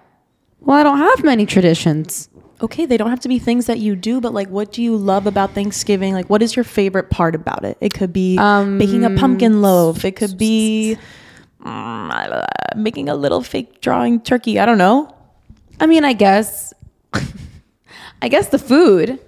Well, 0.61 0.77
I 0.77 0.83
don't 0.83 0.99
have 0.99 1.23
many 1.23 1.47
traditions. 1.47 2.29
Okay, 2.61 2.87
they 2.87 2.97
don't 2.97 3.11
have 3.11 3.21
to 3.21 3.29
be 3.29 3.39
things 3.39 3.67
that 3.67 3.79
you 3.79 3.95
do, 3.95 4.21
but 4.21 4.33
like 4.33 4.49
what 4.49 4.73
do 4.73 4.83
you 4.83 4.97
love 4.97 5.27
about 5.27 5.53
Thanksgiving? 5.53 6.15
Like 6.15 6.31
what 6.31 6.43
is 6.43 6.57
your 6.57 6.65
favorite 6.65 7.11
part 7.11 7.35
about 7.35 7.65
it? 7.65 7.77
It 7.81 7.93
could 7.95 8.13
be 8.13 8.39
Um, 8.39 8.79
baking 8.79 9.05
a 9.05 9.11
pumpkin 9.11 9.61
loaf. 9.61 10.05
It 10.05 10.17
could 10.17 10.39
be 10.39 10.97
mm, 11.63 12.45
making 12.77 13.09
a 13.09 13.15
little 13.15 13.43
fake 13.43 13.81
drawing 13.81 14.21
turkey. 14.21 14.59
I 14.59 14.67
don't 14.67 14.79
know. 14.79 15.15
I 15.81 15.87
mean, 15.87 16.05
I 16.05 16.15
guess 16.15 16.73
I 18.25 18.29
guess 18.29 18.49
the 18.49 18.59
food. 18.59 19.21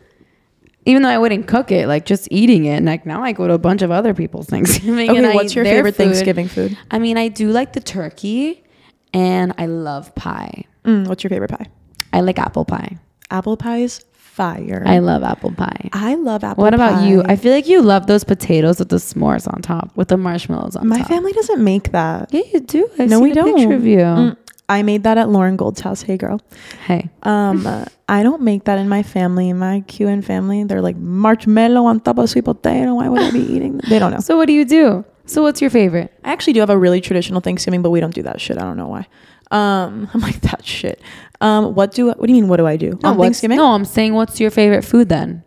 Even 0.86 1.02
though 1.02 1.10
I 1.10 1.18
wouldn't 1.18 1.46
cook 1.48 1.70
it, 1.70 1.86
like 1.86 2.06
just 2.06 2.28
eating 2.30 2.64
it. 2.64 2.76
And 2.76 2.86
like 2.86 3.04
now 3.04 3.22
I 3.22 3.32
go 3.32 3.46
to 3.46 3.52
a 3.52 3.58
bunch 3.58 3.82
of 3.82 3.90
other 3.90 4.14
people's 4.14 4.46
Thanksgiving. 4.54 5.10
Okay, 5.10 5.26
I 5.32 5.34
what's 5.34 5.54
your 5.54 5.66
favorite 5.66 5.96
food. 5.96 6.04
Thanksgiving 6.04 6.48
food? 6.48 6.78
I 6.90 6.98
mean, 6.98 7.18
I 7.18 7.28
do 7.28 7.50
like 7.50 7.74
the 7.74 7.80
turkey 7.80 8.64
and 9.12 9.52
I 9.58 9.66
love 9.66 10.14
pie. 10.14 10.64
Mm, 10.84 11.08
what's 11.08 11.22
your 11.22 11.28
favorite 11.28 11.50
pie? 11.50 11.66
I 12.14 12.20
like 12.20 12.38
apple 12.38 12.64
pie. 12.64 12.96
Apple 13.30 13.58
pie 13.58 13.78
is 13.78 14.02
fire. 14.12 14.82
I 14.86 15.00
love 15.00 15.22
apple 15.24 15.52
pie. 15.52 15.90
I 15.92 16.14
love 16.14 16.42
apple 16.42 16.62
pie. 16.62 16.66
What 16.66 16.72
about 16.74 16.94
pie. 17.00 17.08
you? 17.08 17.22
I 17.26 17.36
feel 17.36 17.52
like 17.52 17.66
you 17.66 17.82
love 17.82 18.06
those 18.06 18.24
potatoes 18.24 18.78
with 18.78 18.88
the 18.88 18.96
s'mores 18.96 19.52
on 19.52 19.60
top, 19.60 19.94
with 19.96 20.08
the 20.08 20.16
marshmallows 20.16 20.76
on 20.76 20.88
My 20.88 20.98
top. 20.98 21.08
family 21.08 21.32
doesn't 21.32 21.62
make 21.62 21.92
that. 21.92 22.32
Yeah, 22.32 22.42
you 22.52 22.60
do. 22.60 22.88
I've 22.98 23.10
no, 23.10 23.20
we 23.20 23.32
a 23.32 23.34
don't. 23.34 23.56
picture 23.56 23.74
of 23.74 23.84
you. 23.86 23.98
Mm, 23.98 24.36
I 24.68 24.82
made 24.82 25.04
that 25.04 25.16
at 25.16 25.28
Lauren 25.28 25.56
Gold's 25.56 25.80
house. 25.80 26.02
Hey, 26.02 26.16
girl. 26.16 26.40
Hey, 26.86 27.08
Um, 27.22 27.66
uh, 27.72 27.84
I 28.08 28.22
don't 28.22 28.42
make 28.42 28.64
that 28.64 28.78
in 28.78 28.88
my 28.88 29.02
family. 29.02 29.48
In 29.50 29.58
my 29.58 29.82
QN 29.86 30.24
family, 30.24 30.64
they're 30.64 30.80
like 30.82 30.96
marshmallow 30.96 31.84
on 31.84 32.00
top 32.00 32.18
of 32.18 32.28
sweet 32.28 32.44
potato. 32.44 32.94
Why 32.94 33.08
would 33.08 33.20
I 33.22 33.30
be 33.30 33.40
eating? 33.40 33.78
They 33.88 33.98
don't 33.98 34.12
know. 34.12 34.20
so 34.20 34.36
what 34.36 34.46
do 34.46 34.52
you 34.52 34.64
do? 34.64 35.04
So 35.26 35.42
what's 35.42 35.60
your 35.60 35.70
favorite? 35.70 36.12
I 36.24 36.32
actually 36.32 36.52
do 36.54 36.60
have 36.60 36.70
a 36.70 36.78
really 36.78 37.00
traditional 37.00 37.40
Thanksgiving, 37.40 37.82
but 37.82 37.90
we 37.90 38.00
don't 38.00 38.14
do 38.14 38.22
that 38.22 38.40
shit. 38.40 38.58
I 38.58 38.62
don't 38.62 38.76
know 38.76 38.88
why. 38.88 39.06
Um, 39.50 40.08
I'm 40.14 40.20
like 40.20 40.40
that 40.42 40.64
shit. 40.64 41.00
Um, 41.40 41.74
what 41.74 41.92
do 41.92 42.06
what 42.06 42.22
do 42.26 42.28
you 42.32 42.40
mean? 42.40 42.48
What 42.48 42.56
do 42.58 42.66
I 42.66 42.76
do 42.76 42.98
No, 43.02 43.10
on 43.10 43.18
Thanksgiving? 43.18 43.56
No, 43.58 43.72
I'm 43.72 43.84
saying 43.84 44.14
what's 44.14 44.40
your 44.40 44.50
favorite 44.50 44.84
food 44.84 45.08
then? 45.08 45.44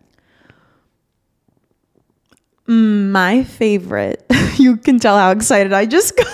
Mm, 2.68 3.10
my 3.10 3.42
favorite. 3.44 4.24
you 4.56 4.76
can 4.76 4.98
tell 4.98 5.18
how 5.18 5.30
excited 5.30 5.72
I 5.72 5.86
just 5.86 6.16
got. 6.16 6.26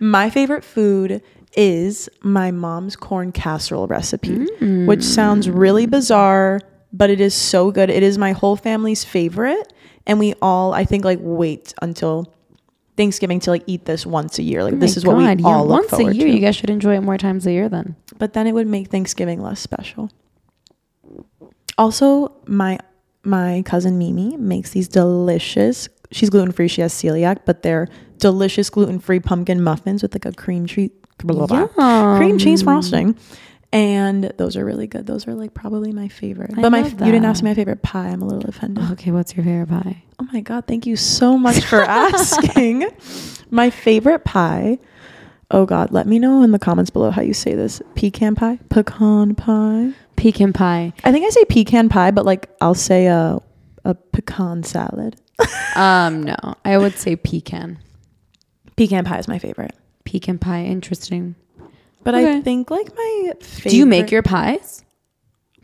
my 0.00 0.30
favorite 0.30 0.64
food 0.64 1.22
is 1.56 2.08
my 2.22 2.50
mom's 2.50 2.96
corn 2.96 3.32
casserole 3.32 3.86
recipe, 3.86 4.46
mm. 4.60 4.86
which 4.86 5.02
sounds 5.02 5.48
really 5.48 5.86
bizarre, 5.86 6.60
but 6.92 7.10
it 7.10 7.20
is 7.20 7.34
so 7.34 7.70
good. 7.70 7.90
It 7.90 8.02
is 8.02 8.18
my 8.18 8.32
whole 8.32 8.56
family's 8.56 9.04
favorite, 9.04 9.72
and 10.06 10.18
we 10.18 10.34
all 10.42 10.72
I 10.72 10.84
think 10.84 11.04
like 11.04 11.18
wait 11.20 11.74
until 11.82 12.32
Thanksgiving 12.96 13.40
to 13.40 13.50
like 13.50 13.64
eat 13.66 13.84
this 13.84 14.06
once 14.06 14.38
a 14.38 14.42
year. 14.42 14.62
Like 14.62 14.74
Oh 14.74 14.78
this 14.78 14.96
is 14.96 15.04
what 15.04 15.16
we 15.16 15.24
God, 15.24 15.40
yeah, 15.40 15.46
all 15.46 15.66
look 15.66 15.90
once 15.90 16.00
a 16.00 16.14
year. 16.14 16.26
to. 16.26 16.32
You 16.32 16.40
guys 16.40 16.56
should 16.56 16.70
enjoy 16.70 16.96
it 16.96 17.00
more 17.00 17.18
times 17.18 17.46
a 17.46 17.52
year 17.52 17.68
then. 17.68 17.96
but 18.18 18.32
then 18.32 18.46
it 18.46 18.52
would 18.52 18.66
make 18.66 18.88
Thanksgiving 18.88 19.42
less 19.42 19.60
special. 19.60 20.10
Also, 21.78 22.32
my 22.46 22.78
my 23.22 23.62
cousin 23.66 23.98
Mimi 23.98 24.36
makes 24.36 24.70
these 24.70 24.88
delicious. 24.88 25.88
She's 26.12 26.30
gluten 26.30 26.52
free. 26.52 26.68
She 26.68 26.80
has 26.80 26.94
celiac, 26.94 27.40
but 27.44 27.62
they're 27.62 27.88
delicious 28.18 28.70
gluten 28.70 28.98
free 28.98 29.20
pumpkin 29.20 29.62
muffins 29.62 30.02
with 30.02 30.14
like 30.14 30.24
a 30.24 30.32
cream 30.32 30.66
cheese, 30.66 30.90
blah, 31.18 31.46
blah, 31.46 31.66
blah, 31.66 32.16
cream 32.18 32.38
cheese 32.38 32.62
frosting, 32.62 33.16
and 33.72 34.24
those 34.38 34.56
are 34.56 34.64
really 34.64 34.86
good. 34.86 35.06
Those 35.06 35.26
are 35.26 35.34
like 35.34 35.54
probably 35.54 35.92
my 35.92 36.08
favorite. 36.08 36.52
I 36.56 36.62
but 36.62 36.70
my 36.70 36.82
love 36.82 36.92
you 36.92 36.98
didn't 37.12 37.24
ask 37.24 37.42
me 37.42 37.50
my 37.50 37.54
favorite 37.54 37.82
pie. 37.82 38.08
I'm 38.08 38.22
a 38.22 38.26
little 38.26 38.48
offended. 38.48 38.90
Okay, 38.92 39.10
what's 39.10 39.36
your 39.36 39.44
favorite 39.44 39.68
pie? 39.68 40.02
Oh 40.18 40.26
my 40.32 40.40
god, 40.40 40.66
thank 40.66 40.86
you 40.86 40.96
so 40.96 41.36
much 41.38 41.64
for 41.64 41.82
asking. 41.84 42.86
my 43.50 43.70
favorite 43.70 44.24
pie. 44.24 44.78
Oh 45.50 45.64
god, 45.66 45.92
let 45.92 46.06
me 46.06 46.18
know 46.18 46.42
in 46.42 46.50
the 46.52 46.58
comments 46.58 46.90
below 46.90 47.10
how 47.10 47.22
you 47.22 47.34
say 47.34 47.54
this. 47.54 47.80
Pecan 47.94 48.34
pie, 48.34 48.58
pecan 48.68 49.34
pie. 49.34 49.92
Pecan 50.16 50.52
pie. 50.52 50.92
I 51.04 51.12
think 51.12 51.24
I 51.26 51.30
say 51.30 51.44
pecan 51.44 51.88
pie, 51.88 52.10
but 52.10 52.24
like 52.24 52.48
I'll 52.60 52.74
say 52.74 53.06
a 53.06 53.38
a 53.84 53.94
pecan 53.94 54.64
salad. 54.64 55.16
Um, 55.76 56.22
no, 56.24 56.34
I 56.64 56.78
would 56.78 56.94
say 56.96 57.14
pecan. 57.14 57.78
Pecan 58.76 59.04
pie 59.04 59.18
is 59.18 59.28
my 59.28 59.38
favorite. 59.38 59.74
Pecan 60.06 60.38
pie, 60.38 60.64
interesting. 60.64 61.34
But 62.04 62.14
Okay. 62.14 62.38
I 62.38 62.40
think 62.40 62.70
like 62.70 62.88
my 62.96 63.32
favorite, 63.42 63.70
Do 63.70 63.76
you 63.76 63.84
make 63.84 64.10
your 64.10 64.22
pies? 64.22 64.82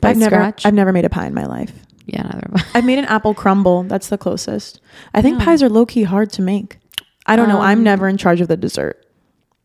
By 0.01 0.11
I've 0.11 0.17
never 0.19 0.35
scratch? 0.37 0.67
I've 0.67 0.75
never 0.75 0.93
made 0.93 1.05
a 1.05 1.09
pie 1.11 1.27
in 1.27 1.33
my 1.35 1.47
life. 1.47 1.73
yeah, 2.07 2.23
neither 2.23 2.49
have 2.53 2.67
I. 2.75 2.79
I've 2.79 2.85
made 2.85 2.99
an 2.99 3.05
apple 3.07 3.33
crumble. 3.33 3.85
That's 3.85 4.09
the 4.09 4.19
closest. 4.19 4.81
I 5.15 5.23
think 5.23 5.39
Yeah. 5.39 5.45
pies 5.47 5.63
are 5.63 5.69
low 5.69 5.87
key 5.87 6.03
hard 6.03 6.31
to 6.33 6.43
make. 6.43 6.79
I 7.27 7.37
don't 7.37 7.49
know. 7.49 7.61
I'm 7.61 7.79
Um, 7.79 7.85
never 7.85 8.09
in 8.09 8.17
charge 8.17 8.41
of 8.41 8.49
the 8.49 8.57
dessert. 8.57 9.07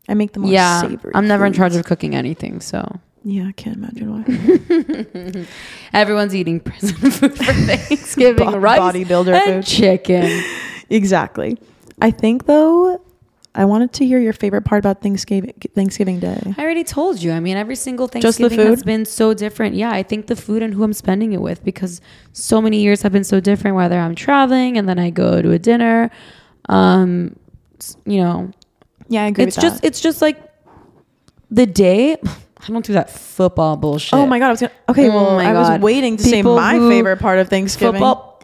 I 0.07 0.13
make 0.13 0.33
the 0.33 0.39
more 0.39 0.51
Yeah, 0.51 0.81
savory. 0.81 1.11
I'm 1.15 1.27
never 1.27 1.45
in 1.47 1.53
charge 1.53 1.75
of 1.75 1.83
cooking 1.83 2.13
anything, 2.15 2.61
so 2.61 2.99
Yeah, 3.23 3.47
I 3.47 3.51
can't 3.53 3.75
imagine 3.77 4.11
why. 4.13 5.45
everyone's 5.93 6.35
eating 6.35 6.59
prison 6.59 6.95
food 7.11 7.13
for 7.13 7.29
Thanksgiving, 7.53 8.51
Bo- 8.51 8.57
rice 8.59 8.79
bodybuilder 8.79 9.33
and 9.33 9.65
food. 9.65 9.75
chicken. 9.75 10.43
exactly. 10.91 11.57
I 11.99 12.11
think 12.11 12.45
though, 12.45 13.01
I 13.57 13.65
wanted 13.65 13.91
to 13.93 14.05
hear 14.05 14.19
your 14.19 14.33
favorite 14.33 14.61
part 14.65 14.79
about 14.79 15.01
Thanksgiving 15.01 15.53
Thanksgiving 15.73 16.19
Day. 16.19 16.39
I 16.57 16.61
already 16.63 16.83
told 16.83 17.21
you. 17.23 17.31
I 17.31 17.39
mean, 17.39 17.57
every 17.57 17.75
single 17.75 18.07
Just 18.07 18.37
the 18.37 18.43
Thanksgiving 18.49 18.67
has 18.71 18.83
been 18.83 19.03
so 19.03 19.33
different. 19.33 19.75
Yeah, 19.75 19.91
I 19.91 20.03
think 20.03 20.27
the 20.27 20.35
food 20.35 20.61
and 20.61 20.73
who 20.75 20.83
I'm 20.83 20.93
spending 20.93 21.33
it 21.33 21.41
with 21.41 21.63
because 21.65 21.99
so 22.33 22.61
many 22.61 22.79
years 22.81 23.01
have 23.01 23.11
been 23.11 23.23
so 23.23 23.39
different. 23.39 23.75
Whether 23.75 23.97
I'm 23.99 24.13
traveling 24.13 24.77
and 24.77 24.87
then 24.87 24.99
I 24.99 25.09
go 25.09 25.41
to 25.41 25.51
a 25.51 25.59
dinner, 25.59 26.11
um, 26.69 27.35
you 28.05 28.19
know, 28.21 28.51
Yeah, 29.09 29.23
I 29.23 29.27
agree. 29.27 29.45
it's 29.45 29.57
with 29.57 29.63
just 29.63 29.81
that. 29.81 29.87
it's 29.87 30.01
just 30.01 30.21
like 30.21 30.37
the 31.49 31.65
day. 31.65 32.17
I 32.59 32.67
don't 32.71 32.85
do 32.85 32.93
that 32.93 33.09
football 33.09 33.75
bullshit. 33.77 34.13
Oh 34.13 34.25
my 34.27 34.37
god! 34.39 34.47
I 34.47 34.51
was 34.51 34.59
gonna. 34.61 34.73
Okay, 34.89 35.09
Oh 35.09 35.15
well, 35.15 35.35
my 35.37 35.45
I 35.49 35.53
was 35.53 35.79
waiting 35.81 36.17
to 36.17 36.23
say 36.23 36.41
my 36.43 36.77
favorite 36.77 37.17
part 37.19 37.39
of 37.39 37.49
Thanksgiving. 37.49 37.93
football. 37.93 38.35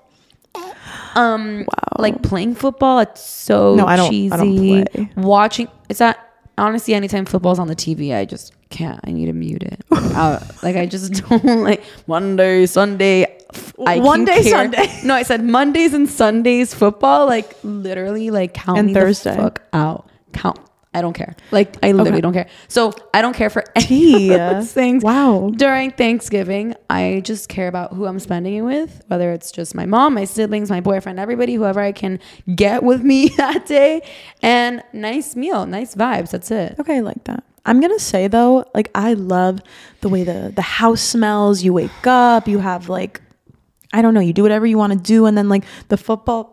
Um, 1.16 1.66
Wow. 1.68 1.83
Like 2.00 2.16
oh. 2.16 2.20
playing 2.20 2.56
football, 2.56 3.00
it's 3.00 3.22
so 3.22 3.76
No, 3.76 3.86
I 3.86 3.96
don't- 3.96 4.10
cheesy. 4.10 4.32
I 4.34 4.38
don't 4.38 4.56
play. 4.58 5.10
Watching, 5.18 5.68
it's 5.90 6.00
not 6.00 6.18
honestly. 6.58 6.94
Anytime 6.94 7.26
football's 7.26 7.60
on 7.60 7.68
the 7.68 7.76
TV, 7.76 8.16
I 8.16 8.26
just 8.26 8.54
can't. 8.70 9.00
I 9.04 9.12
need 9.12 9.26
to 9.28 9.34
mute 9.34 9.64
it. 9.64 9.84
out. 9.92 10.04
Uh, 10.14 10.40
like 10.62 10.76
I 10.76 10.86
just 10.86 11.12
don't 11.30 11.64
like 11.64 11.84
Monday, 12.08 12.66
Sunday. 12.68 13.40
I 13.86 14.00
One 14.00 14.26
day, 14.26 14.44
care- 14.44 14.52
Sunday. 14.52 15.00
No, 15.04 15.14
I 15.16 15.24
said 15.24 15.44
Mondays 15.44 15.94
and 15.94 16.08
Sundays 16.10 16.74
football. 16.74 17.26
Like 17.26 17.56
literally, 17.64 18.30
like 18.30 18.54
count 18.54 18.78
And 18.80 18.88
me 18.90 18.94
Thursday. 18.94 19.36
the 19.36 19.42
fuck 19.42 19.62
out. 19.74 20.08
Count. 20.34 20.60
I 20.94 21.02
don't 21.02 21.14
care. 21.14 21.36
Like 21.52 21.76
I 21.84 21.92
literally 21.92 22.12
Okay. 22.12 22.22
don't 22.22 22.34
care. 22.34 22.48
So 22.68 22.94
I 23.14 23.22
don't 23.22 23.36
care 23.36 23.50
for 23.50 23.64
any 23.76 24.30
of 24.34 24.40
those 24.40 24.72
things 24.74 25.04
Wow. 25.04 25.52
during 25.56 25.92
Thanksgiving, 25.92 26.76
I 26.90 27.22
just 27.24 27.50
care 27.50 27.68
about 27.68 27.94
who 27.94 28.06
I'm 28.06 28.20
spending 28.20 28.56
it 28.56 28.62
with, 28.62 29.02
whether 29.08 29.32
it's 29.32 29.52
just 29.52 29.74
my 29.76 29.86
mom, 29.86 30.14
my 30.14 30.26
siblings, 30.26 30.70
my 30.70 30.82
boyfriend, 30.82 31.20
everybody, 31.20 31.56
whoever 31.56 31.80
I 31.80 31.92
can 31.94 32.20
get 32.56 32.84
with 32.84 33.02
me 33.04 33.28
that 33.38 33.66
day. 33.66 34.02
And 34.42 34.84
nice 34.94 35.36
meal, 35.36 35.66
nice 35.66 35.96
vibes. 35.96 36.30
That's 36.32 36.52
it. 36.52 36.76
Okay, 36.80 36.98
I 36.98 37.00
like 37.02 37.24
that. 37.24 37.44
I'm 37.66 37.80
gonna 37.80 37.98
say 37.98 38.28
though, 38.28 38.66
like 38.76 38.92
I 38.94 39.14
love 39.14 39.62
the 40.02 40.10
way 40.10 40.24
the 40.24 40.52
the 40.54 40.62
house 40.62 41.02
smells. 41.02 41.64
You 41.64 41.72
wake 41.74 42.06
up, 42.06 42.48
you 42.48 42.60
have 42.60 42.90
like, 42.90 43.22
I 43.94 44.02
don't 44.02 44.14
know, 44.14 44.20
you 44.20 44.34
do 44.34 44.44
whatever 44.44 44.66
you 44.66 44.78
want 44.78 44.94
to 44.94 45.00
do, 45.00 45.26
and 45.26 45.38
then 45.38 45.48
like 45.50 45.64
the 45.88 45.98
football. 45.98 46.53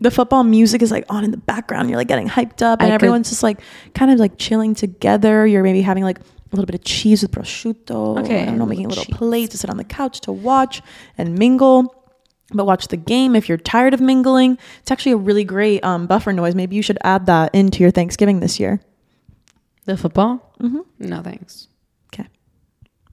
The 0.00 0.10
football 0.10 0.44
music 0.44 0.82
is 0.82 0.90
like 0.90 1.04
on 1.08 1.24
in 1.24 1.30
the 1.30 1.36
background. 1.36 1.88
You're 1.88 1.98
like 1.98 2.08
getting 2.08 2.28
hyped 2.28 2.62
up, 2.62 2.80
and 2.80 2.88
I 2.88 2.96
could- 2.96 3.04
everyone's 3.04 3.28
just 3.30 3.42
like 3.42 3.60
kind 3.94 4.10
of 4.10 4.18
like 4.18 4.38
chilling 4.38 4.74
together. 4.74 5.46
You're 5.46 5.62
maybe 5.62 5.82
having 5.82 6.04
like 6.04 6.18
a 6.20 6.22
little 6.56 6.66
bit 6.66 6.74
of 6.74 6.82
cheese 6.84 7.22
with 7.22 7.30
prosciutto. 7.32 8.18
Okay, 8.20 8.42
I 8.42 8.46
don't 8.46 8.58
know, 8.58 8.66
making 8.66 8.86
a 8.86 8.88
little 8.88 9.04
little 9.04 9.18
plate 9.18 9.50
to 9.50 9.58
sit 9.58 9.68
on 9.70 9.76
the 9.76 9.84
couch 9.84 10.20
to 10.22 10.32
watch 10.32 10.82
and 11.16 11.38
mingle. 11.38 11.94
But 12.50 12.64
watch 12.64 12.88
the 12.88 12.96
game 12.96 13.36
if 13.36 13.46
you're 13.46 13.58
tired 13.58 13.92
of 13.92 14.00
mingling. 14.00 14.56
It's 14.80 14.90
actually 14.90 15.12
a 15.12 15.16
really 15.18 15.44
great 15.44 15.84
um, 15.84 16.06
buffer 16.06 16.32
noise. 16.32 16.54
Maybe 16.54 16.76
you 16.76 16.82
should 16.82 16.96
add 17.04 17.26
that 17.26 17.54
into 17.54 17.80
your 17.80 17.90
Thanksgiving 17.90 18.40
this 18.40 18.58
year. 18.58 18.80
The 19.84 19.98
football? 19.98 20.54
Mm-hmm. 20.60 20.80
No, 21.00 21.20
thanks. 21.20 21.68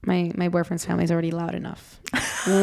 My 0.06 0.30
my 0.36 0.48
boyfriend's 0.48 0.84
family 0.86 1.04
is 1.04 1.10
already 1.12 1.30
loud 1.32 1.54
enough. 1.54 2.00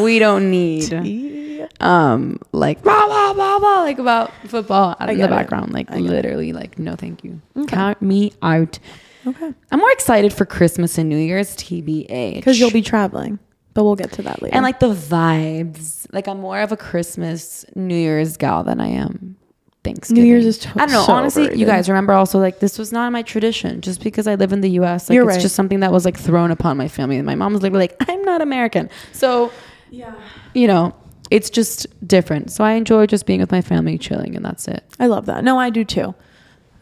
we 0.01 0.17
don't 0.19 0.49
need 0.49 0.91
um 1.81 2.39
like 2.51 2.81
blah 2.81 3.05
blah 3.05 3.33
blah 3.33 3.59
blah 3.59 3.81
like 3.81 3.99
about 3.99 4.31
football 4.47 4.95
out 4.99 5.09
in 5.09 5.17
the 5.17 5.23
get 5.23 5.29
it. 5.29 5.35
background. 5.35 5.73
Like 5.73 5.91
I 5.91 5.97
it. 5.97 6.01
literally, 6.01 6.53
like 6.53 6.79
no, 6.79 6.95
thank 6.95 7.23
you. 7.23 7.41
Okay. 7.57 7.67
Count 7.75 8.01
me 8.01 8.31
out. 8.41 8.79
Okay. 9.27 9.53
I'm 9.71 9.79
more 9.79 9.91
excited 9.91 10.33
for 10.33 10.45
Christmas 10.45 10.97
and 10.97 11.07
New 11.09 11.17
Year's, 11.17 11.55
TBA. 11.55 12.35
Because 12.35 12.59
you'll 12.59 12.71
be 12.71 12.81
traveling, 12.81 13.39
but 13.73 13.83
we'll 13.85 13.95
get 13.95 14.11
to 14.13 14.21
that 14.23 14.41
later. 14.41 14.55
and 14.55 14.63
like 14.63 14.79
the 14.79 14.93
vibes. 14.93 16.07
Like 16.11 16.27
I'm 16.27 16.39
more 16.39 16.59
of 16.59 16.71
a 16.71 16.77
Christmas 16.77 17.65
New 17.75 17.95
Year's 17.95 18.37
gal 18.37 18.63
than 18.63 18.79
I 18.81 18.87
am 18.87 19.35
Thanksgiving. 19.83 20.23
New 20.23 20.29
Year's 20.29 20.45
is 20.45 20.57
to- 20.59 20.69
I 20.75 20.85
don't 20.85 20.91
know. 20.91 21.03
so 21.05 21.11
honestly, 21.13 21.57
you 21.57 21.65
guys 21.65 21.89
remember 21.89 22.13
also 22.13 22.39
like 22.39 22.59
this 22.59 22.77
was 22.79 22.91
not 22.93 23.11
my 23.11 23.21
tradition. 23.21 23.81
Just 23.81 24.01
because 24.03 24.27
I 24.27 24.35
live 24.35 24.53
in 24.53 24.61
the 24.61 24.69
U.S., 24.71 25.09
like 25.09 25.15
You're 25.15 25.25
it's 25.25 25.35
right. 25.37 25.41
just 25.41 25.55
something 25.55 25.81
that 25.81 25.91
was 25.91 26.05
like 26.05 26.17
thrown 26.17 26.51
upon 26.51 26.77
my 26.77 26.87
family. 26.87 27.17
And 27.17 27.25
my 27.25 27.35
mom 27.35 27.53
was 27.53 27.61
literally 27.61 27.83
like, 27.89 28.09
"I'm 28.09 28.21
not 28.23 28.41
American," 28.41 28.89
so 29.11 29.51
yeah, 29.91 30.13
you 30.53 30.67
know, 30.67 30.95
it's 31.31 31.49
just 31.49 31.85
different. 32.07 32.51
So 32.51 32.63
I 32.63 32.73
enjoy 32.73 33.05
just 33.07 33.25
being 33.25 33.39
with 33.41 33.51
my 33.51 33.61
family, 33.61 33.97
chilling, 33.97 34.35
and 34.35 34.45
that's 34.45 34.67
it. 34.67 34.83
I 34.99 35.07
love 35.07 35.25
that. 35.25 35.43
No, 35.43 35.59
I 35.59 35.69
do 35.69 35.83
too. 35.83 36.15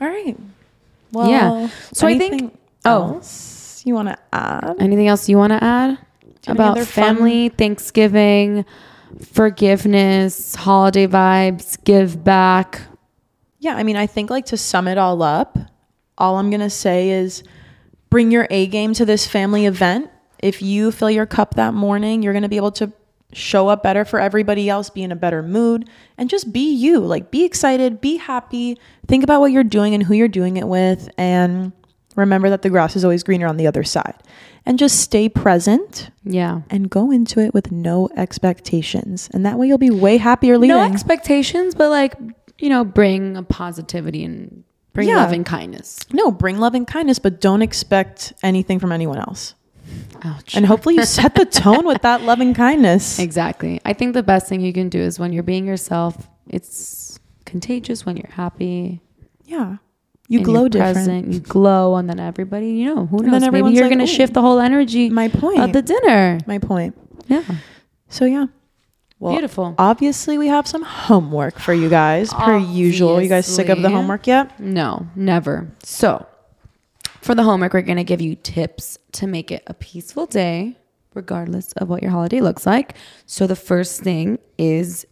All 0.02 0.08
right. 0.08 0.38
Well, 1.12 1.30
Yeah. 1.30 1.70
So 1.94 2.08
I 2.08 2.18
think- 2.18 2.58
oh. 2.86 3.16
else 3.16 3.82
you 3.86 3.94
want 3.96 4.10
to 4.10 4.18
add? 4.32 4.76
Anything 4.80 5.08
else 5.08 5.28
you 5.28 5.38
want 5.38 5.52
to 5.54 5.64
add 5.64 5.90
you 5.92 5.98
have 6.46 6.48
any 6.48 6.54
about 6.56 6.72
other 6.78 6.86
fun- 6.86 7.16
family, 7.18 7.50
Thanksgiving, 7.50 8.64
forgiveness, 9.34 10.56
holiday 10.56 11.08
vibes, 11.08 11.78
give 11.84 12.24
back? 12.24 12.82
Yeah, 13.62 13.76
I 13.76 13.84
mean, 13.84 13.96
I 13.96 14.08
think 14.08 14.30
like 14.32 14.48
to 14.48 14.58
sum 14.58 14.88
it 14.88 14.98
all 14.98 15.22
up, 15.22 15.58
all 16.18 16.38
I'm 16.38 16.50
gonna 16.50 16.70
say 16.70 17.12
is 17.12 17.44
bring 18.10 18.32
your 18.32 18.48
A 18.50 18.66
game 18.68 18.94
to 18.96 19.06
this 19.06 19.26
family 19.28 19.66
event. 19.68 20.10
If 20.40 20.62
you 20.64 20.92
fill 20.92 21.12
your 21.12 21.28
cup 21.28 21.54
that 21.56 21.74
morning, 21.76 22.24
you're 22.24 22.34
gonna 22.34 22.50
be 22.50 22.58
able 22.58 22.72
to 22.74 22.92
show 23.34 23.68
up 23.70 23.84
better 23.84 24.04
for 24.04 24.20
everybody 24.20 24.68
else, 24.68 24.90
be 24.90 25.04
in 25.04 25.12
a 25.12 25.16
better 25.16 25.44
mood, 25.44 25.88
and 26.18 26.28
just 26.28 26.52
be 26.52 26.74
you. 26.74 27.00
Like 27.00 27.30
be 27.30 27.46
excited, 27.46 28.02
be 28.02 28.18
happy, 28.18 28.80
think 29.08 29.24
about 29.24 29.40
what 29.42 29.52
you're 29.52 29.64
doing 29.64 29.94
and 29.94 30.02
who 30.04 30.16
you're 30.16 30.28
doing 30.28 30.58
it 30.58 30.68
with, 30.68 31.08
and 31.18 31.72
Remember 32.16 32.50
that 32.50 32.62
the 32.62 32.70
grass 32.70 32.96
is 32.96 33.04
always 33.06 33.24
greener 33.24 33.48
on 33.48 33.58
the 33.58 33.68
other 33.68 33.84
side. 33.84 34.16
And 34.66 34.78
just 34.78 35.00
stay 35.00 35.30
present 35.30 36.10
Yeah. 36.24 36.62
and 36.70 36.90
go 36.90 37.10
into 37.10 37.40
it 37.40 37.54
with 37.54 37.72
no 37.72 38.10
expectations. 38.18 39.30
And 39.34 39.46
that 39.46 39.58
way 39.58 39.68
you'll 39.68 39.78
be 39.78 39.90
way 39.90 40.18
happier 40.18 40.58
leaving. 40.58 40.76
No 40.76 40.84
expectations, 40.84 41.74
but 41.74 41.90
like, 41.90 42.14
you 42.62 42.70
know, 42.70 42.84
bring 42.86 43.36
a 43.38 43.44
positivity 43.44 44.24
and 44.24 44.64
bring 44.94 45.08
Yeah. 45.10 45.18
love 45.18 45.32
and 45.32 45.46
kindness. 45.46 46.00
no, 46.14 46.32
bring 46.32 46.60
love 46.60 46.76
and 46.76 46.86
kindness, 46.88 47.20
but 47.20 47.42
don't 47.42 47.62
expect 47.62 48.34
anything 48.44 48.80
from 48.80 48.92
anyone 48.92 49.18
else. 49.18 49.56
Ouch. 50.24 50.56
And 50.56 50.66
hopefully 50.66 50.96
you 50.96 51.06
set 51.06 51.36
the 51.36 51.46
tone 51.46 51.86
with 51.86 52.02
that 52.04 52.22
loving 52.24 52.54
kindness. 52.54 53.20
Exactly. 53.28 53.82
I 53.84 53.94
think 53.94 54.14
the 54.14 54.24
best 54.24 54.48
thing 54.48 54.62
you 54.62 54.72
can 54.74 54.90
do 54.90 55.00
is 55.00 55.20
when 55.20 55.34
you're 55.34 55.44
being 55.44 55.66
yourself, 55.66 56.30
it's 56.48 57.20
contagious 57.46 58.06
when 58.06 58.16
you're 58.18 58.32
happy. 58.32 59.02
Yeah. 59.46 59.78
You 60.30 60.42
glow 60.44 60.70
different. 60.70 60.96
present, 60.96 61.28
you 61.34 61.40
glow, 61.42 61.98
and 61.98 62.08
then 62.10 62.18
everybody, 62.20 62.70
you 62.72 62.94
know, 62.96 63.06
who 63.06 63.18
knows? 63.24 63.42
Maybe 63.42 63.72
you're 63.72 63.84
like, 63.84 63.92
going 63.96 64.00
to 64.00 64.08
shift 64.08 64.34
the 64.34 64.40
whole 64.42 64.60
energy 64.60 65.10
My 65.10 65.28
point. 65.28 65.60
of 65.60 65.74
the 65.74 65.82
dinner. 65.82 66.40
My 66.48 66.58
point. 66.58 66.96
Yeah. 67.28 67.44
So 68.08 68.24
yeah. 68.24 68.46
Well, 69.22 69.34
Beautiful. 69.34 69.76
Obviously, 69.78 70.40
we 70.40 70.48
have 70.48 70.68
some 70.68 70.82
homework 70.82 71.60
for 71.60 71.76
you 71.76 71.90
guys, 71.90 72.34
per 72.34 72.58
usual. 72.58 73.22
You 73.22 73.30
guys 73.30 73.46
sick 73.46 73.70
of 73.70 73.84
the 73.84 73.90
homework 73.92 74.26
yet? 74.26 74.60
No, 74.60 75.06
never. 75.16 75.70
So, 75.84 76.26
for 77.22 77.36
the 77.36 77.44
homework, 77.44 77.76
we're 77.76 77.84
going 77.84 78.00
to 78.00 78.04
give 78.04 78.20
you 78.20 78.34
tips 78.34 78.98
to 79.12 79.28
make 79.28 79.52
it 79.52 79.62
a 79.68 79.76
peaceful 79.76 80.26
day, 80.26 80.76
regardless 81.14 81.72
of 81.74 81.88
what 81.88 82.02
your 82.02 82.10
holiday 82.10 82.42
looks 82.42 82.66
like. 82.66 82.96
So, 83.28 83.46
the 83.46 83.56
first 83.56 84.02
thing 84.02 84.40
is, 84.58 85.06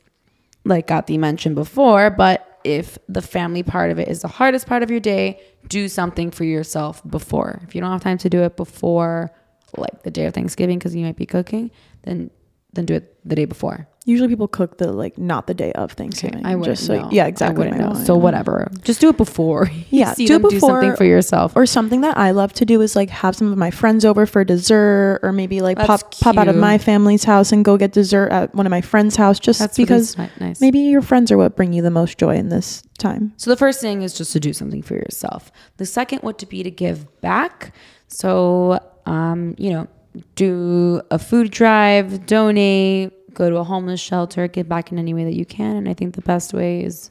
like 0.65 0.87
Gati 0.87 1.19
mentioned 1.19 1.53
before, 1.53 2.09
but 2.09 2.59
if 2.63 2.97
the 3.07 3.21
family 3.21 3.61
part 3.61 3.91
of 3.91 3.99
it 3.99 4.07
is 4.07 4.23
the 4.23 4.27
hardest 4.27 4.65
part 4.65 4.81
of 4.81 4.89
your 4.89 4.99
day, 4.99 5.39
do 5.67 5.87
something 5.87 6.31
for 6.31 6.45
yourself 6.45 7.07
before. 7.07 7.59
If 7.61 7.75
you 7.75 7.81
don't 7.81 7.91
have 7.91 8.01
time 8.01 8.17
to 8.17 8.29
do 8.29 8.41
it 8.41 8.57
before, 8.57 9.29
like 9.77 10.01
the 10.01 10.09
day 10.09 10.25
of 10.25 10.33
Thanksgiving, 10.33 10.79
because 10.79 10.95
you 10.95 11.05
might 11.05 11.15
be 11.15 11.27
cooking, 11.27 11.69
then 12.01 12.31
then 12.73 12.85
do 12.85 12.93
it 12.95 13.17
the 13.27 13.35
day 13.35 13.45
before. 13.45 13.87
Usually, 14.09 14.27
people 14.27 14.47
cook 14.47 14.77
the 14.77 14.91
like 14.91 15.17
not 15.17 15.45
the 15.45 15.53
day 15.53 15.71
of 15.73 15.91
Thanksgiving. 15.91 16.45
I 16.45 16.55
wouldn't 16.55 16.77
just 16.77 16.87
so 16.87 16.99
know. 16.99 17.09
yeah, 17.11 17.25
I 17.25 17.27
exactly. 17.27 17.69
wouldn't 17.69 17.79
know. 17.79 17.93
So 18.03 18.17
whatever. 18.17 18.71
Just 18.81 19.01
do 19.01 19.09
it 19.09 19.17
before. 19.17 19.69
Yeah, 19.91 20.13
see 20.13 20.27
do 20.27 20.35
it 20.35 20.41
them 20.41 20.51
do 20.51 20.59
something 20.59 20.95
for 20.95 21.03
yourself. 21.03 21.53
Or 21.55 21.65
something 21.65 22.01
that 22.01 22.15
I 22.17 22.31
love 22.31 22.53
to 22.53 22.65
do 22.65 22.81
is 22.81 22.95
like 22.95 23.09
have 23.09 23.35
some 23.35 23.51
of 23.51 23.57
my 23.57 23.71
friends 23.71 24.05
over 24.05 24.25
for 24.25 24.43
dessert, 24.43 25.19
or 25.23 25.31
maybe 25.31 25.61
like 25.61 25.77
That's 25.77 26.03
pop 26.03 26.19
pop 26.19 26.37
out 26.37 26.47
of 26.47 26.55
my 26.55 26.77
family's 26.77 27.23
house 27.23 27.51
and 27.51 27.65
go 27.65 27.75
get 27.75 27.91
dessert 27.91 28.29
at 28.31 28.53
one 28.53 28.65
of 28.65 28.69
my 28.69 28.81
friends' 28.81 29.15
house, 29.15 29.39
just 29.39 29.59
That's 29.59 29.77
because 29.77 30.17
nice. 30.39 30.61
maybe 30.61 30.79
your 30.79 31.01
friends 31.01 31.31
are 31.31 31.37
what 31.37 31.55
bring 31.55 31.73
you 31.73 31.81
the 31.81 31.91
most 31.91 32.17
joy 32.17 32.35
in 32.35 32.49
this 32.49 32.83
time. 32.97 33.33
So 33.37 33.49
the 33.49 33.57
first 33.57 33.81
thing 33.81 34.03
is 34.03 34.13
just 34.13 34.31
to 34.33 34.39
do 34.39 34.53
something 34.53 34.81
for 34.81 34.93
yourself. 34.95 35.51
The 35.77 35.85
second 35.85 36.21
would 36.23 36.37
to 36.39 36.45
be 36.45 36.63
to 36.63 36.71
give 36.71 37.21
back. 37.21 37.73
So 38.07 38.79
um, 39.05 39.55
you 39.57 39.71
know, 39.71 39.87
do 40.35 41.01
a 41.11 41.19
food 41.19 41.51
drive, 41.51 42.25
donate, 42.25 43.11
go 43.39 43.49
to 43.49 43.55
a 43.55 43.63
homeless 43.63 44.01
shelter, 44.01 44.47
give 44.49 44.67
back 44.67 44.91
in 44.91 44.99
any 44.99 45.13
way 45.13 45.23
that 45.23 45.33
you 45.33 45.45
can. 45.45 45.77
And 45.77 45.89
I 45.89 45.93
think 45.93 46.13
the 46.15 46.21
best 46.21 46.53
way 46.53 46.83
is 46.83 47.09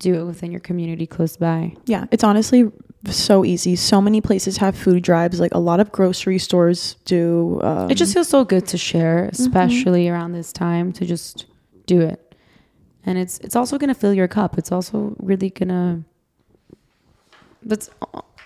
do 0.00 0.14
it 0.14 0.24
within 0.24 0.50
your 0.50 0.60
community 0.60 1.06
close 1.06 1.36
by. 1.36 1.74
Yeah, 1.86 2.06
it's 2.10 2.24
honestly 2.24 2.70
so 3.08 3.44
easy. 3.44 3.76
So 3.76 4.02
many 4.02 4.20
places 4.20 4.56
have 4.56 4.76
food 4.76 5.04
drives. 5.04 5.38
Like 5.38 5.54
a 5.54 5.60
lot 5.60 5.78
of 5.78 5.92
grocery 5.92 6.38
stores 6.38 6.96
do. 7.04 7.60
Um, 7.62 7.88
it 7.90 7.94
just 7.94 8.12
feels 8.12 8.28
so 8.28 8.44
good 8.44 8.66
to 8.66 8.76
share, 8.76 9.26
especially 9.26 10.08
around 10.08 10.32
this 10.32 10.52
time, 10.52 10.92
to 10.94 11.06
just 11.06 11.46
do 11.86 12.00
it. 12.00 12.34
And 13.04 13.16
it's 13.16 13.38
it's 13.38 13.54
also 13.54 13.78
gonna 13.78 13.94
fill 13.94 14.12
your 14.12 14.28
cup. 14.28 14.58
It's 14.58 14.72
also 14.72 15.14
really 15.20 15.50
gonna. 15.50 16.02
That's. 17.62 17.88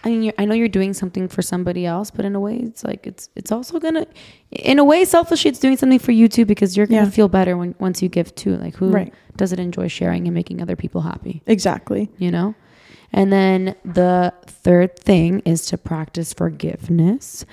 I 0.03 0.09
mean, 0.09 0.23
you're, 0.23 0.35
I 0.39 0.47
know 0.47 0.55
you're 0.55 0.69
doing 0.69 0.95
something 0.95 1.29
for 1.29 1.43
somebody 1.43 1.85
else, 1.85 2.11
but 2.11 2.25
in 2.25 2.35
a 2.35 2.41
way, 2.41 2.57
it's 2.57 2.83
like 2.85 3.07
it's 3.07 3.29
it's 3.37 3.53
also 3.53 3.79
gonna, 3.79 4.07
in 4.51 4.79
a 4.79 4.85
way, 4.85 5.05
selfishly, 5.05 5.51
it's 5.51 5.59
doing 5.59 5.77
something 5.77 5.99
for 5.99 6.13
you 6.13 6.27
too 6.29 6.47
because 6.47 6.77
you're 6.77 6.87
gonna 6.87 7.03
Yeah. 7.05 7.11
feel 7.11 7.29
better 7.29 7.57
when 7.57 7.75
once 7.79 8.01
you 8.03 8.09
give 8.09 8.35
too. 8.35 8.57
Like 8.57 8.77
who 8.77 8.89
Right. 8.91 9.13
doesn't 9.37 9.59
enjoy 9.59 9.89
sharing 9.89 10.27
and 10.27 10.35
making 10.35 10.63
other 10.63 10.77
people 10.77 11.03
happy? 11.03 11.43
exactly. 11.47 12.09
you 12.19 12.31
know? 12.31 12.55
And 13.13 13.33
then 13.33 13.75
the 13.85 14.33
third 14.47 14.97
thing 14.99 15.41
is 15.45 15.67
to 15.67 15.77
practice 15.77 16.33
forgiveness 16.33 17.45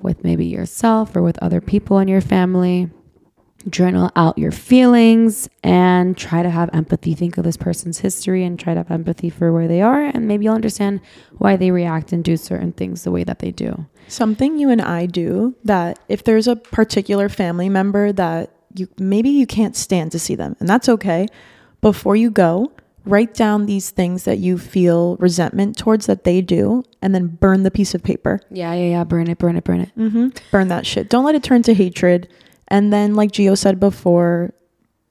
with 0.00 0.22
maybe 0.22 0.44
yourself 0.46 1.16
or 1.16 1.22
with 1.22 1.38
other 1.42 1.60
people 1.60 1.98
in 1.98 2.08
your 2.08 2.20
family. 2.20 2.90
Journal 3.68 4.10
out 4.16 4.38
your 4.38 4.50
feelings 4.52 5.48
and 5.62 6.16
try 6.16 6.42
to 6.42 6.50
have 6.50 6.70
empathy. 6.72 7.14
Think 7.14 7.38
of 7.38 7.44
this 7.44 7.56
person's 7.56 7.98
history 7.98 8.44
and 8.44 8.58
try 8.58 8.74
to 8.74 8.80
have 8.80 8.90
empathy 8.90 9.30
for 9.30 9.52
where 9.52 9.68
they 9.68 9.80
are. 9.82 10.02
And 10.02 10.26
maybe 10.26 10.44
you'll 10.44 10.54
understand 10.54 11.00
why 11.38 11.56
they 11.56 11.70
react 11.70 12.12
and 12.12 12.24
do 12.24 12.36
certain 12.36 12.72
things 12.72 13.04
the 13.04 13.10
way 13.10 13.24
that 13.24 13.38
they 13.38 13.50
do. 13.52 13.86
Something 14.08 14.58
you 14.58 14.68
and 14.68 14.82
I 14.82 15.06
do 15.06 15.54
that 15.64 15.98
if 16.08 16.24
there's 16.24 16.48
a 16.48 16.56
particular 16.56 17.28
family 17.28 17.68
member 17.68 18.12
that 18.12 18.50
you 18.74 18.88
maybe 18.98 19.28
you 19.28 19.46
can't 19.46 19.76
stand 19.76 20.12
to 20.12 20.18
see 20.18 20.34
them, 20.34 20.56
and 20.58 20.68
that's 20.68 20.88
okay. 20.88 21.28
Before 21.80 22.16
you 22.16 22.30
go, 22.30 22.72
write 23.04 23.34
down 23.34 23.66
these 23.66 23.90
things 23.90 24.24
that 24.24 24.38
you 24.38 24.58
feel 24.58 25.16
resentment 25.16 25.76
towards 25.76 26.06
that 26.06 26.24
they 26.24 26.40
do, 26.40 26.82
and 27.00 27.14
then 27.14 27.26
burn 27.26 27.62
the 27.62 27.70
piece 27.70 27.94
of 27.94 28.02
paper. 28.02 28.40
Yeah, 28.50 28.72
yeah, 28.74 28.90
yeah. 28.90 29.04
Burn 29.04 29.28
it, 29.28 29.38
burn 29.38 29.56
it, 29.56 29.64
burn 29.64 29.80
it. 29.82 29.90
Mm-hmm. 29.96 30.28
Burn 30.50 30.68
that 30.68 30.86
shit. 30.86 31.08
Don't 31.08 31.24
let 31.24 31.34
it 31.34 31.42
turn 31.42 31.62
to 31.64 31.74
hatred. 31.74 32.28
And 32.72 32.92
then, 32.92 33.14
like 33.14 33.30
Gio 33.32 33.56
said 33.56 33.78
before, 33.78 34.54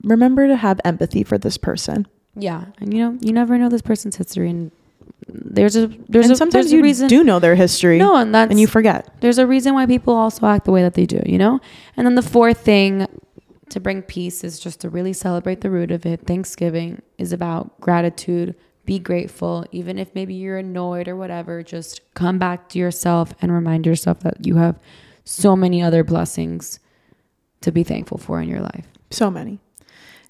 remember 0.04 0.48
to 0.48 0.56
have 0.56 0.82
empathy 0.84 1.24
for 1.24 1.38
this 1.38 1.58
person. 1.58 2.08
Yeah. 2.36 2.66
And 2.80 2.94
you 2.94 3.00
know, 3.00 3.18
you 3.22 3.32
never 3.34 3.58
know 3.58 3.70
this 3.70 3.84
person's 3.84 4.16
history. 4.16 4.50
And 4.50 4.72
there's 5.28 5.76
a, 5.76 5.88
there's 6.10 6.26
and 6.26 6.34
a, 6.34 6.36
sometimes 6.36 6.66
there's 6.66 6.74
a 6.74 6.78
you 6.78 6.84
reason. 6.84 7.08
do 7.08 7.24
know 7.24 7.38
their 7.40 7.54
history, 7.56 8.00
No, 8.00 8.16
and 8.16 8.34
that's 8.34 8.50
and 8.50 8.60
you 8.60 8.66
forget. 8.68 9.14
there's 9.22 9.38
a 9.38 9.46
reason 9.46 9.76
why 9.76 9.86
people 9.86 10.16
also 10.16 10.46
act 10.48 10.66
the 10.66 10.72
way 10.72 10.82
that 10.82 10.96
they 10.96 11.06
do, 11.06 11.22
you 11.26 11.38
know? 11.38 11.60
And 11.96 12.08
then 12.08 12.16
the 12.16 12.22
fourth 12.24 12.62
thing 12.62 13.06
to 13.70 13.80
bring 13.80 14.02
peace 14.02 14.44
is 14.44 14.60
just 14.60 14.82
to 14.82 14.90
really 14.90 15.14
celebrate 15.14 15.62
the 15.62 15.70
root 15.70 15.92
of 15.92 16.06
it. 16.06 16.26
Thanksgiving 16.26 17.02
is 17.20 17.32
about 17.32 17.80
gratitude. 17.80 18.56
Be 18.86 18.98
grateful, 18.98 19.66
even 19.72 20.00
if 20.00 20.14
maybe 20.16 20.34
you're 20.34 20.58
annoyed 20.58 21.08
or 21.08 21.16
whatever. 21.16 21.62
Just 21.62 22.02
come 22.16 22.40
back 22.40 22.68
to 22.70 22.80
yourself 22.80 23.34
and 23.42 23.52
remind 23.54 23.86
yourself 23.86 24.22
that 24.22 24.46
you 24.46 24.56
have 24.56 24.80
so 25.24 25.56
many 25.56 25.84
other 25.84 26.04
blessings 26.04 26.80
to 27.62 27.72
be 27.72 27.84
thankful 27.84 28.18
for 28.18 28.42
in 28.42 28.50
your 28.50 28.62
life. 28.62 28.88
So 29.10 29.32
many. 29.32 29.60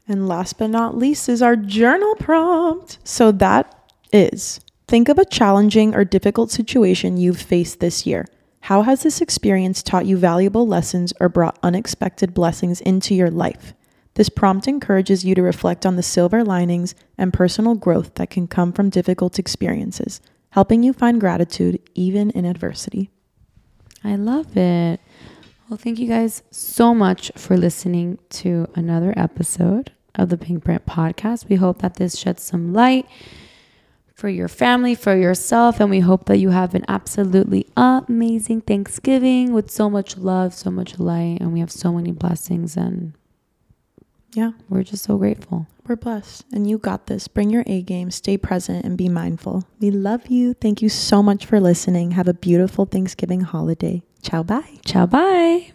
And 0.07 0.27
last 0.27 0.57
but 0.57 0.69
not 0.69 0.97
least 0.97 1.29
is 1.29 1.41
our 1.41 1.55
journal 1.55 2.15
prompt. 2.15 2.97
So 3.03 3.31
that 3.33 3.89
is 4.11 4.59
think 4.87 5.07
of 5.07 5.17
a 5.17 5.25
challenging 5.25 5.95
or 5.95 6.03
difficult 6.03 6.51
situation 6.51 7.17
you've 7.17 7.41
faced 7.41 7.79
this 7.79 8.05
year. 8.05 8.27
How 8.61 8.83
has 8.83 9.03
this 9.03 9.21
experience 9.21 9.81
taught 9.81 10.05
you 10.05 10.17
valuable 10.17 10.67
lessons 10.67 11.13
or 11.19 11.29
brought 11.29 11.57
unexpected 11.63 12.33
blessings 12.33 12.81
into 12.81 13.15
your 13.15 13.31
life? 13.31 13.73
This 14.15 14.29
prompt 14.29 14.67
encourages 14.67 15.23
you 15.23 15.33
to 15.35 15.41
reflect 15.41 15.85
on 15.85 15.95
the 15.95 16.03
silver 16.03 16.43
linings 16.43 16.93
and 17.17 17.33
personal 17.33 17.75
growth 17.75 18.15
that 18.15 18.29
can 18.29 18.47
come 18.47 18.73
from 18.73 18.89
difficult 18.89 19.39
experiences, 19.39 20.19
helping 20.49 20.83
you 20.83 20.91
find 20.93 21.19
gratitude 21.19 21.79
even 21.95 22.29
in 22.31 22.45
adversity. 22.45 23.09
I 24.03 24.15
love 24.15 24.57
it. 24.57 24.99
Well, 25.71 25.77
thank 25.77 25.99
you 25.99 26.07
guys 26.09 26.43
so 26.51 26.93
much 26.93 27.31
for 27.37 27.55
listening 27.55 28.19
to 28.31 28.67
another 28.75 29.13
episode 29.15 29.93
of 30.15 30.27
the 30.27 30.37
Pink 30.37 30.65
Print 30.65 30.85
Podcast. 30.85 31.47
We 31.47 31.55
hope 31.55 31.81
that 31.81 31.93
this 31.93 32.17
sheds 32.17 32.43
some 32.43 32.73
light 32.73 33.07
for 34.13 34.27
your 34.27 34.49
family, 34.49 34.95
for 34.95 35.15
yourself, 35.15 35.79
and 35.79 35.89
we 35.89 36.01
hope 36.01 36.25
that 36.25 36.39
you 36.39 36.49
have 36.49 36.75
an 36.75 36.83
absolutely 36.89 37.67
amazing 37.77 38.59
Thanksgiving 38.59 39.53
with 39.53 39.71
so 39.71 39.89
much 39.89 40.17
love, 40.17 40.53
so 40.53 40.69
much 40.69 40.99
light, 40.99 41.37
and 41.39 41.53
we 41.53 41.61
have 41.61 41.71
so 41.71 41.93
many 41.93 42.11
blessings, 42.11 42.75
and 42.75 43.13
Yeah, 44.33 44.51
we're 44.69 44.83
just 44.83 45.03
so 45.03 45.17
grateful. 45.17 45.67
We're 45.87 45.95
blessed, 45.97 46.45
and 46.53 46.69
you 46.69 46.77
got 46.77 47.07
this. 47.07 47.27
Bring 47.27 47.49
your 47.49 47.63
A 47.67 47.81
game, 47.81 48.11
stay 48.11 48.37
present, 48.37 48.85
and 48.85 48.97
be 48.97 49.09
mindful. 49.09 49.65
We 49.79 49.91
love 49.91 50.27
you. 50.27 50.53
Thank 50.53 50.81
you 50.81 50.89
so 50.89 51.21
much 51.21 51.45
for 51.45 51.59
listening. 51.59 52.11
Have 52.11 52.27
a 52.27 52.33
beautiful 52.33 52.85
Thanksgiving 52.85 53.41
holiday. 53.41 54.03
Ciao, 54.21 54.43
bye. 54.43 54.79
Ciao, 54.85 55.05
bye. 55.05 55.71